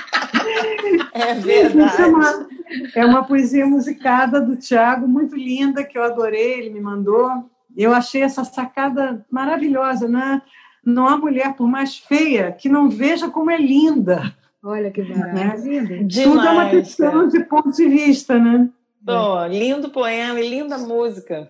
É 1.14 1.34
verdade. 1.34 2.02
É 2.02 2.06
uma, 2.06 2.48
é 2.96 3.06
uma 3.06 3.24
poesia 3.24 3.66
musicada 3.66 4.40
do 4.40 4.56
Tiago, 4.56 5.06
muito 5.06 5.36
linda, 5.36 5.84
que 5.84 5.96
eu 5.96 6.02
adorei, 6.02 6.54
ele 6.54 6.70
me 6.70 6.80
mandou. 6.80 7.48
Eu 7.76 7.94
achei 7.94 8.22
essa 8.22 8.44
sacada 8.44 9.24
maravilhosa, 9.30 10.08
né? 10.08 10.42
Não 10.84 11.06
há 11.06 11.16
mulher, 11.16 11.54
por 11.54 11.68
mais 11.68 11.98
feia, 11.98 12.50
que 12.50 12.68
não 12.68 12.88
veja 12.88 13.30
como 13.30 13.50
é 13.50 13.56
linda. 13.56 14.34
Olha 14.62 14.90
que 14.90 15.02
maravilha. 15.02 16.00
Né? 16.00 16.08
Tudo 16.10 16.40
é 16.40 16.50
uma 16.50 16.70
questão 16.70 17.28
de 17.28 17.44
ponto 17.44 17.70
de 17.70 17.86
vista, 17.86 18.38
né? 18.38 18.68
Oh, 19.06 19.46
lindo 19.46 19.90
poema 19.90 20.40
e 20.40 20.48
linda 20.48 20.78
música. 20.78 21.48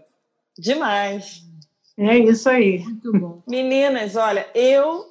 Demais. 0.63 1.43
É 1.99 2.17
isso 2.17 2.49
aí. 2.49 2.79
Muito 2.79 3.13
bom. 3.13 3.43
Meninas, 3.49 4.15
olha, 4.15 4.47
eu 4.55 5.05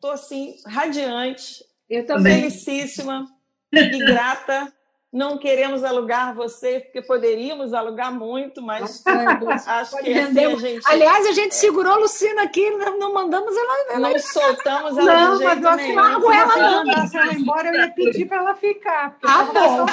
tô 0.00 0.10
assim, 0.10 0.54
radiante. 0.64 1.64
Eu 1.90 2.06
também. 2.06 2.36
Felicíssima 2.36 3.26
e 3.72 3.98
grata 3.98 4.72
não 5.12 5.36
queremos 5.36 5.84
alugar 5.84 6.34
você, 6.34 6.80
porque 6.80 7.02
poderíamos 7.02 7.74
alugar 7.74 8.10
muito, 8.10 8.62
mas 8.62 9.04
acho 9.68 9.96
que 9.98 10.14
assim 10.14 10.44
a 10.44 10.56
gente. 10.56 10.82
Aliás, 10.86 11.26
a 11.26 11.32
gente 11.32 11.54
segurou 11.54 11.92
a 11.92 11.96
Lucina 11.98 12.44
aqui, 12.44 12.70
não 12.70 13.12
mandamos 13.12 13.54
ela. 13.54 13.74
ela 13.90 14.08
não 14.08 14.18
soltamos 14.18 14.96
ela 14.96 15.14
não, 15.14 15.32
de 15.36 15.44
jeito 15.44 15.60
mas 15.60 15.76
nenhum. 15.76 15.96
Não, 15.96 16.20
mas 16.20 16.38
ela 16.38 16.56
não. 16.56 16.80
Se 16.80 16.86
mandasse 16.86 17.16
ela 17.18 17.34
embora, 17.34 17.68
eu 17.68 17.74
ia 17.74 17.90
pedir 17.90 18.24
para 18.24 18.38
ela 18.38 18.54
ficar. 18.54 19.18
Ah, 19.22 19.44
bom. 19.44 19.86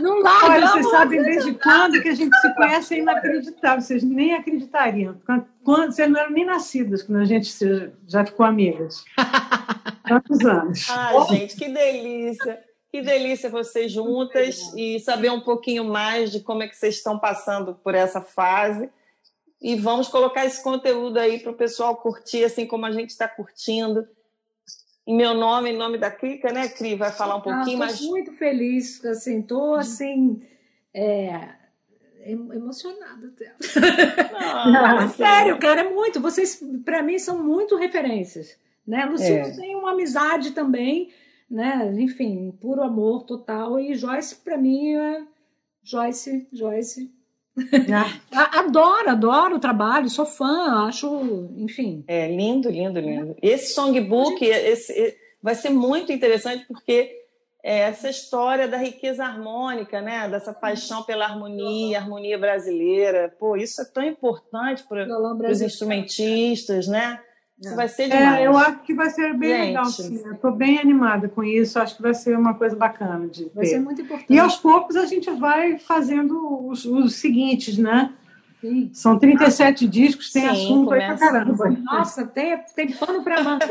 Não 0.00 0.20
larga. 0.20 0.46
Olha, 0.46 0.66
vocês 0.68 0.90
sabem 0.90 1.22
desde 1.22 1.54
quando 1.54 2.00
que 2.00 2.08
a 2.08 2.14
gente 2.14 2.34
se 2.36 2.54
conhece 2.54 2.94
é 2.94 2.98
inacreditável. 2.98 3.80
Vocês 3.80 4.02
nem 4.02 4.34
acreditariam. 4.34 5.20
Quando, 5.62 5.92
vocês 5.92 6.08
não 6.08 6.18
eram 6.18 6.30
nem 6.30 6.44
nascidas 6.44 7.02
quando 7.02 7.20
a 7.20 7.24
gente 7.24 7.50
já 8.06 8.24
ficou 8.24 8.46
amigas. 8.46 9.04
Quantos 10.08 10.40
anos? 10.44 10.86
Ai, 10.90 11.26
gente, 11.28 11.56
que 11.56 11.68
delícia. 11.68 12.69
Que 12.90 13.00
delícia 13.02 13.48
vocês 13.48 13.92
juntas 13.92 14.58
e 14.76 14.98
saber 14.98 15.30
um 15.30 15.40
pouquinho 15.40 15.84
mais 15.84 16.32
de 16.32 16.40
como 16.40 16.64
é 16.64 16.68
que 16.68 16.76
vocês 16.76 16.96
estão 16.96 17.18
passando 17.18 17.74
por 17.74 17.94
essa 17.94 18.20
fase. 18.20 18.90
E 19.62 19.76
vamos 19.76 20.08
colocar 20.08 20.44
esse 20.44 20.62
conteúdo 20.62 21.18
aí 21.18 21.38
para 21.38 21.52
o 21.52 21.56
pessoal 21.56 21.96
curtir, 21.96 22.44
assim 22.44 22.66
como 22.66 22.86
a 22.86 22.90
gente 22.90 23.10
está 23.10 23.28
curtindo. 23.28 24.08
Em 25.06 25.16
meu 25.16 25.34
nome, 25.34 25.70
em 25.70 25.76
nome 25.76 25.98
da 25.98 26.10
Crica, 26.10 26.52
né, 26.52 26.68
Cri? 26.68 26.96
Vai 26.96 27.12
falar 27.12 27.36
um 27.36 27.40
pouquinho, 27.40 27.76
ah, 27.76 27.86
mas. 27.86 28.00
muito 28.00 28.32
feliz, 28.32 29.04
assim, 29.04 29.40
estou 29.40 29.74
assim. 29.74 30.42
É, 30.92 31.48
emocionada 32.24 33.28
até. 33.28 33.54
Não, 34.66 35.08
sério, 35.10 35.58
cara, 35.58 35.82
é 35.82 35.90
muito. 35.90 36.20
Vocês, 36.20 36.60
para 36.84 37.02
mim, 37.02 37.18
são 37.18 37.42
muito 37.42 37.76
referências. 37.76 38.58
Né? 38.86 39.04
Luciano 39.04 39.46
é. 39.46 39.56
tem 39.56 39.76
uma 39.76 39.92
amizade 39.92 40.50
também 40.50 41.12
né? 41.50 41.92
Enfim, 41.98 42.52
puro 42.60 42.82
amor 42.82 43.24
total. 43.24 43.78
E 43.78 43.94
Joyce, 43.94 44.36
para 44.36 44.56
mim, 44.56 44.94
é 44.94 45.22
Joyce, 45.82 46.46
Joyce. 46.52 47.10
Ah. 48.32 48.60
adoro, 48.60 49.10
adoro 49.10 49.56
o 49.56 49.60
trabalho, 49.60 50.08
sou 50.08 50.24
fã, 50.24 50.86
acho, 50.86 51.50
enfim. 51.56 52.04
É 52.06 52.28
lindo, 52.28 52.70
lindo, 52.70 53.00
lindo. 53.00 53.36
Esse 53.42 53.74
songbook 53.74 54.44
esse, 54.44 55.16
vai 55.42 55.54
ser 55.54 55.70
muito 55.70 56.12
interessante 56.12 56.64
porque 56.66 57.16
é 57.62 57.80
essa 57.80 58.08
história 58.08 58.66
da 58.66 58.78
riqueza 58.78 59.24
harmônica, 59.24 60.00
né? 60.00 60.28
Dessa 60.28 60.54
paixão 60.54 61.02
pela 61.02 61.26
harmonia, 61.26 61.98
harmonia 61.98 62.38
brasileira. 62.38 63.34
Pô, 63.38 63.56
isso 63.56 63.82
é 63.82 63.84
tão 63.84 64.02
importante 64.02 64.84
para 64.84 65.50
os 65.50 65.60
instrumentistas, 65.60 66.86
né? 66.86 67.20
Isso 67.60 67.76
vai 67.76 67.88
ser 67.88 68.08
demais. 68.08 68.38
É, 68.40 68.46
eu 68.46 68.56
acho 68.56 68.78
que 68.78 68.94
vai 68.94 69.10
ser 69.10 69.34
bem 69.34 69.50
Gente. 69.50 69.66
legal, 69.66 69.84
sim. 69.84 70.22
Eu 70.24 70.32
estou 70.32 70.50
bem 70.50 70.78
animada 70.78 71.28
com 71.28 71.44
isso. 71.44 71.78
Acho 71.78 71.96
que 71.96 72.02
vai 72.02 72.14
ser 72.14 72.36
uma 72.38 72.54
coisa 72.54 72.74
bacana 72.74 73.28
de 73.28 73.50
Vai 73.54 73.64
ter. 73.64 73.72
ser 73.72 73.80
muito 73.80 74.00
importante. 74.00 74.32
E 74.32 74.38
aos 74.38 74.56
poucos 74.56 74.96
a 74.96 75.04
gente 75.04 75.30
vai 75.32 75.78
fazendo 75.78 76.66
os, 76.66 76.86
os 76.86 77.16
seguintes, 77.16 77.76
né? 77.76 78.14
Sim. 78.60 78.90
São 78.92 79.18
37 79.18 79.88
discos, 79.88 80.32
tem 80.32 80.42
Sim, 80.42 80.48
assunto 80.48 80.92
aí 80.92 81.00
pra 81.06 81.16
caramba. 81.16 81.70
Nossa, 81.70 82.26
tem, 82.26 82.58
tem 82.76 82.92
pano 82.92 83.24
para 83.24 83.42
manga. 83.42 83.66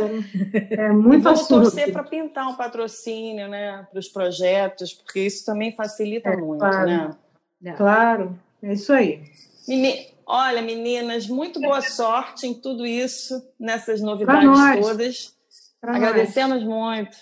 É 0.72 0.92
muito 0.92 1.24
Vamos 1.24 1.42
assunto. 1.42 1.62
torcer 1.62 1.92
para 1.92 2.04
pintar 2.04 2.48
um 2.48 2.56
patrocínio 2.56 3.48
né, 3.48 3.86
para 3.92 4.00
os 4.00 4.08
projetos, 4.08 4.94
porque 4.94 5.20
isso 5.22 5.46
também 5.46 5.72
facilita 5.72 6.30
é, 6.30 6.38
muito. 6.38 6.60
Claro. 6.60 7.16
Né? 7.62 7.74
Claro, 7.74 8.40
é 8.64 8.74
isso 8.74 8.92
aí. 8.92 9.22
Meni 9.68 10.08
Olha, 10.32 10.62
meninas, 10.62 11.26
muito 11.26 11.60
boa 11.60 11.82
sorte 11.82 12.46
em 12.46 12.54
tudo 12.54 12.86
isso, 12.86 13.44
nessas 13.60 14.00
novidades 14.00 14.48
todas. 14.80 15.36
Pra 15.82 15.96
Agradecemos 15.96 16.64
nós. 16.64 16.70
muito. 16.70 17.18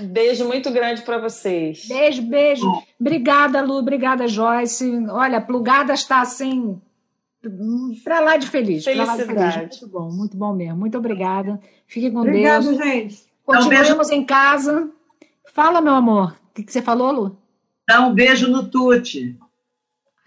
Um 0.00 0.06
beijo 0.06 0.46
muito 0.46 0.70
grande 0.70 1.02
para 1.02 1.18
vocês. 1.18 1.84
Beijo, 1.88 2.22
beijo. 2.22 2.64
Obrigada, 3.00 3.60
Lu. 3.60 3.74
Obrigada, 3.74 4.28
Joyce. 4.28 5.04
Olha, 5.10 5.40
Plugada 5.40 5.92
está 5.92 6.20
assim 6.20 6.80
para 8.04 8.20
lá 8.20 8.36
de 8.36 8.46
feliz. 8.46 8.84
Felicidade. 8.84 9.26
De 9.26 9.34
feliz. 9.34 9.56
Muito 9.80 9.88
bom, 9.88 10.12
muito 10.12 10.36
bom 10.36 10.54
mesmo. 10.54 10.76
Muito 10.76 10.96
obrigada. 10.96 11.60
Fiquem 11.88 12.12
com 12.12 12.20
Obrigado, 12.20 12.66
Deus. 12.66 12.76
gente. 12.76 13.26
Continuamos 13.44 14.10
um 14.10 14.12
em 14.12 14.24
casa. 14.24 14.88
Fala, 15.52 15.80
meu 15.80 15.94
amor. 15.94 16.36
O 16.50 16.54
que, 16.54 16.62
que 16.62 16.72
você 16.72 16.80
falou, 16.80 17.10
Lu? 17.10 17.38
Dá 17.88 18.06
um 18.06 18.14
beijo 18.14 18.48
no 18.48 18.70
Tuti. 18.70 19.36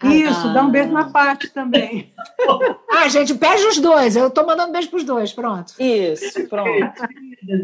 Isso, 0.04 0.52
dá 0.52 0.62
um 0.62 0.70
beijo 0.70 0.92
na 0.92 1.10
parte 1.10 1.48
também. 1.48 2.12
ah, 2.92 3.08
gente, 3.08 3.34
pede 3.34 3.64
os 3.64 3.78
dois. 3.78 4.14
Eu 4.14 4.28
estou 4.28 4.46
mandando 4.46 4.72
beijo 4.72 4.90
para 4.90 4.96
os 4.98 5.04
dois, 5.04 5.32
pronto. 5.32 5.72
Isso, 5.78 6.46
pronto. 6.48 6.92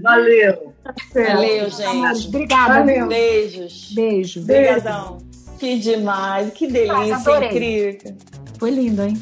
Valeu. 0.03 0.75
Valeu, 1.15 1.71
gente. 1.71 2.29
Obrigada. 2.29 2.79
Valeu. 2.81 3.07
Beijos. 3.07 3.93
Beijo. 3.95 4.41
Obrigadão. 4.41 5.19
Que 5.59 5.79
demais, 5.79 6.53
que 6.53 6.67
delícia, 6.67 7.47
incrível. 7.47 8.17
Foi 8.59 8.71
lindo, 8.71 9.03
hein? 9.03 9.21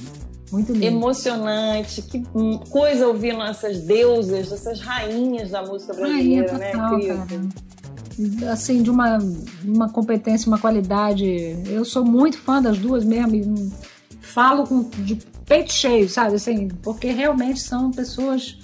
Muito 0.52 0.72
lindo. 0.72 0.86
Emocionante. 0.86 2.02
Que 2.02 2.22
coisa 2.70 3.08
ouvir 3.08 3.38
essas 3.40 3.80
deusas, 3.80 4.52
essas 4.52 4.80
rainhas 4.80 5.50
da 5.50 5.62
música 5.62 5.92
brasileira, 5.92 6.52
Rainha 6.52 6.72
total, 6.72 6.98
né? 6.98 7.08
Cara. 7.08 7.70
Assim, 8.50 8.82
de 8.82 8.90
uma, 8.90 9.18
uma 9.64 9.88
competência, 9.88 10.48
uma 10.48 10.58
qualidade. 10.58 11.26
Eu 11.66 11.84
sou 11.84 12.04
muito 12.04 12.38
fã 12.38 12.60
das 12.60 12.78
duas 12.78 13.04
mesmo. 13.04 13.72
falo 14.20 14.66
com, 14.66 14.82
de 15.04 15.16
peito 15.46 15.72
cheio, 15.72 16.08
sabe? 16.08 16.36
Assim, 16.36 16.68
porque 16.82 17.10
realmente 17.10 17.60
são 17.60 17.90
pessoas 17.90 18.58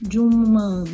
de 0.00 0.18
uma 0.18 0.84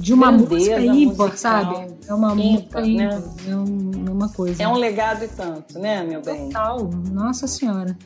de 0.00 0.12
uma 0.12 0.30
música 0.30 0.80
ímpar, 0.80 1.36
sabe? 1.36 1.94
É 2.06 2.14
uma 2.14 2.34
música 2.34 2.80
ímpar, 2.80 2.86
né? 2.86 3.22
é, 3.48 3.56
um, 3.56 3.90
é 4.06 4.10
uma 4.10 4.28
coisa. 4.28 4.62
É 4.62 4.68
um 4.68 4.76
legado 4.76 5.24
e 5.24 5.28
tanto, 5.28 5.78
né, 5.78 6.04
meu 6.04 6.22
bem? 6.22 6.48
Total, 6.48 6.90
nossa 7.12 7.46
senhora. 7.46 7.96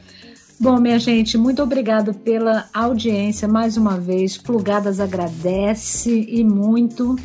Bom, 0.61 0.79
minha 0.81 0.99
gente, 0.99 1.39
muito 1.39 1.63
obrigado 1.63 2.13
pela 2.13 2.69
audiência 2.75 3.47
mais 3.47 3.77
uma 3.77 3.97
vez. 3.97 4.37
Plugadas 4.37 4.99
agradece 4.99 6.27
e 6.29 6.43
muito 6.43 7.17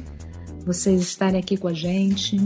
vocês 0.66 1.02
estarem 1.02 1.40
aqui 1.40 1.58
com 1.58 1.68
a 1.68 1.74
gente. 1.74 2.38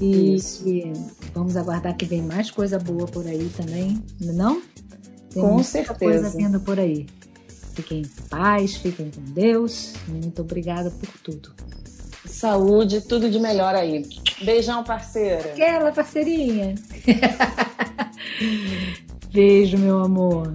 E, 0.00 0.36
e 0.66 0.92
vamos 1.34 1.56
aguardar 1.56 1.96
que 1.96 2.04
vem 2.04 2.22
mais 2.22 2.50
coisa 2.50 2.78
boa 2.78 3.06
por 3.06 3.26
aí 3.26 3.50
também, 3.56 4.02
não? 4.20 4.60
Tem 5.32 5.42
com 5.42 5.62
certeza. 5.62 5.98
coisa 5.98 6.30
vindo 6.30 6.60
por 6.60 6.78
aí. 6.78 7.06
Fiquem 7.74 8.00
em 8.00 8.28
paz, 8.28 8.76
fiquem 8.76 9.10
com 9.10 9.22
Deus. 9.32 9.94
Muito 10.06 10.42
obrigada 10.42 10.90
por 10.90 11.08
tudo. 11.22 11.54
Saúde, 12.26 13.00
tudo 13.02 13.30
de 13.30 13.38
melhor 13.38 13.74
aí. 13.74 14.06
Beijão, 14.42 14.84
parceira. 14.84 15.52
Aquela 15.52 15.92
parceirinha. 15.92 16.74
Beijo, 19.32 19.78
meu 19.78 20.00
amor. 20.00 20.54